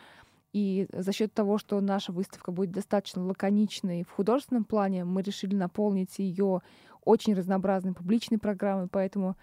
И 0.53 0.87
за 0.93 1.11
счет 1.11 1.33
того, 1.33 1.57
что 1.57 1.81
наша 1.81 2.11
выставка 2.11 2.51
будет 2.51 2.71
достаточно 2.71 3.25
лаконичной 3.25 4.03
в 4.03 4.11
художественном 4.11 4.63
плане, 4.63 5.03
мы 5.03 5.23
решили 5.23 5.55
наполнить 5.55 6.19
ее 6.19 6.61
очень 7.05 7.33
разнообразной 7.33 7.93
публичной 7.93 8.37
программой, 8.37 8.87
поэтому 8.87 9.35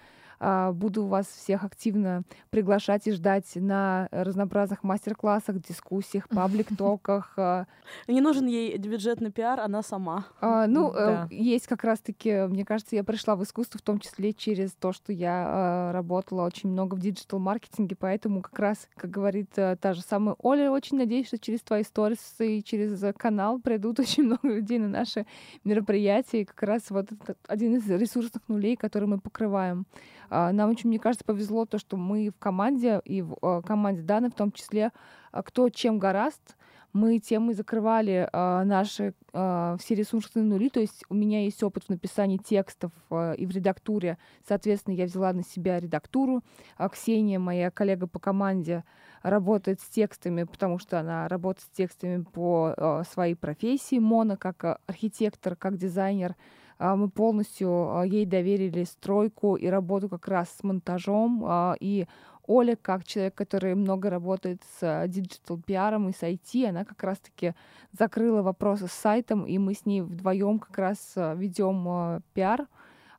буду 0.73 1.07
вас 1.07 1.27
всех 1.27 1.65
активно 1.65 2.23
приглашать 2.51 3.07
и 3.07 3.13
ждать 3.13 3.51
на 3.55 4.09
разнообразных 4.11 4.83
мастер-классах, 4.83 5.61
дискуссиях, 5.61 6.29
паблик-токах. 6.35 7.35
а. 7.37 7.67
Не 8.09 8.21
нужен 8.21 8.47
ей 8.47 8.77
бюджетный 8.79 9.31
пиар, 9.31 9.61
она 9.61 9.83
сама. 9.83 10.27
А, 10.41 10.67
Ну, 10.67 10.93
э, 10.93 10.95
Да. 10.95 11.29
есть 11.31 11.67
как 11.67 11.85
раз-таки, 11.85 12.47
мне 12.49 12.65
кажется, 12.65 12.97
я 12.97 13.05
пришла 13.05 13.37
в 13.37 13.43
искусство 13.43 13.79
в 13.79 13.83
том 13.83 13.99
числе 13.99 14.33
через 14.33 14.73
то, 14.73 14.93
что 14.93 15.13
я 15.13 15.45
а, 15.47 15.93
работала 15.93 16.47
очень 16.47 16.71
много 16.71 16.95
в 16.95 17.01
диджитал-маркетинге, 17.01 17.97
поэтому 17.97 18.43
как 18.43 18.59
раз, 18.59 18.89
как 18.97 19.11
говорит 19.11 19.51
э, 19.57 19.77
та 19.81 19.93
же 19.95 20.03
самая 20.03 20.37
Оля, 20.39 20.71
очень 20.71 20.99
надеюсь, 20.99 21.27
что 21.29 21.39
через 21.39 21.61
твои 21.63 21.83
сторис 21.83 22.35
и 22.39 22.63
через 22.63 23.03
э, 23.03 23.13
канал 23.13 23.61
придут 23.61 23.99
очень 24.01 24.25
много 24.25 24.49
людей 24.49 24.79
на 24.79 24.89
наши 24.89 25.27
мероприятия. 25.65 26.43
И 26.43 26.45
как 26.45 26.63
раз 26.63 26.91
вот 26.91 27.13
это 27.13 27.37
один 27.47 27.77
из 27.77 27.89
ресурсных 27.89 28.43
нулей, 28.49 28.77
который 28.77 29.09
мы 29.09 29.19
покрываем. 29.19 29.87
А, 30.31 30.53
Нам 30.53 30.71
очень, 30.71 30.89
мне 30.89 30.99
кажется, 30.99 31.25
повезло 31.25 31.67
то, 31.67 31.79
что 31.79 31.97
мы 31.97 32.31
в 32.31 32.39
команде, 32.39 33.03
и 33.05 33.21
в 33.23 33.37
э, 33.43 33.63
команде 33.67 34.03
Даны 34.03 34.31
в 34.31 34.35
том 34.35 34.53
числе, 34.53 34.93
а, 35.33 35.43
кто 35.43 35.69
чем 35.69 35.99
гораст, 35.99 36.57
мы 36.93 37.19
тем 37.19 37.51
и 37.51 37.55
закрывали 37.55 38.29
а, 38.33 38.65
наши 38.65 39.15
а, 39.33 39.77
все 39.79 39.95
ресурсные 39.95 40.45
нули. 40.45 40.69
То 40.69 40.81
есть 40.81 41.05
у 41.09 41.15
меня 41.15 41.45
есть 41.45 41.63
опыт 41.63 41.85
в 41.85 41.89
написании 41.89 42.37
текстов 42.37 42.93
а, 43.11 43.33
и 43.33 43.47
в 43.47 43.51
редактуре. 43.51 44.19
Соответственно, 44.47 44.95
я 44.95 45.05
взяла 45.05 45.33
на 45.33 45.45
себя 45.45 45.79
редактуру. 45.79 46.43
А 46.77 46.89
Ксения, 46.89 47.39
моя 47.39 47.71
коллега 47.71 48.07
по 48.07 48.19
команде, 48.19 48.85
работает 49.23 49.81
с 49.81 49.89
текстами, 49.89 50.45
потому 50.45 50.79
что 50.79 50.99
она 50.99 51.29
работает 51.29 51.67
с 51.67 51.77
текстами 51.77 52.23
по 52.23 52.75
а, 52.77 53.05
своей 53.05 53.35
профессии. 53.35 53.99
Мона 53.99 54.37
как 54.37 54.65
а, 54.65 54.79
архитектор, 54.87 55.57
как 55.57 55.77
дизайнер. 55.77 56.35
А, 56.81 56.97
Мы 56.97 57.11
полностью 57.11 57.99
а, 57.99 58.07
ей 58.07 58.25
доверили 58.25 58.85
стройку 58.85 59.55
и 59.57 59.67
работу 59.67 60.09
как 60.09 60.27
раз 60.29 60.49
с 60.51 60.65
монтажом. 60.65 61.45
а, 61.47 61.77
И 61.79 62.07
Оля, 62.47 62.75
как 62.75 63.05
человек, 63.05 63.35
который 63.35 63.75
много 63.75 64.09
работает 64.09 64.63
с 64.79 65.05
digital-пиаром 65.07 66.09
и 66.09 66.13
с 66.13 66.23
IT, 66.23 66.67
она 66.67 66.85
как 66.85 67.03
раз-таки 67.05 67.55
закрыла 67.93 68.41
вопросы 68.41 68.89
с 68.89 68.93
сайтом, 68.93 69.45
и 69.47 69.59
мы 69.59 69.75
с 69.75 69.85
ней 69.85 70.01
вдвоем 70.01 70.59
как 70.59 70.77
раз 70.79 71.13
ведем 71.15 72.23
пиар 72.35 72.67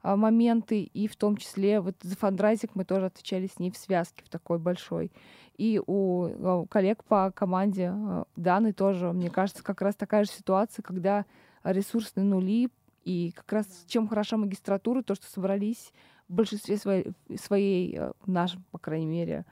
моменты, 0.03 0.82
и 0.82 1.07
в 1.07 1.16
том 1.16 1.38
числе 1.38 1.80
вот 1.80 1.95
за 2.01 2.18
фандрайзинг 2.18 2.72
мы 2.74 2.84
тоже 2.84 3.05
отвечали 3.05 3.47
с 3.47 3.57
ней 3.59 3.72
в 3.72 3.78
связке 3.78 4.24
в 4.26 4.30
такой 4.30 4.57
большой. 4.57 5.12
И 5.57 5.80
у 5.86 6.66
коллег 6.70 7.03
по 7.05 7.32
команде 7.32 7.93
Даны 8.36 8.74
тоже, 8.74 9.14
мне 9.14 9.30
кажется, 9.30 9.64
как 9.64 9.82
раз 9.82 9.95
такая 9.95 10.26
же 10.26 10.32
ситуация, 10.32 10.84
когда 10.84 11.26
ресурсные 11.64 12.26
нули, 12.26 12.70
и 13.03 13.31
как 13.35 13.51
раз 13.51 13.85
чем 13.87 14.07
хороша 14.07 14.37
магистратура, 14.37 15.01
то, 15.01 15.15
что 15.15 15.27
собрались 15.27 15.91
в 16.27 16.33
большинстве 16.33 16.77
своей, 16.77 17.13
своей 17.35 17.95
э, 17.97 18.11
в 18.21 18.29
нашем, 18.29 18.63
по 18.71 18.79
крайней 18.79 19.07
мере, 19.07 19.45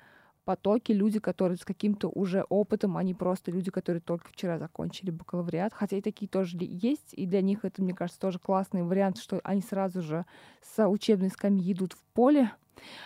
потоке 0.49 0.93
люди, 0.93 1.19
которые 1.19 1.57
с 1.57 1.63
каким-то 1.63 2.09
уже 2.09 2.43
опытом, 2.49 2.97
а 2.97 3.03
просто 3.13 3.51
люди, 3.51 3.69
которые 3.69 4.01
только 4.01 4.29
вчера 4.29 4.57
закончили 4.57 5.11
бакалавриат. 5.11 5.75
Хотя 5.75 5.97
и 5.97 6.01
такие 6.01 6.27
тоже 6.27 6.57
есть, 6.59 7.13
и 7.13 7.27
для 7.27 7.41
них 7.41 7.65
это, 7.65 7.83
мне 7.83 7.93
кажется, 7.93 8.19
тоже 8.19 8.39
классный 8.39 8.81
вариант, 8.81 9.19
что 9.19 9.39
они 9.43 9.61
сразу 9.61 10.01
же 10.01 10.25
с 10.63 10.87
учебной 10.87 11.29
скамьи 11.29 11.71
идут 11.71 11.93
в 11.93 12.01
поле, 12.15 12.51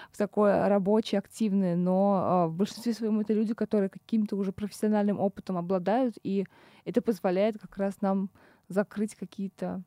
в 0.10 0.18
такое 0.18 0.70
рабочее, 0.70 1.20
активное, 1.20 1.76
но 1.76 2.14
а, 2.16 2.48
в 2.48 2.54
большинстве 2.54 2.94
своем 2.94 3.20
это 3.20 3.34
люди, 3.34 3.54
которые 3.54 3.90
каким-то 3.90 4.38
уже 4.38 4.54
профессиональным 4.54 5.20
опытом 5.20 5.58
обладают, 5.58 6.16
и 6.24 6.46
это 6.86 7.02
позволяет 7.02 7.60
как 7.60 7.76
раз 7.76 8.00
нам 8.00 8.30
закрыть 8.70 9.16
какие-то 9.16 9.84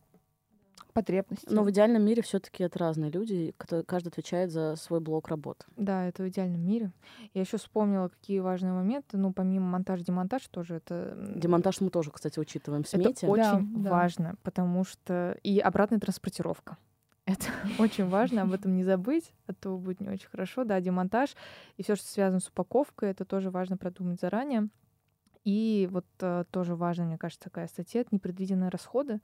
потребности. 0.92 1.46
Но 1.50 1.62
в 1.62 1.70
идеальном 1.70 2.02
мире 2.02 2.22
все-таки 2.22 2.64
это 2.64 2.78
разные 2.78 3.10
люди, 3.10 3.54
которые 3.58 3.84
каждый 3.84 4.08
отвечает 4.08 4.50
за 4.50 4.76
свой 4.76 5.00
блок 5.00 5.28
работы. 5.28 5.64
Да, 5.76 6.06
это 6.06 6.22
в 6.22 6.28
идеальном 6.28 6.60
мире. 6.60 6.92
Я 7.34 7.42
еще 7.42 7.58
вспомнила, 7.58 8.08
какие 8.08 8.40
важные 8.40 8.72
моменты. 8.72 9.18
Ну, 9.18 9.32
помимо 9.32 9.66
монтаж-демонтаж 9.66 10.46
тоже 10.48 10.76
это... 10.76 11.16
Демонтаж 11.34 11.80
мы 11.80 11.90
тоже, 11.90 12.10
кстати, 12.10 12.38
учитываем 12.38 12.82
в 12.82 12.94
Это 12.94 13.02
смете. 13.02 13.26
очень 13.26 13.82
да. 13.82 13.90
важно, 13.90 14.36
потому 14.42 14.84
что... 14.84 15.38
И 15.42 15.58
обратная 15.58 16.00
транспортировка. 16.00 16.78
Это 17.26 17.46
очень 17.80 18.08
важно, 18.08 18.42
об 18.42 18.52
этом 18.52 18.76
не 18.76 18.84
забыть, 18.84 19.32
а 19.48 19.52
то 19.52 19.76
будет 19.76 20.00
не 20.00 20.08
очень 20.08 20.28
хорошо. 20.28 20.62
Да, 20.62 20.80
демонтаж 20.80 21.34
и 21.76 21.82
все, 21.82 21.96
что 21.96 22.06
связано 22.06 22.38
с 22.38 22.48
упаковкой, 22.48 23.10
это 23.10 23.24
тоже 23.24 23.50
важно 23.50 23.76
продумать 23.76 24.20
заранее. 24.20 24.68
И 25.42 25.88
вот 25.90 26.06
э, 26.20 26.44
тоже 26.50 26.76
важно, 26.76 27.04
мне 27.04 27.18
кажется, 27.18 27.42
такая 27.42 27.66
статья, 27.66 28.02
это 28.02 28.10
непредвиденные 28.12 28.68
расходы. 28.68 29.20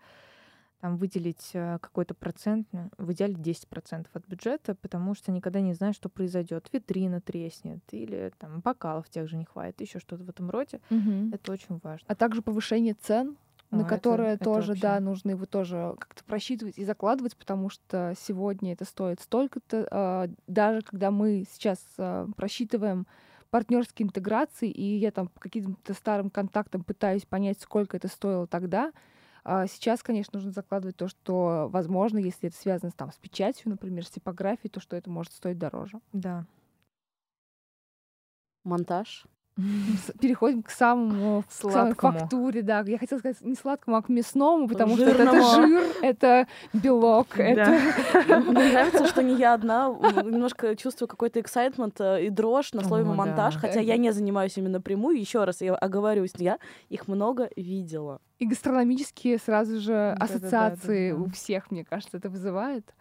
Там 0.83 0.97
выделить 0.97 1.51
э, 1.53 1.79
какой-то 1.81 2.13
процент, 2.13 2.67
ну, 2.73 2.91
в 2.99 3.13
идеале 3.13 3.35
10% 3.35 4.07
от 4.15 4.27
бюджета, 4.27 4.75
потому 4.75 5.15
что 5.15 5.31
никогда 5.31 5.61
не 5.61 5.75
знаешь, 5.75 5.95
что 5.95 6.09
произойдет. 6.09 6.69
Витрина 6.73 7.21
треснет, 7.21 7.79
или 7.93 8.33
там 8.41 8.59
бокалов 8.59 9.09
тех 9.09 9.29
же 9.29 9.37
не 9.37 9.45
хватит, 9.45 9.81
еще 9.81 10.01
что-то 10.01 10.25
в 10.25 10.29
этом 10.29 10.51
роде. 10.51 10.81
Мгм. 10.91 11.31
Это 11.33 11.53
очень 11.53 11.79
важно. 11.85 12.05
а 12.09 12.17
также 12.17 12.43
повышение 12.43 12.95
цен, 12.95 13.37
О, 13.71 13.77
на 13.77 13.81
это- 13.83 13.91
которые 13.91 14.33
это 14.35 14.45
тоже, 14.45 14.71
вообще. 14.73 14.83
да, 14.83 14.99
нужно 14.99 15.31
его 15.31 15.47
тоже 15.47 15.95
как-то 16.01 16.25
просчитывать 16.25 16.77
и 16.77 16.85
закладывать, 16.85 17.37
потому 17.37 17.71
что 17.71 18.15
сегодня 18.19 18.73
это 18.73 18.85
стоит 18.85 19.21
столько-то. 19.21 19.87
а, 19.89 20.29
Даже 20.49 20.81
когда 20.83 21.13
мы 21.13 21.45
сейчас 21.53 21.79
а, 21.97 22.27
просчитываем 22.37 23.07
партнерские 23.51 24.09
интеграции, 24.09 24.69
и 24.69 24.97
я 24.99 25.13
там 25.13 25.29
по 25.29 25.39
каким-то 25.39 25.95
старым 25.95 26.29
контактам 26.29 26.83
пытаюсь 26.83 27.25
понять, 27.25 27.61
сколько 27.61 27.97
это 27.97 28.09
стоило 28.09 28.49
тогда, 28.49 28.89
а 28.89 28.93
сейчас, 29.45 30.03
конечно, 30.03 30.37
нужно 30.39 30.53
закладывать 30.53 30.97
то, 30.97 31.09
что, 31.09 31.69
возможно, 31.71 32.19
если 32.19 32.49
это 32.49 32.57
связано 32.57 32.93
там, 32.93 33.11
с 33.11 33.17
печатью, 33.17 33.71
например, 33.71 34.07
с 34.07 34.11
типографией, 34.11 34.71
то 34.71 34.81
что 34.81 34.97
это 34.97 35.11
может 35.11 35.33
стоить 35.33 35.59
дороже. 35.59 36.01
Да. 36.13 36.47
Монтаж. 38.65 39.27
Переходим 40.21 40.63
к 40.63 40.71
самому 40.71 41.43
к 41.43 41.53
самой 41.53 41.73
Сладкому. 41.73 42.19
фактуре, 42.19 42.63
да. 42.63 42.83
Я 42.87 42.99
хотела 42.99 43.19
сказать 43.19 43.41
не 43.43 43.55
сладкому, 43.55 43.97
а 43.99 44.03
к 44.03 44.09
мясному, 44.09 44.67
потому 44.67 44.97
что 44.97 45.05
это, 45.05 45.25
Жирному. 45.25 45.67
жир, 45.69 45.83
это 46.03 46.47
белок, 46.73 47.39
это 47.39 47.71
Мне 48.29 48.73
нравится, 48.73 49.07
что 49.07 49.23
не 49.23 49.35
я 49.37 49.55
одна. 49.55 49.89
Немножко 49.89 50.75
чувствую 50.77 51.09
какой-то 51.09 51.41
эксайтмент 51.41 52.01
э, 52.01 52.25
и 52.27 52.31
дрожь 52.31 52.73
на 52.73 52.83
слове 52.83 53.05
О, 53.05 53.13
монтаж, 53.13 53.55
да. 53.55 53.61
хотя 53.61 53.81
я 53.81 53.97
не 53.99 54.11
занимаюсь 54.13 54.57
именно 54.57 54.81
прямую. 54.81 55.19
Еще 55.21 55.45
раз 55.45 55.61
я 55.61 55.75
оговорюсь, 55.75 56.33
я 56.39 56.59
их 56.89 57.07
много 57.07 57.51
видела. 57.57 58.21
и 58.39 58.47
гастрономические 58.47 59.39
сразу 59.39 59.79
же 59.81 60.17
ассоциации 60.19 61.13
у 61.13 61.29
всех, 61.31 61.71
мне 61.71 61.85
кажется, 61.85 62.17
это 62.17 62.29
вызывает. 62.31 62.95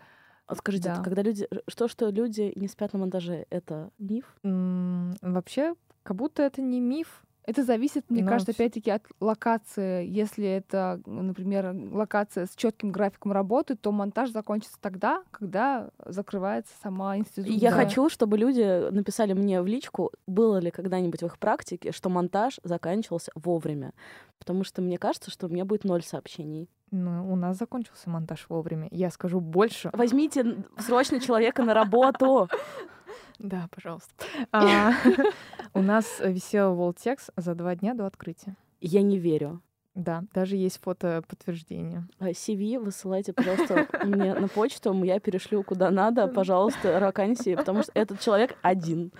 Вот 0.47 0.58
скажите, 0.58 0.89
Да. 0.89 1.02
когда 1.02 1.22
люди... 1.22 1.47
Что, 1.70 1.88
что 1.88 2.10
люди 2.10 2.52
не 2.56 2.68
спят 2.68 2.91
на 2.93 2.99
монтаже, 2.99 3.45
это 3.49 3.89
миф? 3.97 4.26
М, 4.43 5.16
Вообще, 5.22 5.76
как 6.04 6.16
будто 6.18 6.43
это 6.43 6.62
не 6.62 6.80
миф, 6.80 7.24
Это 7.43 7.64
зависит, 7.64 8.06
мне 8.10 8.22
Но 8.24 8.30
кажется, 8.30 8.52
вс- 8.52 8.56
опять-таки 8.56 8.91
от 8.91 9.02
локации. 9.20 10.06
Если 10.08 10.45
это, 10.45 11.02
например, 11.08 11.74
локация 11.91 12.45
с 12.45 12.56
четким 12.56 12.91
графиком 12.91 13.32
работы, 13.32 13.76
то 13.76 13.91
монтаж 13.91 14.30
закончится 14.30 14.78
тогда, 14.80 15.24
когда 15.32 15.89
закрывается 16.06 16.72
сама 16.84 17.18
институция. 17.18 17.52
Я 17.58 17.72
Да. 17.72 17.78
хочу, 17.78 18.10
чтобы 18.10 18.38
люди 18.38 18.91
написали 18.91 19.34
мне 19.34 19.60
в 19.64 19.66
личку, 19.66 20.12
было 20.28 20.58
ли 20.60 20.70
когда-нибудь 20.70 21.22
в 21.24 21.26
их 21.26 21.39
практике, 21.39 21.91
что 21.91 22.10
монтаж 22.10 22.60
заканчивался 22.64 23.32
вовремя. 23.34 23.91
Потому 24.38 24.64
что 24.64 24.84
мне 24.84 24.99
кажется, 24.99 25.32
что 25.32 25.47
у 25.47 25.49
меня 25.49 25.66
будет 25.66 25.84
ноль 25.84 26.04
сообщений. 26.04 26.70
Ну, 26.91 27.32
у 27.32 27.36
нас 27.36 27.58
закончился 27.58 28.10
монтаж 28.10 28.45
вовремя. 28.49 28.88
Я 28.91 29.10
скажу 29.10 29.39
больше. 29.39 29.89
Возьмите 29.93 30.64
срочно 30.78 31.20
человека 31.20 31.64
на 31.64 31.74
работу. 31.74 32.47
Да, 33.42 33.68
пожалуйста. 33.72 34.14
А, 34.52 34.92
У 35.74 35.82
нас 35.82 36.22
висел 36.24 36.76
волтекс 36.76 37.30
за 37.36 37.56
два 37.56 37.76
дня 37.76 37.94
до 37.94 38.06
открытия. 38.06 38.56
Я 38.80 39.02
не 39.02 39.18
верю. 39.18 39.62
Да, 39.94 40.24
даже 40.34 40.56
есть 40.56 40.80
фото 40.82 41.22
подтверждение. 41.28 42.08
А, 42.20 42.30
CV 42.30 42.80
высылайте, 42.80 43.34
пожалуйста, 43.34 43.88
мне 44.04 44.34
на 44.34 44.48
почту, 44.48 44.94
я 45.04 45.20
перешлю 45.20 45.64
куда 45.64 45.89
надо, 45.92 46.28
пожалуйста, 46.28 47.00
вакансии, 47.02 47.56
потому 47.56 47.84
что 47.84 47.92
этот 47.94 48.20
человек 48.22 48.56
один. 48.62 49.12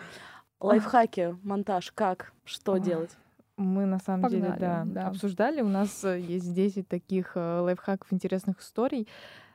Лайфхаки, 0.62 1.36
монтаж, 1.44 1.92
как, 1.92 2.32
что 2.46 2.78
делать? 2.78 3.12
Мы 3.58 3.86
на 3.86 4.00
самом 4.00 4.30
деле, 4.30 4.44
Погнали, 4.44 4.60
да, 4.60 4.84
да. 4.86 5.08
обсуждали. 5.08 5.62
У 5.62 5.68
нас 5.68 6.04
э, 6.04 6.20
есть 6.20 6.54
10 6.54 6.88
таких 6.88 7.34
э, 7.36 7.60
лайфхаков, 7.60 8.12
интересных 8.12 8.60
историй. 8.62 9.08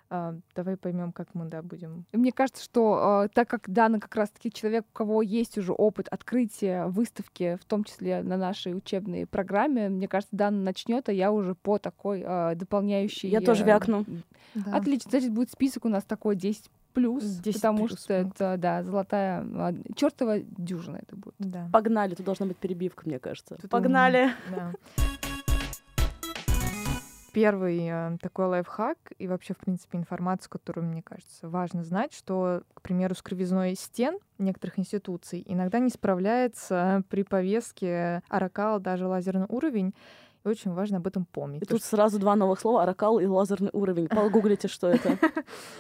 А, 0.09 0.34
Давай 0.54 0.76
поймем, 0.76 1.12
как 1.12 1.34
мы, 1.34 1.46
да, 1.46 1.62
будем. 1.62 2.04
Мне 2.12 2.32
кажется, 2.32 2.62
что 2.62 3.24
э, 3.24 3.28
так 3.34 3.48
как 3.48 3.68
Дана 3.68 3.98
как 3.98 4.14
раз-таки 4.14 4.52
человек, 4.52 4.84
у 4.88 4.92
кого 4.92 5.22
есть 5.22 5.59
уже 5.59 5.72
опыт 5.72 6.09
открытия 6.09 6.86
выставки, 6.86 7.59
в 7.61 7.64
том 7.64 7.84
числе 7.84 8.22
на 8.22 8.36
нашей 8.36 8.76
учебной 8.76 9.26
программе, 9.26 9.88
мне 9.88 10.07
кажется, 10.07 10.36
Дана 10.36 10.59
начнет, 10.59 11.09
а 11.09 11.12
я 11.12 11.32
уже 11.32 11.54
по 11.54 11.78
такой 11.78 12.22
э, 12.24 12.54
дополняющей... 12.54 13.28
Я 13.28 13.40
тоже 13.40 13.64
э, 13.64 13.66
вякну. 13.66 14.04
Отлично, 14.72 15.11
значит, 15.11 15.32
будет 15.32 15.50
список 15.50 15.84
у 15.84 15.88
нас 15.88 16.04
такой 16.04 16.36
10 16.36 16.70
плюс, 16.94 17.24
10 17.24 17.61
потому 17.61 17.86
плюс 17.86 18.00
что 18.00 18.22
пунктов. 18.22 18.40
это, 18.40 18.57
да, 18.57 18.82
золотая, 18.82 19.44
чертова 19.96 20.38
дюжина 20.38 20.98
это 21.02 21.14
будет. 21.16 21.34
Да. 21.38 21.68
Погнали, 21.72 22.14
тут 22.14 22.24
должна 22.24 22.46
быть 22.46 22.57
перебивка, 22.57 23.02
мне 23.07 23.18
кажется. 23.18 23.57
Тут 23.61 23.70
Погнали. 23.70 24.30
Да. 24.50 24.72
Первый 27.37 27.87
э, 27.87 28.16
такой 28.22 28.47
лайфхак 28.47 28.97
и 29.18 29.28
вообще, 29.28 29.53
в 29.53 29.59
принципе, 29.59 29.99
информацию, 29.99 30.49
которую, 30.49 30.87
мне 30.87 31.03
кажется, 31.03 31.51
важно 31.51 31.84
знать, 31.84 32.14
что, 32.14 32.62
к 32.72 32.80
примеру, 32.80 33.14
с 33.14 33.20
кривизной 33.20 33.74
стен 33.74 34.18
некоторых 34.39 34.78
институций 34.78 35.43
иногда 35.45 35.78
не 35.78 35.91
справляется 35.91 37.03
при 37.11 37.24
повестке 37.24 38.22
Аракал 38.30 38.80
даже 38.80 39.07
лазерный 39.07 39.45
уровень. 39.51 39.93
И 40.47 40.49
очень 40.49 40.72
важно 40.72 40.99
об 40.99 41.07
этом 41.07 41.24
помнить. 41.24 41.62
И 41.62 41.66
тут 41.66 41.82
сразу 41.82 42.18
два 42.20 42.36
новых 42.36 42.61
слова 42.61 42.84
«аракал» 42.84 43.18
и 43.18 43.26
«лазерный 43.26 43.70
уровень». 43.72 44.07
Погуглите, 44.07 44.68
что 44.68 44.88
это. 44.88 45.18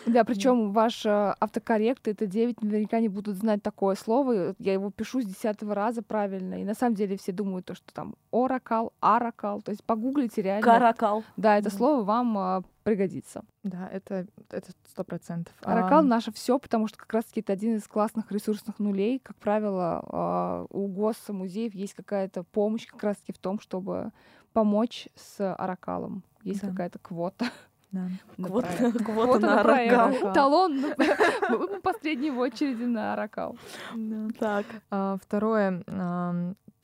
Да, 0.06 0.24
причем 0.24 0.72
ваш 0.72 1.04
э, 1.04 1.34
автокоррект, 1.40 2.08
это 2.08 2.26
9 2.26 2.62
наверняка 2.62 3.00
не 3.00 3.08
будут 3.08 3.36
знать 3.36 3.62
такое 3.62 3.94
слово. 3.96 4.54
Я 4.58 4.72
его 4.72 4.90
пишу 4.90 5.20
с 5.20 5.24
десятого 5.24 5.74
раза 5.74 6.02
правильно. 6.02 6.60
И 6.60 6.64
на 6.64 6.74
самом 6.74 6.94
деле 6.94 7.16
все 7.16 7.32
думают, 7.32 7.66
то, 7.66 7.74
что 7.74 7.92
там 7.92 8.14
оракал, 8.32 8.92
аракал. 9.00 9.62
То 9.62 9.70
есть 9.70 9.84
погуглите 9.84 10.42
реально. 10.42 10.62
«Каракал». 10.62 11.24
Да, 11.36 11.58
это 11.58 11.70
слово 11.70 12.02
вам 12.02 12.38
а, 12.38 12.62
пригодится. 12.86 13.42
Да, 13.64 13.88
это 13.92 14.26
это 14.50 14.70
сто 14.88 15.02
процентов. 15.02 15.52
Аракал 15.62 15.98
А, 15.98 16.02
наше 16.02 16.32
все, 16.32 16.58
потому 16.58 16.86
что 16.86 16.96
как 16.98 17.12
раз-таки 17.12 17.40
это 17.40 17.52
один 17.52 17.74
из 17.76 17.86
классных 17.88 18.30
ресурсных 18.30 18.78
нулей. 18.78 19.18
Как 19.18 19.36
правило, 19.36 20.02
а, 20.08 20.66
у 20.70 20.86
ГОСа 20.86 21.32
музеев 21.32 21.74
есть 21.74 21.94
какая-то 21.94 22.44
помощь 22.44 22.86
как 22.86 23.02
раз-таки 23.02 23.32
в 23.32 23.38
том, 23.38 23.58
чтобы 23.58 24.12
помочь 24.52 25.08
с 25.16 25.54
Аракалом. 25.54 26.22
Есть 26.42 26.62
Да. 26.62 26.68
какая-то 26.68 26.98
квота. 27.00 27.46
да. 27.90 28.08
на 28.36 28.48
Квота, 28.48 28.68
проект. 28.78 29.04
квота 29.04 29.38
на 29.40 29.62
проект. 29.64 29.92
«аракал». 29.94 30.32
Талон 30.32 30.80
в 31.48 31.80
последней 31.82 32.30
в 32.30 32.38
очереди 32.38 32.84
на 32.84 33.14
Аракал. 33.14 33.56
Так. 34.38 34.64
А, 34.90 35.16
Второе, 35.20 35.82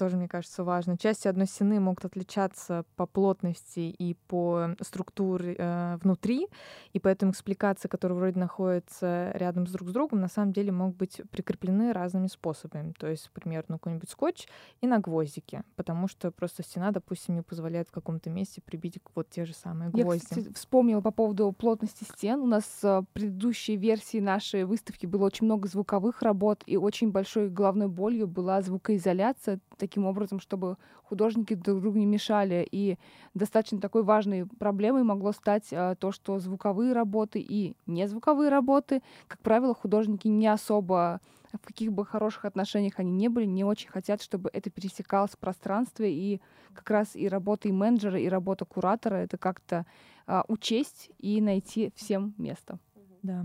тоже, 0.02 0.16
мне 0.16 0.26
кажется, 0.26 0.64
важно. 0.64 0.98
Части 0.98 1.28
одной 1.28 1.46
стены 1.46 1.78
могут 1.78 2.04
отличаться 2.04 2.84
по 2.96 3.06
плотности 3.06 3.78
и 3.78 4.14
по 4.26 4.70
структуре 4.80 5.54
э, 5.56 5.96
внутри, 6.02 6.48
и 6.92 6.98
поэтому 6.98 7.30
экспликации, 7.30 7.86
которые 7.86 8.18
вроде 8.18 8.40
находятся 8.40 9.30
рядом 9.34 9.68
с 9.68 9.70
друг 9.70 9.88
с 9.90 9.92
другом, 9.92 10.20
на 10.20 10.26
самом 10.26 10.52
деле 10.52 10.72
могут 10.72 10.96
быть 10.96 11.20
прикреплены 11.30 11.92
разными 11.92 12.26
способами. 12.26 12.92
То 12.98 13.06
есть, 13.06 13.30
например, 13.32 13.64
на 13.68 13.76
какой-нибудь 13.76 14.10
скотч 14.10 14.48
и 14.80 14.88
на 14.88 14.98
гвоздики, 14.98 15.62
потому 15.76 16.08
что 16.08 16.32
просто 16.32 16.64
стена, 16.64 16.90
допустим, 16.90 17.36
не 17.36 17.42
позволяет 17.42 17.88
в 17.88 17.92
каком-то 17.92 18.28
месте 18.28 18.60
прибить 18.60 18.98
вот 19.14 19.30
те 19.30 19.44
же 19.44 19.54
самые 19.54 19.92
Я, 19.94 20.02
гвозди. 20.02 20.24
кстати, 20.24 20.52
вспомнила 20.52 21.00
по 21.00 21.12
поводу 21.12 21.52
плотности 21.52 22.02
стен. 22.02 22.40
У 22.40 22.46
нас 22.46 22.64
э, 22.82 23.02
в 23.02 23.06
предыдущей 23.12 23.76
версии 23.76 24.18
нашей 24.18 24.64
выставки 24.64 25.06
было 25.06 25.26
очень 25.26 25.46
много 25.46 25.68
звуковых 25.68 26.22
работ, 26.22 26.64
и 26.66 26.76
очень 26.76 27.12
большой 27.12 27.50
головной 27.50 27.86
болью 27.86 28.26
была 28.26 28.62
звукоизоляция, 28.62 29.60
таким 29.92 30.06
образом, 30.06 30.40
чтобы 30.40 30.78
художники 31.04 31.54
друг 31.54 31.82
другу 31.82 31.98
не 31.98 32.06
мешали. 32.06 32.66
И 32.72 32.96
достаточно 33.34 33.78
такой 33.78 34.02
важной 34.02 34.46
проблемой 34.46 35.02
могло 35.02 35.32
стать 35.32 35.68
э, 35.70 35.96
то, 35.98 36.12
что 36.12 36.38
звуковые 36.38 36.94
работы 36.94 37.40
и 37.40 37.74
незвуковые 37.86 38.48
работы, 38.48 39.02
как 39.28 39.40
правило, 39.40 39.74
художники 39.74 40.28
не 40.28 40.46
особо 40.46 41.20
в 41.52 41.66
каких 41.66 41.92
бы 41.92 42.06
хороших 42.06 42.46
отношениях 42.46 42.94
они 42.96 43.12
не 43.12 43.28
были, 43.28 43.44
не 43.44 43.64
очень 43.64 43.90
хотят, 43.90 44.22
чтобы 44.22 44.48
это 44.54 44.70
пересекалось 44.70 45.32
в 45.32 45.38
пространстве, 45.38 46.10
и 46.10 46.40
как 46.72 46.88
раз 46.88 47.14
и 47.14 47.28
работа 47.28 47.68
и 47.68 47.72
менеджера, 47.72 48.18
и 48.18 48.26
работа 48.28 48.64
куратора— 48.64 49.16
это 49.16 49.36
как-то 49.36 49.84
а, 50.26 50.44
учесть 50.48 51.10
и 51.18 51.42
найти 51.42 51.92
всем 51.94 52.32
место. 52.38 52.78
Да. 53.22 53.44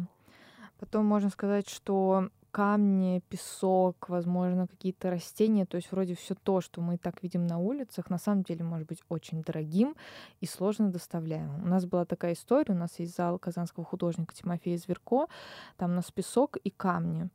Потом 0.79 1.05
можно 1.05 1.29
сказать, 1.29 1.67
что 1.67 2.29
камни, 2.57 3.21
песок, 3.29 4.09
возможно, 4.09 4.65
какие-то 4.65 5.11
растения, 5.11 5.67
то 5.67 5.77
есть 5.77 5.91
вроде 5.91 6.15
все 6.15 6.33
то, 6.33 6.59
что 6.59 6.81
мы 6.81 6.97
так 6.97 7.21
видим 7.21 7.45
на 7.45 7.59
улицах, 7.59 8.09
на 8.09 8.17
самом 8.17 8.41
деле 8.41 8.63
может 8.63 8.87
быть 8.87 9.03
очень 9.09 9.43
дорогим 9.43 9.95
и 10.41 10.47
сложно 10.47 10.91
доставляемым. 10.91 11.65
У 11.65 11.67
нас 11.67 11.85
была 11.85 12.05
такая 12.05 12.33
история, 12.33 12.73
у 12.73 12.77
нас 12.77 12.97
есть 12.97 13.15
зал 13.15 13.37
казанского 13.37 13.85
художника 13.85 14.33
Тимофея 14.33 14.75
Зверко, 14.79 15.27
там 15.75 15.91
у 15.91 15.93
нас 15.93 16.09
песок 16.09 16.57
и 16.57 16.71
камни. 16.71 17.29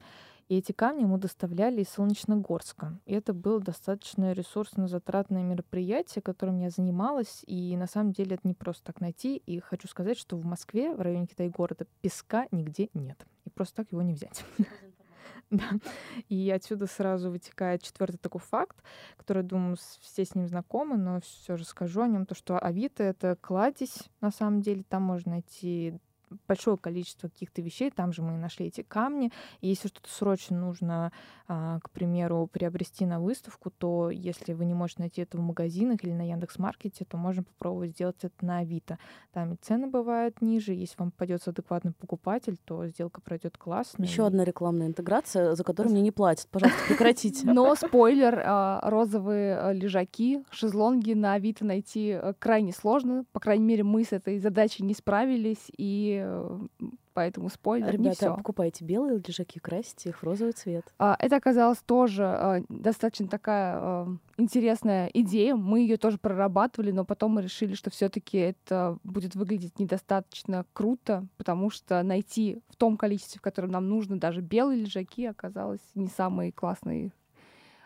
И 0.49 0.59
эти 0.59 0.73
камни 0.73 1.05
мы 1.05 1.18
доставляли 1.18 1.83
из 1.83 1.89
Солнечногорска. 1.91 2.99
И 3.07 3.14
это 3.14 3.33
было 3.33 3.61
достаточно 3.61 4.33
ресурсно-затратное 4.33 5.45
мероприятие, 5.45 6.20
которым 6.20 6.59
я 6.59 6.68
занималась. 6.68 7.43
И 7.47 7.77
на 7.77 7.87
самом 7.87 8.12
деле 8.12 8.35
это 8.35 8.49
не 8.49 8.55
просто 8.55 8.85
так 8.85 9.01
найти. 9.01 9.37
И 9.37 9.61
хочу 9.61 9.87
сказать, 9.87 10.18
что 10.18 10.37
в 10.37 10.45
Москве, 10.45 10.95
в 10.95 11.01
районе 11.01 11.27
Китай-города, 11.27 11.87
песка 12.01 12.49
нигде 12.51 12.91
нет. 12.93 13.25
И 13.45 13.51
просто 13.51 13.77
так 13.77 13.93
его 13.93 14.03
не 14.03 14.12
взять. 14.12 14.45
Да. 15.53 15.64
И 16.30 16.50
отсюда 16.50 16.86
сразу 16.86 17.30
вытекает 17.30 17.82
четвертый 17.82 18.16
такой 18.16 18.40
факт, 18.40 18.82
который, 19.18 19.42
думаю, 19.42 19.76
все 20.00 20.24
с 20.24 20.34
ним 20.34 20.48
знакомы, 20.48 20.96
но 20.96 21.20
все 21.20 21.59
же 21.59 21.64
скажу 21.64 22.00
о 22.00 22.09
нем, 22.09 22.24
то, 22.24 22.34
что 22.34 22.59
Авито— 22.59 23.03
это 23.05 23.36
кладезь, 23.38 24.09
на 24.22 24.30
самом 24.30 24.62
деле, 24.62 24.82
там 24.88 25.03
можно 25.03 25.32
найти 25.32 25.98
большое 26.49 26.76
количество 26.76 27.28
каких-то 27.28 27.62
вещей, 27.62 27.91
там 27.91 28.12
же 28.12 28.22
мы 28.22 28.33
нашли 28.37 28.66
эти 28.66 28.83
камни. 28.83 29.30
И 29.61 29.68
если 29.68 29.89
что-то 29.89 30.11
срочно 30.11 30.59
нужно, 30.59 31.12
а, 31.49 31.80
к 31.80 31.91
примеру, 31.91 32.49
приобрести 32.51 33.05
на 33.07 33.20
выставку, 33.20 33.70
то 33.70 34.11
если 34.11 34.53
вы 34.53 34.64
не 34.64 34.74
можете 34.74 35.03
найти 35.03 35.22
это 35.22 35.39
в 35.39 35.41
магазинах 35.41 36.03
или 36.03 36.12
на 36.12 36.26
Яндекс.Маркете, 36.28 37.05
то 37.05 37.16
можно 37.16 37.43
попробовать 37.43 37.91
сделать 37.91 38.16
это 38.22 38.45
на 38.45 38.59
Авито. 38.59 38.99
Там 39.33 39.55
и 39.55 39.57
цены 39.57 39.87
бывают 39.87 40.41
ниже, 40.41 40.72
если 40.72 40.97
вам 40.99 41.11
попадется 41.11 41.51
адекватный 41.51 41.93
покупатель, 41.93 42.57
то 42.64 42.87
сделка 42.87 43.20
пройдет 43.20 43.59
классно. 43.59 44.03
Еще 44.03 44.26
одна 44.26 44.45
рекламная 44.45 44.87
интеграция, 44.87 45.55
за 45.55 45.64
которую 45.64 45.93
мне 45.93 46.03
не 46.03 46.11
платят. 46.11 46.49
Пожалуйста, 46.51 46.80
прекратите. 46.89 47.47
Но 47.47 47.74
спойлер, 47.74 48.43
а, 48.45 48.80
розовые 48.89 49.59
а, 49.59 49.72
лежаки, 49.72 50.45
шезлонги 50.51 51.12
на 51.12 51.35
Авито 51.35 51.64
найти 51.64 52.18
крайне 52.39 52.72
сложно. 52.72 53.24
По 53.33 53.41
крайней 53.41 53.64
мере, 53.64 53.83
мы 53.83 54.05
с 54.05 54.12
этой 54.12 54.39
задачей 54.39 54.85
не 54.85 54.95
справились, 54.95 55.70
и 55.76 56.22
э, 56.25 56.59
поэтому 57.14 57.49
спойлер, 57.49 57.99
не 57.99 58.05
Ребята, 58.05 58.16
все. 58.16 58.37
покупайте 58.37 58.85
белые 58.85 59.23
лежаки, 59.27 59.59
красьте 59.59 60.11
их 60.11 60.18
в 60.18 60.25
розовый 60.25 60.53
цвет. 60.53 60.85
А, 60.99 61.16
Это 61.18 61.37
оказалось 61.37 61.79
тоже 61.79 62.25
а, 62.25 62.62
достаточно 62.68 63.29
такая 63.29 63.75
а, 63.77 64.09
интересная 64.39 65.11
идея. 65.12 65.55
Мы 65.55 65.81
ее 65.81 65.97
тоже 65.97 66.18
прорабатывали, 66.18 66.91
но 66.91 67.05
потом 67.05 67.33
мы 67.33 67.43
решили, 67.43 67.75
что 67.75 67.91
все-таки 67.91 68.39
это 68.39 68.99
будет 69.05 69.35
выглядеть 69.35 69.79
недостаточно 69.79 70.64
круто, 70.73 71.27
потому 71.37 71.70
что 71.70 72.03
найти 72.03 72.61
в 72.68 72.77
том 72.77 72.97
количестве, 72.97 73.39
в 73.39 73.43
котором 73.43 73.70
нам 73.70 73.89
нужно, 73.89 74.18
даже 74.18 74.41
белые 74.41 74.81
лежаки 74.81 75.27
оказалось 75.27 75.81
не 75.95 76.09
самой 76.09 76.53
классной 76.53 77.12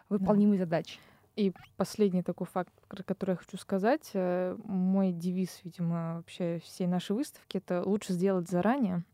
выполнимой 0.09 0.59
задачей. 0.59 1.01
И 1.37 1.53
последний 1.77 2.23
такой 2.23 2.47
факт, 2.47 2.73
который 2.89 3.33
я 3.33 3.37
хочу 3.37 3.59
сказать. 3.59 4.11
э, 4.15 4.57
Мой 4.65 5.13
девиз, 5.13 5.61
видимо, 5.65 6.17
вообще 6.17 6.61
всей 6.65 6.87
нашей 6.87 7.15
выставки— 7.15 7.57
это 7.59 7.83
лучше 7.85 8.15
сделать 8.15 8.49
заранее. 8.49 9.05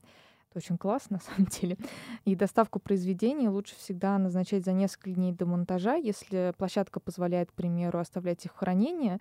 Это 0.53 0.59
очень 0.59 0.77
классно, 0.77 1.19
на 1.27 1.35
самом 1.35 1.49
деле. 1.49 1.77
И 2.25 2.37
доставку 2.37 2.79
произведений 2.79 3.49
лучше 3.49 3.75
всегда 3.77 4.19
назначать 4.19 4.65
за 4.65 4.73
несколько 4.73 5.11
дней 5.11 5.33
до 5.33 5.47
монтажа, 5.47 5.95
если 5.95 6.53
площадка 6.59 7.01
позволяет, 7.01 7.51
к 7.51 7.55
примеру, 7.55 7.99
оставлять 7.99 8.45
их 8.45 8.53
в 8.53 8.57
хранении, 8.57 9.19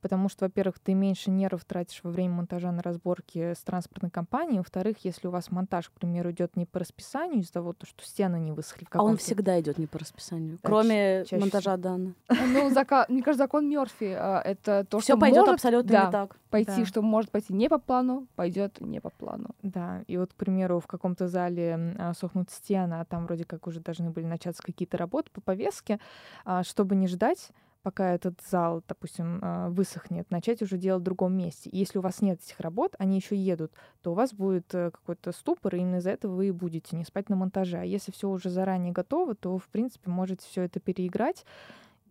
потому 0.00 0.28
что, 0.28 0.46
во-первых, 0.46 0.80
ты 0.80 0.94
меньше 0.94 1.30
нервов 1.30 1.64
тратишь 1.64 2.00
во 2.02 2.10
время 2.10 2.34
монтажа 2.34 2.72
на 2.72 2.82
разборке 2.82 3.54
с 3.54 3.62
транспортной 3.62 4.10
компанией, 4.10 4.58
во-вторых, 4.58 4.96
если 5.04 5.28
у 5.28 5.30
вас 5.30 5.50
монтаж, 5.50 5.88
к 5.88 5.92
примеру, 5.92 6.32
идет 6.32 6.56
не 6.56 6.66
по 6.66 6.80
расписанию 6.80 7.42
из-за 7.42 7.52
того, 7.52 7.74
что 7.82 8.04
стены 8.04 8.40
не 8.40 8.50
высохли. 8.50 8.86
А 8.90 9.04
он 9.04 9.16
всегда 9.16 9.60
идет 9.60 9.78
не 9.78 9.86
по 9.86 10.00
расписанию, 10.00 10.58
да, 10.62 10.68
кроме 10.68 11.24
чаще 11.24 11.38
монтажа 11.38 11.76
Дана. 11.76 12.14
Ну, 12.52 12.70
закон, 12.70 13.04
мне 13.08 13.22
кажется, 13.22 13.44
закон 13.44 13.68
Мерфи 13.68 14.14
а, 14.18 14.40
это 14.40 14.84
то, 14.84 14.98
Все 14.98 15.12
что 15.12 15.20
пойдет 15.20 15.40
может, 15.40 15.54
абсолютно 15.54 15.92
да, 15.92 16.06
не 16.06 16.12
так. 16.12 16.36
Пойти, 16.50 16.80
Да. 16.80 16.86
что 16.86 17.00
может 17.00 17.30
пойти 17.30 17.54
не 17.54 17.68
по 17.68 17.78
плану, 17.78 18.26
пойдет 18.34 18.80
не 18.80 19.00
по 19.00 19.10
плану. 19.10 19.50
Да, 19.62 20.02
и 20.06 20.18
вот, 20.18 20.32
к 20.32 20.36
примеру, 20.36 20.71
в 20.80 20.86
каком-то 20.86 21.28
зале 21.28 21.96
а, 21.98 22.14
сохнут 22.14 22.50
стены, 22.50 22.94
а 22.94 23.04
там 23.04 23.26
вроде 23.26 23.44
как 23.44 23.66
уже 23.66 23.80
должны 23.80 24.10
были 24.10 24.24
начаться 24.24 24.62
какие-то 24.62 24.96
работы 24.96 25.30
по 25.32 25.40
повестке, 25.40 25.98
а, 26.44 26.62
чтобы 26.62 26.94
не 26.94 27.06
ждать, 27.06 27.50
пока 27.82 28.14
этот 28.14 28.40
зал, 28.48 28.82
допустим, 28.86 29.40
а, 29.42 29.68
высохнет, 29.68 30.30
начать 30.30 30.62
уже 30.62 30.76
делать 30.78 31.00
в 31.02 31.04
другом 31.04 31.36
месте. 31.36 31.68
И 31.70 31.78
если 31.78 31.98
у 31.98 32.02
вас 32.02 32.20
нет 32.20 32.40
этих 32.40 32.60
работ, 32.60 32.94
они 32.98 33.16
еще 33.16 33.36
едут, 33.36 33.72
то 34.02 34.12
у 34.12 34.14
вас 34.14 34.32
будет 34.32 34.72
э, 34.74 34.90
какой-то 34.90 35.32
ступор, 35.32 35.74
и 35.74 35.78
именно 35.78 35.96
из-за 35.96 36.10
этого 36.10 36.34
вы 36.34 36.48
и 36.48 36.52
будете 36.52 36.96
не 36.96 37.04
спать 37.04 37.28
на 37.28 37.36
монтаже. 37.36 37.78
А 37.78 37.84
если 37.84 38.12
все 38.12 38.28
уже 38.28 38.50
заранее 38.50 38.92
готово, 38.92 39.34
то, 39.34 39.58
в 39.58 39.68
принципе, 39.68 40.10
можете 40.10 40.46
все 40.46 40.62
это 40.62 40.80
переиграть 40.80 41.44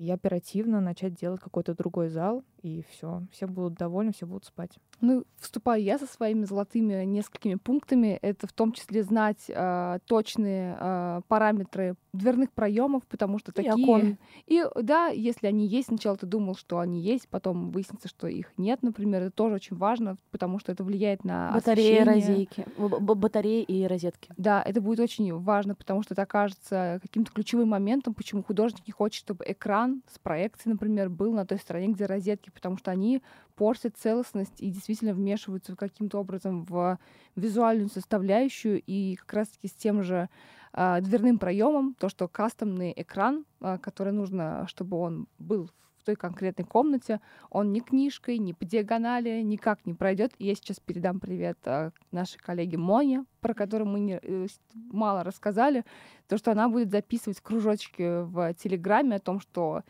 и 0.01 0.09
оперативно 0.09 0.81
начать 0.81 1.13
делать 1.13 1.41
какой-то 1.41 1.75
другой 1.75 2.09
зал, 2.09 2.43
и 2.63 2.83
все, 2.89 3.21
все 3.31 3.45
будут 3.45 3.75
довольны, 3.75 4.11
все 4.13 4.25
будут 4.25 4.45
спать. 4.45 4.79
Ну, 4.99 5.25
вступаю 5.37 5.83
я 5.83 5.99
со 5.99 6.07
своими 6.07 6.43
золотыми 6.43 7.03
несколькими 7.05 7.53
пунктами. 7.55 8.17
Это 8.23 8.47
в 8.47 8.51
том 8.51 8.71
числе 8.71 9.03
знать 9.03 9.51
а, 9.53 9.99
точные 10.07 10.75
а, 10.79 11.21
параметры 11.27 11.95
дверных 12.13 12.51
проемов, 12.51 13.03
потому 13.07 13.39
что 13.39 13.51
И 13.51 13.55
такие... 13.55 13.73
окон. 13.87 14.17
И 14.47 14.63
да, 14.81 15.07
если 15.07 15.47
они 15.47 15.65
есть, 15.67 15.87
сначала 15.87 16.17
ты 16.17 16.25
думал, 16.25 16.55
что 16.55 16.79
они 16.79 17.01
есть, 17.01 17.27
потом 17.29 17.71
выяснится, 17.71 18.07
что 18.09 18.27
их 18.27 18.51
нет, 18.57 18.83
например, 18.83 19.23
это 19.23 19.31
тоже 19.31 19.55
очень 19.55 19.77
важно, 19.77 20.17
потому 20.31 20.59
что 20.59 20.71
это 20.71 20.83
влияет 20.83 21.23
на 21.23 21.51
Батареи, 21.53 21.99
освещение. 22.01 22.37
розетки, 22.37 22.65
батареи 22.77 23.63
и 23.63 23.87
розетки. 23.87 24.33
Да, 24.37 24.61
это 24.61 24.81
будет 24.81 24.99
очень 24.99 25.33
важно, 25.37 25.73
потому 25.75 26.03
что 26.03 26.13
это 26.13 26.23
окажется 26.23 26.99
каким-то 27.01 27.31
ключевым 27.31 27.69
моментом, 27.69 28.13
почему 28.13 28.43
художник 28.43 28.85
не 28.87 28.91
хочет, 28.93 29.19
чтобы 29.19 29.45
экран 29.47 30.01
с 30.13 30.19
проекцией, 30.19 30.73
например, 30.73 31.09
был 31.09 31.33
на 31.33 31.45
той 31.45 31.57
стороне, 31.59 31.87
где 31.89 32.05
розетки, 32.05 32.49
потому 32.49 32.77
что 32.77 32.91
они 32.91 33.21
портят 33.61 33.95
целостность 33.95 34.59
и 34.59 34.71
действительно 34.71 35.13
вмешиваются 35.13 35.75
каким-то 35.75 36.17
образом 36.17 36.63
в 36.63 36.97
визуальную 37.35 37.91
составляющую 37.91 38.81
и 38.81 39.15
как 39.17 39.31
раз-таки 39.33 39.67
с 39.67 39.73
тем 39.73 40.01
же 40.01 40.29
а, 40.73 40.99
дверным 40.99 41.37
проемом, 41.37 41.93
то, 41.93 42.09
что 42.09 42.27
кастомный 42.27 42.91
экран, 42.97 43.45
а, 43.59 43.77
который 43.77 44.13
нужно, 44.13 44.65
чтобы 44.67 44.97
он 44.97 45.27
был 45.37 45.69
в 45.99 46.03
той 46.03 46.15
конкретной 46.15 46.65
комнате, 46.65 47.21
он 47.51 47.71
ни 47.71 47.81
книжкой, 47.81 48.39
ни 48.39 48.53
по 48.53 48.65
диагонали 48.65 49.43
никак 49.43 49.85
не 49.85 49.93
пройдет. 49.93 50.33
Я 50.39 50.55
сейчас 50.55 50.79
передам 50.79 51.19
привет 51.19 51.59
а, 51.65 51.91
нашей 52.09 52.39
коллеге 52.39 52.79
Моне, 52.79 53.25
про 53.41 53.53
которую 53.53 53.87
мы 53.89 53.99
не, 53.99 54.19
э, 54.23 54.47
мало 54.73 55.23
рассказали, 55.23 55.85
то, 56.27 56.39
что 56.39 56.51
она 56.51 56.67
будет 56.67 56.89
записывать 56.89 57.39
кружочки 57.41 58.23
в 58.23 58.55
Телеграме 58.55 59.17
о 59.17 59.19
том, 59.19 59.39
что 59.39 59.83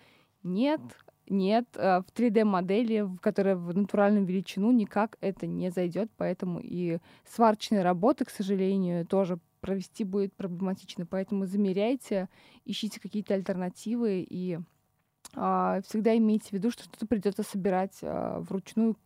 нет, 0.43 0.81
нет, 1.31 1.65
э, 1.75 2.01
в 2.01 2.05
3D-модели, 2.13 3.01
в 3.01 3.17
которой 3.19 3.55
в 3.55 3.75
натуральную 3.75 4.25
величину 4.25 4.71
никак 4.71 5.17
это 5.21 5.47
не 5.47 5.71
зайдет, 5.71 6.11
поэтому 6.17 6.59
и 6.61 6.99
сварочные 7.25 7.81
работы, 7.81 8.25
к 8.25 8.29
сожалению, 8.29 9.05
тоже 9.05 9.39
провести 9.61 10.03
будет 10.03 10.33
проблематично, 10.33 11.05
поэтому 11.05 11.45
замеряйте, 11.45 12.29
ищите 12.65 12.99
какие-то 12.99 13.33
альтернативы 13.33 14.25
и 14.27 14.59
а, 15.35 15.81
всегда 15.87 16.17
имейте 16.17 16.49
в 16.49 16.53
виду, 16.53 16.71
что 16.71 16.83
что-то 16.83 17.07
придется 17.07 17.43
собирать 17.43 17.99
а, 18.01 18.41
вручную 18.41 18.97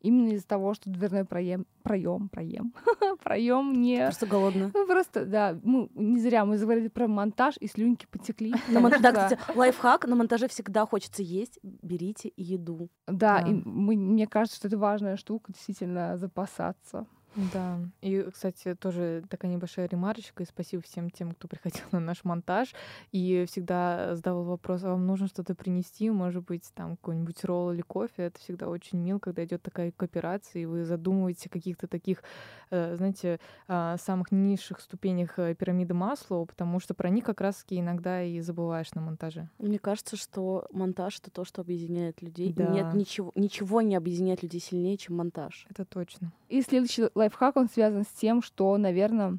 именно 0.00 0.30
из-за 0.30 0.46
того, 0.46 0.74
что 0.74 0.90
дверной 0.90 1.24
проем, 1.24 1.66
проем, 1.82 2.28
проем, 2.28 2.72
проем 3.22 3.72
не 3.80 3.98
Просто 3.98 4.26
голодно. 4.26 4.70
ну, 4.74 4.86
просто, 4.86 5.24
да, 5.26 5.58
ну, 5.62 5.90
не 5.94 6.20
зря 6.20 6.44
мы 6.44 6.56
заговорили 6.58 6.88
про 6.88 7.08
монтаж, 7.08 7.56
и 7.60 7.66
слюнки 7.66 8.06
потекли. 8.10 8.54
На 8.68 8.80
мон- 8.80 8.92
Да, 9.00 9.12
кстати, 9.12 9.38
лайфхак, 9.54 10.06
на 10.06 10.14
монтаже 10.16 10.48
всегда 10.48 10.86
хочется 10.86 11.22
есть, 11.22 11.58
берите 11.62 12.32
еду. 12.36 12.88
Да, 13.06 13.40
Да. 13.42 13.48
и 13.48 13.52
мы- 13.54 13.96
мне 13.96 14.26
кажется, 14.26 14.56
что 14.58 14.68
это 14.68 14.78
важная 14.78 15.16
штука, 15.16 15.52
действительно, 15.52 16.16
запасаться. 16.16 17.06
Да, 17.52 17.78
и, 18.00 18.26
кстати, 18.32 18.74
тоже 18.74 19.22
такая 19.28 19.50
небольшая 19.50 19.88
ремарочка, 19.88 20.42
и 20.42 20.46
спасибо 20.46 20.82
всем 20.82 21.10
тем, 21.10 21.32
кто 21.32 21.48
приходил 21.48 21.84
на 21.92 22.00
наш 22.00 22.24
монтаж, 22.24 22.74
и 23.12 23.44
всегда 23.48 24.16
задавал 24.16 24.44
вопрос, 24.44 24.82
а 24.84 24.90
вам 24.90 25.06
нужно 25.06 25.28
что-то 25.28 25.54
принести, 25.54 26.10
может 26.10 26.44
быть, 26.44 26.70
там 26.74 26.96
какой-нибудь 26.96 27.44
ролл 27.44 27.72
или 27.72 27.82
кофе, 27.82 28.24
это 28.24 28.38
всегда 28.40 28.68
очень 28.68 28.98
мило, 28.98 29.18
когда 29.18 29.44
идет 29.44 29.62
такая 29.62 29.92
кооперация, 29.92 30.62
и 30.62 30.66
вы 30.66 30.84
задумываете 30.84 31.48
о 31.48 31.52
каких-то 31.52 31.86
таких, 31.86 32.22
э, 32.70 32.96
знаете, 32.96 33.38
а, 33.66 33.96
самых 33.98 34.32
низших 34.32 34.80
ступенях 34.80 35.38
э, 35.38 35.54
пирамиды 35.54 35.94
Маслоу, 35.94 36.46
потому 36.46 36.80
что 36.80 36.94
про 36.94 37.08
них 37.10 37.24
как 37.24 37.40
раз-таки 37.40 37.78
иногда 37.78 38.22
и 38.22 38.40
забываешь 38.40 38.92
на 38.94 39.00
монтаже. 39.00 39.48
Мне 39.58 39.78
кажется, 39.78 40.16
что 40.16 40.66
монтаж 40.72 41.20
это 41.20 41.30
то, 41.30 41.44
что 41.44 41.62
объединяет 41.62 42.22
людей. 42.22 42.50
И 42.50 42.52
Да. 42.52 42.68
Нет 42.68 42.94
ничего, 42.94 43.32
ничего 43.34 43.82
не 43.82 43.96
объединяет 43.96 44.42
людей 44.42 44.60
сильнее, 44.60 44.96
чем 44.96 45.16
монтаж. 45.16 45.66
Это 45.70 45.84
точно. 45.84 46.32
И 46.48 46.62
следующий 46.62 47.08
лайфхак, 47.18 47.56
он 47.56 47.68
связан 47.68 48.04
с 48.04 48.08
тем, 48.08 48.42
что, 48.42 48.76
наверное, 48.78 49.38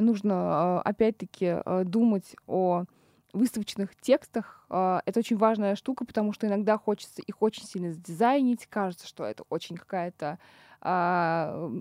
нужно, 0.00 0.82
э, 0.84 0.88
опять-таки, 0.88 1.56
э, 1.64 1.84
думать 1.84 2.36
о 2.46 2.84
выставочных 3.32 3.96
текстах. 3.96 4.66
Э, 4.70 5.00
Это 5.06 5.20
очень 5.20 5.36
важная 5.36 5.76
штука, 5.76 6.04
потому 6.04 6.32
что 6.32 6.46
иногда 6.46 6.78
хочется 6.78 7.22
их 7.22 7.42
очень 7.42 7.64
сильно 7.64 7.92
сдизайнить. 7.92 8.66
Кажется, 8.66 9.06
что 9.06 9.24
это 9.24 9.44
очень 9.48 9.76
какая-то 9.76 10.38
а, 10.82 11.72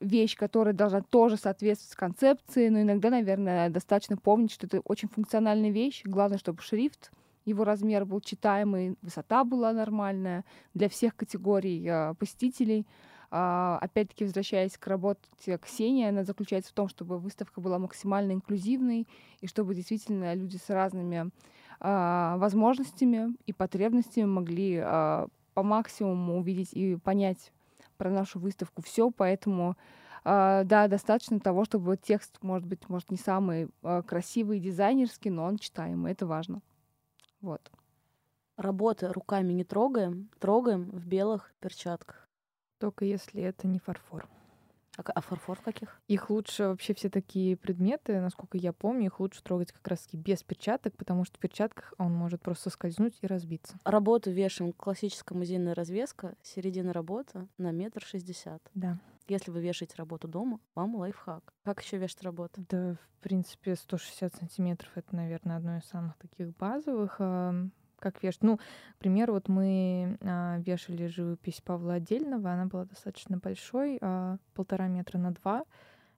вещь, 0.00 0.36
которая 0.36 0.74
должна 0.74 1.00
тоже 1.00 1.36
соответствовать 1.36 1.96
концепции, 1.96 2.68
но 2.68 2.82
иногда, 2.82 3.10
наверное, 3.10 3.70
достаточно 3.70 4.16
помнить, 4.16 4.50
что 4.50 4.66
это 4.66 4.80
очень 4.80 5.08
функциональная 5.08 5.70
вещь. 5.70 6.02
Главное, 6.04 6.38
чтобы 6.38 6.60
шрифт 6.60 7.10
его 7.46 7.64
размер 7.64 8.04
был 8.04 8.20
читаемый, 8.20 8.96
высота 9.02 9.44
была 9.44 9.72
нормальная 9.72 10.44
для 10.74 10.88
всех 10.88 11.14
категорий 11.16 12.14
посетителей. 12.18 12.86
А, 13.36 13.78
Опять-таки, 13.80 14.22
возвращаясь 14.22 14.78
к 14.78 14.86
работе 14.86 15.58
Ксении, 15.60 16.06
она 16.06 16.22
заключается 16.22 16.70
в 16.70 16.74
том, 16.74 16.88
чтобы 16.88 17.18
выставка 17.18 17.60
была 17.60 17.80
максимально 17.80 18.30
инклюзивной 18.30 19.08
и 19.40 19.46
чтобы 19.48 19.74
действительно 19.74 20.34
люди 20.34 20.56
с 20.56 20.70
разными 20.70 21.32
а, 21.80 22.36
возможностями 22.36 23.34
и 23.46 23.52
потребностями 23.52 24.26
могли 24.26 24.78
а, 24.80 25.26
по 25.54 25.64
максимуму 25.64 26.38
увидеть 26.38 26.74
и 26.74 26.94
понять 26.94 27.50
про 27.96 28.08
нашу 28.08 28.38
выставку 28.38 28.82
все, 28.82 29.10
поэтому 29.10 29.76
да, 30.24 30.86
достаточно 30.88 31.38
того, 31.38 31.66
чтобы 31.66 31.98
текст, 31.98 32.38
может 32.40 32.66
быть, 32.66 32.88
может 32.88 33.10
не 33.10 33.18
самый 33.18 33.68
красивый 34.06 34.58
дизайнерский, 34.58 35.30
но 35.30 35.44
он 35.44 35.58
читаемый, 35.58 36.12
это 36.12 36.24
важно. 36.24 36.62
Вот. 37.42 37.70
Работы 38.56 39.12
руками 39.12 39.52
не 39.52 39.64
трогаем, 39.64 40.30
трогаем 40.38 40.88
в 40.88 41.06
белых 41.06 41.52
перчатках. 41.60 42.23
Только 42.78 43.04
если 43.04 43.42
это 43.42 43.66
не 43.66 43.78
фарфор. 43.78 44.28
А, 44.96 45.02
а 45.02 45.20
фарфор 45.20 45.60
каких? 45.60 46.00
Их 46.06 46.30
лучше 46.30 46.68
вообще 46.68 46.94
все 46.94 47.08
такие 47.08 47.56
предметы, 47.56 48.20
насколько 48.20 48.56
я 48.58 48.72
помню, 48.72 49.06
их 49.06 49.20
лучше 49.20 49.42
трогать 49.42 49.72
как 49.72 49.86
раз 49.88 50.00
таки 50.00 50.16
без 50.16 50.42
перчаток, 50.42 50.96
потому 50.96 51.24
что 51.24 51.36
в 51.36 51.40
перчатках 51.40 51.94
он 51.98 52.12
может 52.12 52.42
просто 52.42 52.70
скользнуть 52.70 53.18
и 53.20 53.26
разбиться. 53.26 53.78
Работу 53.84 54.30
вешаем 54.30 54.72
классическая 54.72 55.34
музейная 55.34 55.74
развеска, 55.74 56.36
середина 56.42 56.92
работы 56.92 57.48
на 57.58 57.72
метр 57.72 58.02
шестьдесят. 58.02 58.62
Да. 58.74 58.98
Если 59.26 59.50
вы 59.50 59.62
вешаете 59.62 59.94
работу 59.96 60.28
дома, 60.28 60.60
вам 60.74 60.96
лайфхак. 60.96 61.52
Как 61.64 61.82
еще 61.82 61.96
вешать 61.96 62.22
работу? 62.22 62.64
Да, 62.68 62.96
в 63.18 63.22
принципе, 63.22 63.74
160 63.74 64.34
сантиметров 64.34 64.90
это, 64.96 65.16
наверное, 65.16 65.56
одно 65.56 65.78
из 65.78 65.84
самых 65.84 66.16
таких 66.18 66.54
базовых. 66.56 67.20
Как 68.04 68.22
вешать? 68.22 68.42
Ну, 68.42 68.58
к 68.58 68.98
примеру, 68.98 69.32
вот 69.32 69.48
мы 69.48 70.18
а, 70.20 70.58
вешали 70.58 71.06
живопись 71.06 71.62
Павла 71.62 71.94
Отдельного, 71.94 72.52
она 72.52 72.66
была 72.66 72.84
достаточно 72.84 73.38
большой, 73.38 73.96
а, 74.02 74.36
полтора 74.52 74.88
метра 74.88 75.16
на 75.16 75.30
два. 75.30 75.64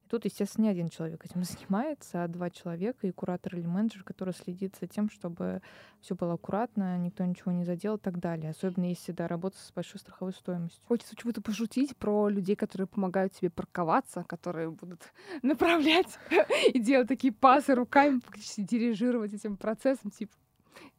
И 0.04 0.08
тут, 0.08 0.24
естественно, 0.24 0.64
не 0.64 0.70
один 0.70 0.88
человек 0.88 1.24
этим 1.24 1.44
занимается, 1.44 2.24
а 2.24 2.28
два 2.28 2.50
человека 2.50 3.06
и 3.06 3.12
куратор 3.12 3.54
или 3.54 3.68
менеджер, 3.68 4.02
который 4.02 4.34
следит 4.34 4.74
за 4.80 4.88
тем, 4.88 5.08
чтобы 5.08 5.62
все 6.00 6.16
было 6.16 6.32
аккуратно, 6.32 6.98
никто 6.98 7.24
ничего 7.24 7.52
не 7.52 7.64
задел 7.64 7.98
и 7.98 8.00
так 8.00 8.18
далее. 8.18 8.50
Особенно 8.50 8.86
если, 8.86 9.12
да, 9.12 9.28
работа 9.28 9.56
с 9.56 9.70
большой 9.72 10.00
страховой 10.00 10.32
стоимостью. 10.32 10.82
Хочется 10.88 11.14
чего-то 11.14 11.40
пошутить 11.40 11.96
про 11.96 12.28
людей, 12.28 12.56
которые 12.56 12.88
помогают 12.88 13.32
тебе 13.32 13.50
парковаться, 13.50 14.24
которые 14.24 14.72
будут 14.72 15.12
направлять 15.42 16.18
и 16.74 16.80
делать 16.80 17.06
такие 17.06 17.32
пасы 17.32 17.76
руками, 17.76 18.18
фактически 18.24 18.62
дирижировать 18.62 19.34
этим 19.34 19.56
процессом, 19.56 20.10
типа 20.10 20.32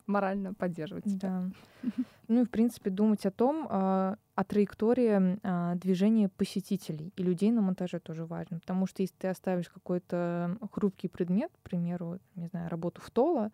морально 0.08 0.54
поддерживать 0.54 1.06
тебя. 1.06 1.52
Да. 1.84 1.92
Ну 2.30 2.42
и, 2.42 2.44
в 2.44 2.50
принципе, 2.50 2.90
думать 2.90 3.26
о 3.26 3.32
том, 3.32 3.68
а, 3.70 4.18
о 4.36 4.44
траектории 4.44 5.40
а, 5.44 5.76
движения 5.76 6.28
посетителей 6.28 7.14
и 7.16 7.24
людей 7.24 7.52
на 7.52 7.62
монтаже 7.62 8.00
тоже 8.00 8.26
важно. 8.26 8.60
Потому 8.60 8.86
что 8.86 9.02
если 9.02 9.16
ты 9.16 9.28
оставишь 9.30 9.70
какой-то 9.70 10.58
хрупкий 10.74 11.08
предмет, 11.08 11.52
к 11.54 11.70
примеру, 11.70 12.20
не 12.36 12.48
знаю, 12.48 12.70
работу 12.70 13.02
в 13.02 13.10
тола, 13.12 13.52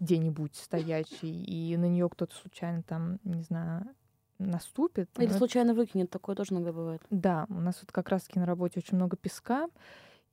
где-нибудь 0.00 0.56
стоящий, 0.56 1.44
и 1.44 1.76
на 1.76 1.88
нее 1.88 2.08
кто-то 2.08 2.34
случайно 2.34 2.82
там, 2.82 3.20
не 3.22 3.42
знаю, 3.42 3.86
наступит. 4.38 5.08
Или 5.18 5.32
ну, 5.32 5.38
случайно 5.38 5.72
выкинет, 5.72 6.10
такое 6.10 6.34
тоже 6.34 6.54
иногда 6.54 6.72
бывает. 6.72 7.02
Да, 7.10 7.46
у 7.48 7.60
нас 7.60 7.78
вот 7.80 7.92
как 7.92 8.08
раз-таки 8.08 8.38
на 8.38 8.46
работе 8.46 8.80
очень 8.80 8.96
много 8.96 9.16
песка, 9.16 9.68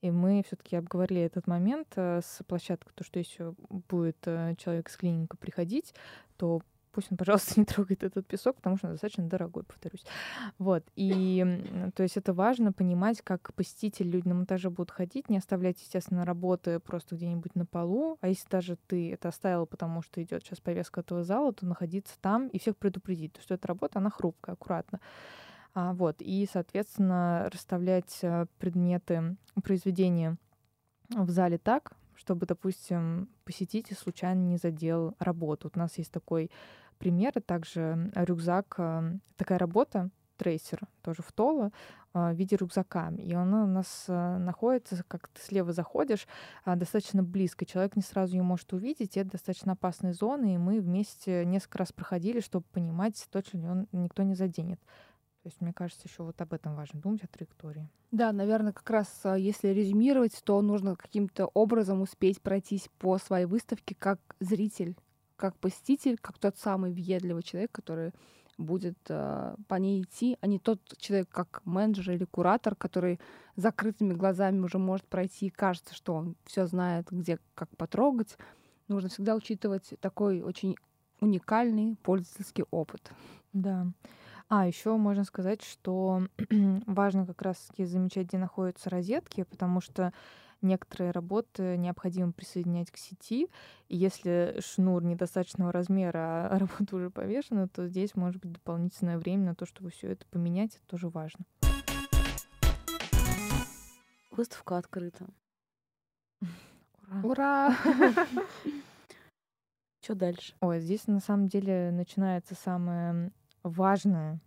и 0.03 0.11
мы 0.11 0.43
все-таки 0.45 0.75
обговорили 0.75 1.21
этот 1.21 1.47
момент 1.47 1.87
э, 1.95 2.19
с 2.21 2.43
площадкой, 2.45 2.91
то, 2.93 3.05
что 3.05 3.19
если 3.19 3.53
будет 3.89 4.17
э, 4.25 4.53
человек 4.57 4.89
с 4.89 4.97
клиника 4.97 5.37
приходить, 5.37 5.95
то 6.35 6.61
пусть 6.91 7.07
он, 7.09 7.17
пожалуйста, 7.17 7.53
не 7.57 7.65
трогает 7.65 8.03
этот 8.03 8.27
песок, 8.27 8.57
потому 8.57 8.75
что 8.75 8.87
он 8.87 8.93
достаточно 8.93 9.29
дорогой, 9.29 9.63
повторюсь. 9.63 10.03
Вот. 10.59 10.83
И 10.97 11.45
то 11.95 12.03
есть 12.03 12.17
это 12.17 12.33
важно 12.33 12.73
понимать, 12.73 13.21
как 13.21 13.53
посетитель, 13.53 14.09
люди 14.09 14.27
на 14.27 14.35
монтаже 14.35 14.69
будут 14.69 14.91
ходить, 14.91 15.29
не 15.29 15.37
оставлять, 15.37 15.79
естественно, 15.79 16.25
работы 16.25 16.81
просто 16.81 17.15
где-нибудь 17.15 17.55
на 17.55 17.65
полу. 17.65 18.17
А 18.19 18.27
если 18.27 18.49
даже 18.49 18.77
ты 18.87 19.13
это 19.13 19.29
оставил, 19.29 19.65
потому 19.65 20.01
что 20.01 20.21
идет 20.21 20.43
сейчас 20.43 20.59
повестка 20.59 20.99
этого 20.99 21.23
зала, 21.23 21.53
то 21.53 21.65
находиться 21.65 22.15
там 22.19 22.49
и 22.49 22.59
всех 22.59 22.75
предупредить, 22.75 23.37
что 23.41 23.53
эта 23.53 23.69
работа, 23.69 23.99
она 23.99 24.09
хрупкая, 24.09 24.55
аккуратно. 24.55 24.99
А, 25.73 25.93
вот. 25.93 26.17
И, 26.19 26.47
соответственно, 26.51 27.49
расставлять 27.51 28.19
э, 28.21 28.45
предметы 28.59 29.37
произведения 29.63 30.37
в 31.09 31.29
зале 31.29 31.57
так, 31.57 31.93
чтобы, 32.15 32.45
допустим, 32.45 33.29
посетитель 33.43 33.95
случайно 33.95 34.39
не 34.41 34.57
задел 34.57 35.15
работу. 35.19 35.67
Вот 35.67 35.77
у 35.77 35.79
нас 35.79 35.97
есть 35.97 36.11
такой 36.11 36.51
примеры. 36.97 37.41
Также 37.41 38.11
рюкзак, 38.15 38.75
э, 38.77 39.17
такая 39.35 39.57
работа, 39.57 40.09
трейсер, 40.37 40.79
тоже 41.01 41.21
в 41.21 41.31
Толо, 41.31 41.71
э, 42.13 42.31
в 42.31 42.33
виде 42.33 42.55
рюкзака. 42.55 43.11
И 43.17 43.35
он 43.35 43.53
у 43.53 43.67
нас 43.67 44.05
э, 44.07 44.37
находится, 44.37 45.03
как 45.07 45.27
ты 45.29 45.41
слева 45.41 45.73
заходишь, 45.73 46.27
достаточно 46.65 47.23
близко. 47.23 47.65
Человек 47.65 47.95
не 47.95 48.03
сразу 48.03 48.35
ее 48.35 48.43
может 48.43 48.71
увидеть. 48.73 49.17
И 49.17 49.19
это 49.19 49.31
достаточно 49.31 49.73
опасные 49.73 50.13
зоны. 50.13 50.55
И 50.55 50.57
мы 50.57 50.79
вместе 50.79 51.45
несколько 51.45 51.79
раз 51.79 51.91
проходили, 51.91 52.39
чтобы 52.39 52.65
понимать, 52.71 53.27
точно 53.31 53.57
ли 53.57 53.67
он 53.67 53.87
никто 53.91 54.23
не 54.23 54.35
заденет. 54.35 54.79
То 55.43 55.49
есть, 55.49 55.59
мне 55.59 55.73
кажется, 55.73 56.07
еще 56.07 56.23
вот 56.23 56.39
об 56.41 56.53
этом 56.53 56.73
важно 56.73 57.01
думать, 57.01 57.21
о 57.23 57.27
траектории. 57.27 57.89
Да, 58.11 58.31
наверное, 58.31 58.71
как 58.71 58.89
раз 58.89 59.23
если 59.37 59.67
резюмировать, 59.67 60.41
то 60.45 60.61
нужно 60.61 60.95
каким-то 60.95 61.47
образом 61.53 62.01
успеть 62.01 62.41
пройтись 62.41 62.87
по 62.97 63.17
своей 63.17 63.45
выставке 63.45 63.93
как 63.93 64.19
зритель, 64.39 64.95
как 65.35 65.57
посетитель, 65.57 66.17
как 66.17 66.37
тот 66.37 66.57
самый 66.57 66.93
въедливый 66.93 67.43
человек, 67.43 67.73
который 67.73 68.13
будет 68.57 68.97
э, 69.09 69.55
по 69.67 69.75
ней 69.75 70.03
идти, 70.03 70.37
а 70.39 70.47
не 70.47 70.59
тот 70.59 70.79
человек, 70.97 71.27
как 71.29 71.61
менеджер 71.65 72.11
или 72.11 72.23
куратор, 72.23 72.75
который 72.75 73.19
закрытыми 73.57 74.13
глазами 74.13 74.59
уже 74.59 74.77
может 74.77 75.05
пройти 75.07 75.47
и 75.47 75.49
кажется, 75.49 75.93
что 75.93 76.13
он 76.13 76.35
все 76.45 76.65
знает, 76.67 77.07
где 77.09 77.39
как 77.55 77.75
потрогать. 77.75 78.37
Нужно 78.87 79.09
всегда 79.09 79.35
учитывать 79.35 79.93
такой 79.99 80.41
очень 80.41 80.77
уникальный 81.19 81.97
пользовательский 82.03 82.63
опыт. 82.71 83.11
Да. 83.53 83.87
А, 84.55 84.67
еще 84.67 84.95
можно 84.97 85.23
сказать, 85.23 85.63
что 85.63 86.27
важно 86.85 87.25
как 87.25 87.41
раз-таки 87.41 87.85
замечать, 87.85 88.27
где 88.27 88.37
находятся 88.37 88.91
розетки, 88.91 89.41
потому 89.41 89.81
что 89.81 90.13
некоторые 90.61 91.09
работы 91.09 91.75
необходимо 91.75 92.33
присоединять 92.33 92.91
к 92.91 92.97
сети. 92.97 93.47
И 93.87 93.97
если 93.97 94.61
шнур 94.63 95.03
недостаточного 95.03 95.71
размера, 95.71 96.49
а 96.51 96.59
работа 96.59 96.95
уже 96.95 97.09
повешена, 97.09 97.67
то 97.67 97.87
здесь 97.87 98.13
может 98.13 98.43
быть 98.43 98.51
дополнительное 98.51 99.17
время 99.17 99.43
на 99.43 99.55
то, 99.55 99.65
чтобы 99.65 99.89
все 99.89 100.11
это 100.11 100.27
поменять. 100.27 100.75
Это 100.75 100.85
тоже 100.85 101.09
важно. 101.09 101.45
Выставка 104.29 104.77
открыта. 104.77 105.25
Ура! 107.23 107.75
Что 110.03 110.13
дальше? 110.13 110.53
Ой, 110.61 110.79
здесь 110.79 111.07
на 111.07 111.21
самом 111.21 111.47
деле 111.47 111.89
начинается 111.91 112.53
самое 112.53 113.31
важное 113.63 114.39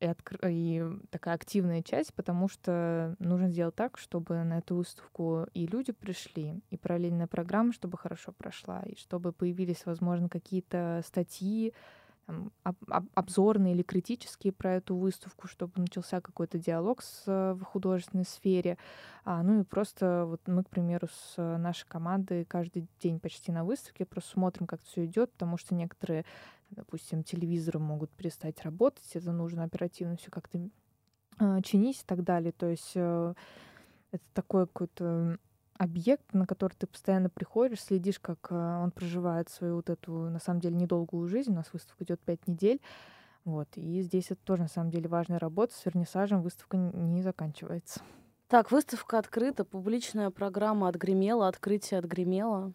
и, 0.00 0.06
откр... 0.06 0.38
и 0.46 0.82
такая 1.10 1.34
активная 1.34 1.82
часть, 1.82 2.14
потому 2.14 2.48
что 2.48 3.14
нужно 3.18 3.48
сделать 3.48 3.74
так, 3.74 3.98
чтобы 3.98 4.42
на 4.44 4.58
эту 4.58 4.76
выставку 4.76 5.46
и 5.52 5.66
люди 5.66 5.92
пришли, 5.92 6.60
и 6.70 6.76
параллельная 6.76 7.26
программа, 7.26 7.72
чтобы 7.72 7.98
хорошо 7.98 8.32
прошла, 8.32 8.82
и 8.82 8.96
чтобы 8.96 9.32
появились, 9.32 9.84
возможно, 9.84 10.28
какие-то 10.28 11.02
статьи, 11.06 11.74
обзорные 13.14 13.74
или 13.74 13.82
критические 13.82 14.52
про 14.52 14.74
эту 14.74 14.96
выставку, 14.96 15.48
чтобы 15.48 15.72
начался 15.76 16.20
какой-то 16.20 16.58
диалог 16.58 17.02
с, 17.02 17.24
в 17.26 17.62
художественной 17.64 18.24
сфере. 18.24 18.78
А, 19.24 19.42
ну 19.42 19.60
и 19.60 19.64
просто 19.64 20.24
вот 20.26 20.40
мы, 20.46 20.64
к 20.64 20.70
примеру, 20.70 21.08
с 21.08 21.36
нашей 21.58 21.86
командой 21.86 22.44
каждый 22.44 22.88
день 23.00 23.20
почти 23.20 23.52
на 23.52 23.64
выставке 23.64 24.04
просто 24.04 24.30
смотрим, 24.30 24.66
как 24.66 24.82
все 24.82 25.04
идет, 25.04 25.32
потому 25.32 25.56
что 25.56 25.74
некоторые 25.74 26.24
допустим, 26.70 27.22
телевизоры 27.22 27.78
могут 27.78 28.10
перестать 28.10 28.62
работать, 28.62 29.10
это 29.14 29.32
нужно 29.32 29.64
оперативно 29.64 30.16
все 30.16 30.30
как-то 30.30 30.58
э, 31.38 31.60
чинить 31.62 32.02
и 32.02 32.04
так 32.06 32.22
далее. 32.22 32.52
То 32.52 32.66
есть 32.66 32.92
э, 32.94 33.34
это 34.12 34.24
такой 34.34 34.66
какой-то 34.66 35.38
объект, 35.80 36.34
на 36.34 36.46
который 36.46 36.74
ты 36.74 36.86
постоянно 36.86 37.30
приходишь, 37.30 37.80
следишь, 37.80 38.20
как 38.20 38.48
э, 38.50 38.54
он 38.54 38.90
проживает 38.90 39.48
свою 39.48 39.76
вот 39.76 39.88
эту, 39.88 40.12
на 40.12 40.38
самом 40.38 40.60
деле, 40.60 40.76
недолгую 40.76 41.26
жизнь. 41.26 41.50
У 41.50 41.54
нас 41.54 41.72
выставка 41.72 42.04
идет 42.04 42.20
пять 42.20 42.46
недель. 42.46 42.82
Вот. 43.46 43.68
И 43.76 44.02
здесь 44.02 44.30
это 44.30 44.40
тоже, 44.44 44.62
на 44.62 44.68
самом 44.68 44.90
деле, 44.90 45.08
важная 45.08 45.38
работа. 45.38 45.74
С 45.74 45.86
вернисажем 45.86 46.42
выставка 46.42 46.76
не 46.76 47.22
заканчивается. 47.22 48.02
Так, 48.48 48.70
выставка 48.70 49.18
открыта, 49.18 49.64
публичная 49.64 50.28
программа 50.30 50.88
отгремела, 50.88 51.48
открытие 51.48 51.98
отгремело. 51.98 52.74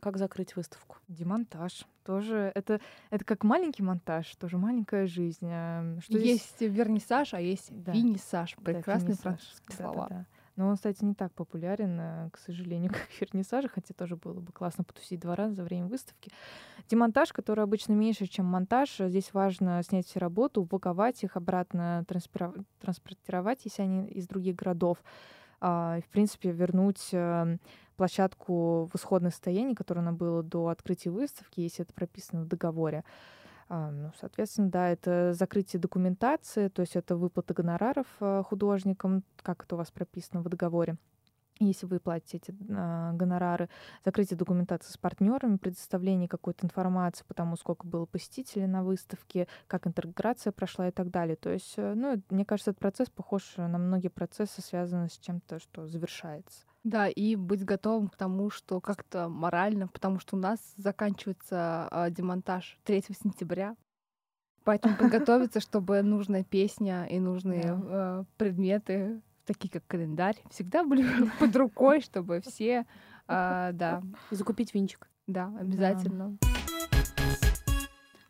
Как 0.00 0.16
закрыть 0.16 0.56
выставку? 0.56 0.96
Демонтаж. 1.08 1.86
Тоже 2.02 2.50
это, 2.54 2.80
это 3.10 3.24
как 3.26 3.44
маленький 3.44 3.82
монтаж, 3.82 4.34
тоже 4.36 4.56
маленькая 4.56 5.06
жизнь. 5.06 5.46
Эм, 5.46 6.00
что 6.00 6.16
есть 6.16 6.56
здесь... 6.56 6.72
вернисаж, 6.72 7.34
а 7.34 7.40
есть 7.40 7.68
да. 7.70 7.92
винисаж. 7.92 8.56
Прекрасные 8.64 9.16
да, 9.16 9.22
французские 9.22 9.76
да, 9.76 9.84
слова. 9.84 10.06
Да, 10.08 10.14
да. 10.16 10.26
Но 10.62 10.68
он, 10.68 10.76
кстати, 10.76 11.04
не 11.04 11.14
так 11.14 11.32
популярен, 11.32 11.98
э, 11.98 12.30
к 12.30 12.38
сожалению, 12.38 12.88
как 12.92 13.08
вернисаж, 13.20 13.64
хотя 13.68 13.92
тоже 13.94 14.14
было 14.14 14.38
бы 14.38 14.52
классно 14.52 14.84
потусить 14.84 15.18
два 15.18 15.34
раза 15.34 15.56
за 15.56 15.64
время 15.64 15.86
выставки. 15.86 16.30
Демонтаж, 16.88 17.32
который 17.32 17.64
обычно 17.64 17.94
меньше, 17.94 18.28
чем 18.28 18.46
монтаж. 18.46 18.98
Здесь 18.98 19.34
важно 19.34 19.82
снять 19.82 20.06
все 20.06 20.20
работу, 20.20 20.62
упаковать 20.62 21.24
их, 21.24 21.36
обратно 21.36 22.04
транспортировать, 22.80 23.64
если 23.64 23.82
они 23.82 24.06
из 24.06 24.28
других 24.28 24.54
городов. 24.54 24.98
А, 25.60 25.98
в 26.00 26.08
принципе, 26.10 26.52
вернуть 26.52 27.08
эм, 27.10 27.58
площадку 27.96 28.88
в 28.92 28.94
исходное 28.94 29.32
состояние, 29.32 29.74
которое 29.74 30.00
она 30.00 30.12
была 30.12 30.42
до 30.42 30.68
открытия 30.68 31.10
выставки, 31.10 31.60
если 31.60 31.84
это 31.84 31.92
прописано 31.92 32.42
в 32.42 32.46
договоре. 32.46 33.02
А, 33.74 33.90
ну, 33.90 34.10
соответственно, 34.20 34.68
да, 34.68 34.90
это 34.90 35.32
закрытие 35.32 35.80
документации, 35.80 36.68
то 36.68 36.82
есть 36.82 36.94
это 36.94 37.16
выплата 37.16 37.54
гонораров 37.54 38.06
э, 38.20 38.42
художникам, 38.44 39.24
как 39.42 39.64
это 39.64 39.76
у 39.76 39.78
вас 39.78 39.90
прописано 39.90 40.42
в 40.42 40.48
договоре 40.50 40.98
если 41.58 41.86
вы 41.86 42.00
платите 42.00 42.38
эти 42.38 42.50
э, 42.50 43.12
гонорары, 43.14 43.70
закрытие 44.04 44.36
документации 44.36 44.92
с 44.92 44.98
партнерами, 44.98 45.56
предоставление 45.56 46.28
какой-то 46.28 46.66
информации 46.66 47.24
по 47.24 47.32
тому, 47.34 47.56
сколько 47.56 47.86
было 47.86 48.04
посетителей 48.04 48.66
на 48.66 48.82
выставке, 48.82 49.48
как 49.68 49.86
интеграция 49.86 50.52
прошла 50.52 50.88
и 50.88 50.90
так 50.90 51.10
далее. 51.10 51.36
То 51.36 51.50
есть, 51.50 51.74
э, 51.76 51.94
ну, 51.94 52.20
мне 52.28 52.44
кажется, 52.44 52.72
этот 52.72 52.80
процесс 52.80 53.08
похож 53.08 53.56
на 53.56 53.78
многие 53.78 54.08
процессы, 54.08 54.60
связанные 54.60 55.08
с 55.08 55.18
чем-то, 55.18 55.60
что 55.60 55.86
завершается. 55.86 56.66
Да, 56.84 57.08
и 57.08 57.36
быть 57.36 57.64
готовым 57.64 58.08
к 58.08 58.16
тому, 58.16 58.50
что 58.50 58.80
как-то 58.80 59.28
морально, 59.28 59.86
потому 59.86 60.18
что 60.18 60.36
у 60.36 60.38
нас 60.38 60.58
заканчивается 60.76 61.88
э, 61.90 62.10
демонтаж 62.10 62.78
3 62.84 63.04
сентября, 63.22 63.76
Поэтому 64.64 64.96
подготовиться, 64.98 65.60
чтобы 65.60 66.02
нужная 66.02 66.44
песня 66.44 67.06
и 67.06 67.18
нужные 67.18 67.64
э, 67.64 68.24
предметы 68.36 69.20
такие 69.44 69.70
как 69.70 69.86
календарь, 69.86 70.40
всегда 70.50 70.84
были 70.84 71.04
под 71.40 71.54
рукой, 71.56 72.00
чтобы 72.00 72.40
все, 72.40 72.86
а, 73.26 73.72
да. 73.72 74.02
Закупить 74.30 74.74
винчик. 74.74 75.08
Да, 75.26 75.52
обязательно. 75.58 76.36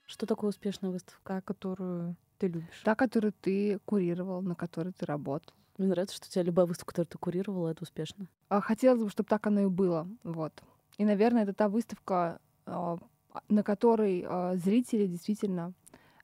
Что 0.07 0.27
такое 0.27 0.51
успешная 0.51 0.91
выставка, 0.91 1.43
которую 1.43 2.17
ты 2.39 2.49
любишь? 2.49 2.83
Та, 2.85 2.95
которую 2.95 3.33
ты 3.33 3.79
курировал, 3.85 4.43
на 4.43 4.55
которой 4.55 4.93
ты 4.93 5.07
работал. 5.07 5.55
Мне 5.83 5.91
нравится, 5.91 6.15
что 6.15 6.29
у 6.29 6.31
тебя 6.31 6.45
любая 6.45 6.67
выставка, 6.67 6.93
которую 6.93 7.09
ты 7.09 7.19
курировала, 7.19 7.69
это 7.71 7.83
успешно. 7.83 8.29
А, 8.49 8.61
хотелось 8.61 9.03
бы, 9.03 9.11
чтобы 9.11 9.29
так 9.29 9.45
оно 9.49 9.63
и 9.63 9.67
было. 9.67 10.07
Вот. 10.23 10.63
И, 10.97 11.05
наверное, 11.05 11.43
это 11.43 11.53
та 11.53 11.69
выставка, 11.69 12.41
а, 12.67 12.99
на 13.49 13.65
которой 13.65 14.25
а, 14.25 14.55
зрители 14.57 15.07
действительно 15.07 15.75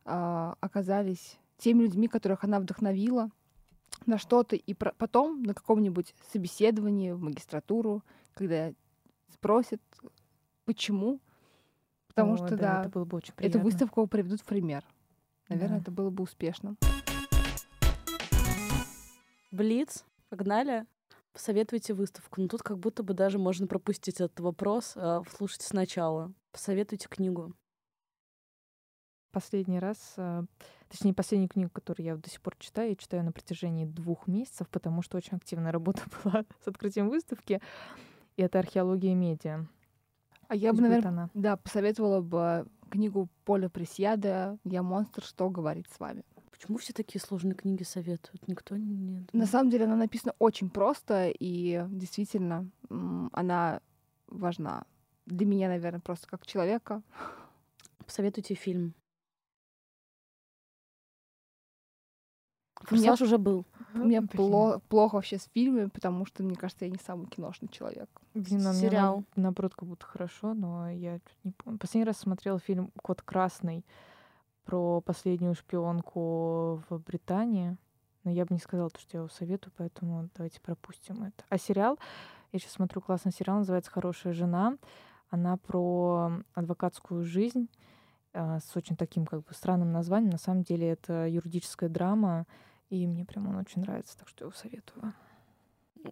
оказались 0.04 1.38
теми 1.58 1.82
людьми, 1.82 2.08
которых 2.08 2.42
она 2.42 2.60
вдохновила, 2.60 3.30
на 4.06 4.16
что-то, 4.16 4.56
и 4.56 4.72
потом 4.72 5.42
на 5.42 5.52
каком-нибудь 5.52 6.14
собеседовании 6.32 7.10
в 7.10 7.20
магистратуру, 7.20 8.02
когда 8.32 8.72
спросят, 9.34 9.82
почему, 10.64 11.20
Потому 12.06 12.34
О, 12.34 12.36
что, 12.38 12.56
да, 12.56 12.56
да, 12.56 12.80
это 12.80 12.88
было 12.88 13.04
бы 13.04 13.18
очень 13.18 13.34
эту 13.36 13.60
выставку 13.60 14.06
приведут 14.06 14.40
в 14.40 14.44
пример. 14.44 14.82
Наверное, 15.48 15.76
Да. 15.76 15.82
это 15.82 15.90
было 15.90 16.10
бы 16.10 16.24
успешно. 16.24 16.74
Блиц, 19.50 20.04
погнали. 20.28 20.86
Посоветуйте 21.32 21.94
выставку. 21.94 22.40
Ну 22.40 22.48
тут 22.48 22.62
как 22.62 22.78
будто 22.78 23.02
бы 23.02 23.14
даже 23.14 23.38
можно 23.38 23.66
пропустить 23.66 24.20
этот 24.20 24.40
вопрос. 24.40 24.92
а, 24.96 25.22
Слушайте 25.36 25.66
сначала. 25.66 26.32
Посоветуйте 26.52 27.08
книгу. 27.08 27.54
Последний 29.30 29.78
раз, 29.78 30.14
а, 30.16 30.44
точнее, 30.88 31.14
последнюю 31.14 31.48
книгу, 31.50 31.70
которую 31.70 32.06
я 32.06 32.16
до 32.16 32.28
сих 32.28 32.40
пор 32.40 32.56
читаю, 32.58 32.90
я 32.90 32.96
читаю 32.96 33.24
на 33.24 33.32
протяжении 33.32 33.84
двух 33.84 34.26
месяцев, 34.26 34.68
потому 34.70 35.02
что 35.02 35.16
очень 35.18 35.36
активная 35.36 35.70
работа 35.70 36.02
была 36.24 36.44
с 36.64 36.68
открытием 36.68 37.08
выставки. 37.08 37.60
И 38.36 38.42
это 38.42 38.58
«Археология 38.58 39.14
медиа». 39.14 39.66
А 40.48 40.54
я 40.56 40.72
бы, 40.72 40.80
наверное, 40.80 41.08
она. 41.08 41.30
да, 41.34 41.56
посоветовала 41.58 42.22
бы 42.22 42.66
книгу 42.90 43.28
Поля 43.44 43.68
Пресьяда 43.68 44.58
«Я 44.64 44.82
монстр. 44.82 45.22
Что 45.22 45.50
говорить 45.50 45.88
с 45.92 46.00
вами». 46.00 46.24
Почему 46.58 46.78
все 46.78 46.92
такие 46.92 47.20
сложные 47.20 47.54
книги 47.54 47.84
советуют? 47.84 48.48
Никто 48.48 48.76
не... 48.76 49.24
На 49.32 49.46
самом 49.46 49.70
деле 49.70 49.84
она 49.84 49.94
написана 49.94 50.34
очень 50.40 50.70
просто, 50.70 51.30
и 51.38 51.84
действительно 51.88 52.68
она 52.90 53.80
важна. 54.26 54.84
Для 55.26 55.46
меня, 55.46 55.68
наверное, 55.68 56.00
просто 56.00 56.26
как 56.26 56.44
человека. 56.46 57.00
Посоветуйте 58.04 58.54
фильм. 58.54 58.94
У 62.90 62.94
меня- 62.94 63.10
Форсаж 63.10 63.22
уже 63.28 63.38
был. 63.38 63.64
У 63.94 63.98
меня 63.98 64.20
пло- 64.22 64.80
плохо 64.88 65.16
вообще 65.16 65.38
с 65.38 65.48
фильмами, 65.52 65.86
потому 65.88 66.24
что, 66.26 66.42
мне 66.42 66.56
кажется, 66.56 66.84
я 66.84 66.90
не 66.90 66.98
самый 66.98 67.26
киношный 67.26 67.68
человек. 67.68 68.08
Блин, 68.34 68.46
а 68.66 68.72
мне 68.72 68.72
на- 68.72 68.74
Сериал. 68.74 69.24
наоборот 69.36 69.74
как 69.74 69.88
будто 69.88 70.06
хорошо, 70.06 70.54
но 70.54 70.90
я 70.90 71.18
чё-то 71.18 71.30
не 71.44 71.52
помню. 71.52 71.78
Последний 71.78 72.04
раз 72.06 72.18
смотрела 72.18 72.58
фильм 72.58 72.90
«Кот 73.02 73.22
красный» 73.22 73.84
про 74.68 75.00
последнюю 75.00 75.54
шпионку 75.54 76.82
в 76.90 76.98
Британии. 76.98 77.78
Но 78.22 78.30
я 78.30 78.44
бы 78.44 78.52
не 78.52 78.60
сказала, 78.60 78.90
то, 78.90 79.00
что 79.00 79.16
я 79.16 79.20
его 79.20 79.28
советую, 79.30 79.72
поэтому 79.78 80.28
давайте 80.36 80.60
пропустим 80.60 81.22
это. 81.22 81.42
А 81.48 81.56
сериал, 81.56 81.98
я 82.52 82.58
сейчас 82.58 82.72
смотрю 82.72 83.00
классный 83.00 83.32
сериал, 83.32 83.58
называется 83.58 83.90
«Хорошая 83.90 84.34
жена». 84.34 84.76
Она 85.30 85.56
про 85.56 86.32
адвокатскую 86.52 87.24
жизнь 87.24 87.70
а, 88.34 88.60
с 88.60 88.76
очень 88.76 88.96
таким 88.96 89.24
как 89.24 89.40
бы 89.40 89.54
странным 89.54 89.90
названием. 89.90 90.32
На 90.32 90.38
самом 90.38 90.64
деле 90.64 90.90
это 90.90 91.26
юридическая 91.26 91.88
драма, 91.88 92.46
и 92.90 93.06
мне 93.06 93.24
прям 93.24 93.48
он 93.48 93.56
очень 93.56 93.80
нравится, 93.80 94.18
так 94.18 94.28
что 94.28 94.44
я 94.44 94.48
его 94.48 94.54
советую. 94.54 95.14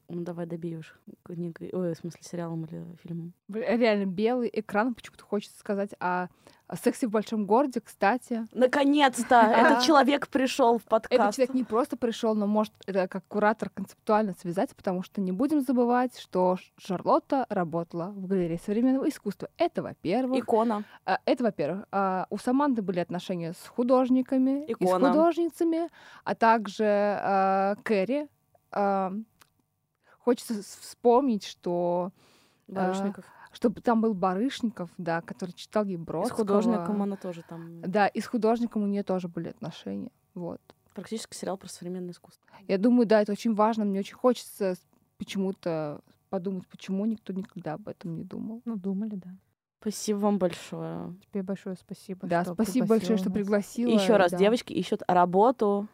Ну, 0.09 0.23
давай 0.23 0.47
добьешь 0.47 0.95
книгой. 1.23 1.71
Ой, 1.73 1.95
в 1.95 1.99
смысле, 1.99 2.21
сериалом 2.23 2.65
или 2.65 2.85
фильмом. 3.03 3.33
Реально 3.49 4.07
белый 4.07 4.51
экран, 4.53 4.95
почему-то 4.95 5.25
хочется 5.25 5.59
сказать 5.59 5.91
о, 6.01 6.29
о 6.67 6.77
сексе 6.77 7.07
в 7.07 7.11
большом 7.11 7.47
городе, 7.47 7.81
кстати. 7.81 8.45
Наконец-то! 8.53 9.35
Этот 9.57 9.83
человек 9.83 10.29
пришел 10.29 10.75
в 10.79 10.87
Этот 10.87 10.89
подкаст. 10.89 11.37
человек 11.37 11.55
не 11.55 11.65
просто 11.65 11.97
пришел, 11.97 12.35
но 12.35 12.47
может 12.47 12.73
это 12.87 13.09
как 13.09 13.25
куратор 13.29 13.71
концептуально 13.71 14.35
связать, 14.41 14.75
потому 14.77 15.03
что 15.03 15.21
не 15.21 15.33
будем 15.33 15.61
забывать, 15.61 16.19
что 16.19 16.57
Шарлотта 16.77 17.47
работала 17.49 18.07
в 18.11 18.27
галерее 18.27 18.59
современного 18.59 19.09
искусства. 19.09 19.49
Это, 19.59 19.83
во-первых. 19.83 20.39
Икона. 20.43 20.85
А, 21.05 21.19
Это, 21.25 21.45
во-первых. 21.45 21.87
А, 21.93 22.27
У 22.31 22.39
Саманты 22.39 22.83
были 22.83 23.01
отношения 23.01 23.53
с 23.53 23.67
художниками 23.69 24.65
и 24.67 24.73
с 24.75 24.77
Икона. 24.77 25.09
художницами, 25.09 25.89
а 26.25 26.35
также 26.35 26.85
а, 26.85 27.75
Кэрри. 27.83 28.29
Хочется 30.27 30.61
вспомнить, 30.81 31.45
что 31.45 32.11
Барышников. 32.67 33.25
чтобы 33.53 33.81
там 33.81 34.01
был 34.01 34.13
Барышников, 34.13 34.91
да, 34.99 35.21
который 35.21 35.53
читал 35.53 35.85
ей 35.85 35.95
И 35.95 35.97
с 35.99 36.01
Бродского. 36.01 36.39
художником 36.39 37.01
она 37.01 37.15
тоже 37.15 37.45
там. 37.49 37.81
Да, 37.81 38.09
и 38.09 38.21
с 38.21 38.27
художником 38.27 38.83
у 38.83 38.87
нее 38.87 39.05
тоже 39.05 39.29
были 39.29 39.51
отношения. 39.51 40.11
Вот. 40.35 40.61
Практически 40.95 41.37
сериал 41.37 41.57
про 41.57 41.69
современное 41.69 42.11
искусство. 42.11 42.45
Я 42.67 42.77
думаю, 42.77 43.07
да, 43.07 43.23
это 43.23 43.31
очень 43.31 43.55
важно. 43.55 43.85
Мне 43.85 44.01
очень 44.01 44.17
хочется 44.17 44.75
почему-то 45.17 46.01
подумать, 46.29 46.67
почему 46.67 47.07
никто 47.07 47.33
никогда 47.33 47.75
об 47.75 47.87
этом 47.87 48.17
не 48.17 48.25
думал. 48.25 48.63
Ну, 48.65 48.77
думали, 48.77 49.15
да. 49.15 49.31
Спасибо 49.81 50.17
вам 50.19 50.39
большое. 50.39 51.15
Тебе 51.31 51.45
большое 51.45 51.77
спасибо. 51.77 52.27
Да, 52.27 52.43
что 52.43 52.55
спасибо 52.55 52.89
большое, 52.89 53.17
что 53.17 53.31
пригласила 53.31 53.93
нас. 53.93 54.03
пригласила. 54.03 54.03
Еще 54.03 54.17
раз, 54.17 54.33
да. 54.33 54.39
девочки 54.39 54.73
ищут 54.73 55.03
работу. 55.07 55.87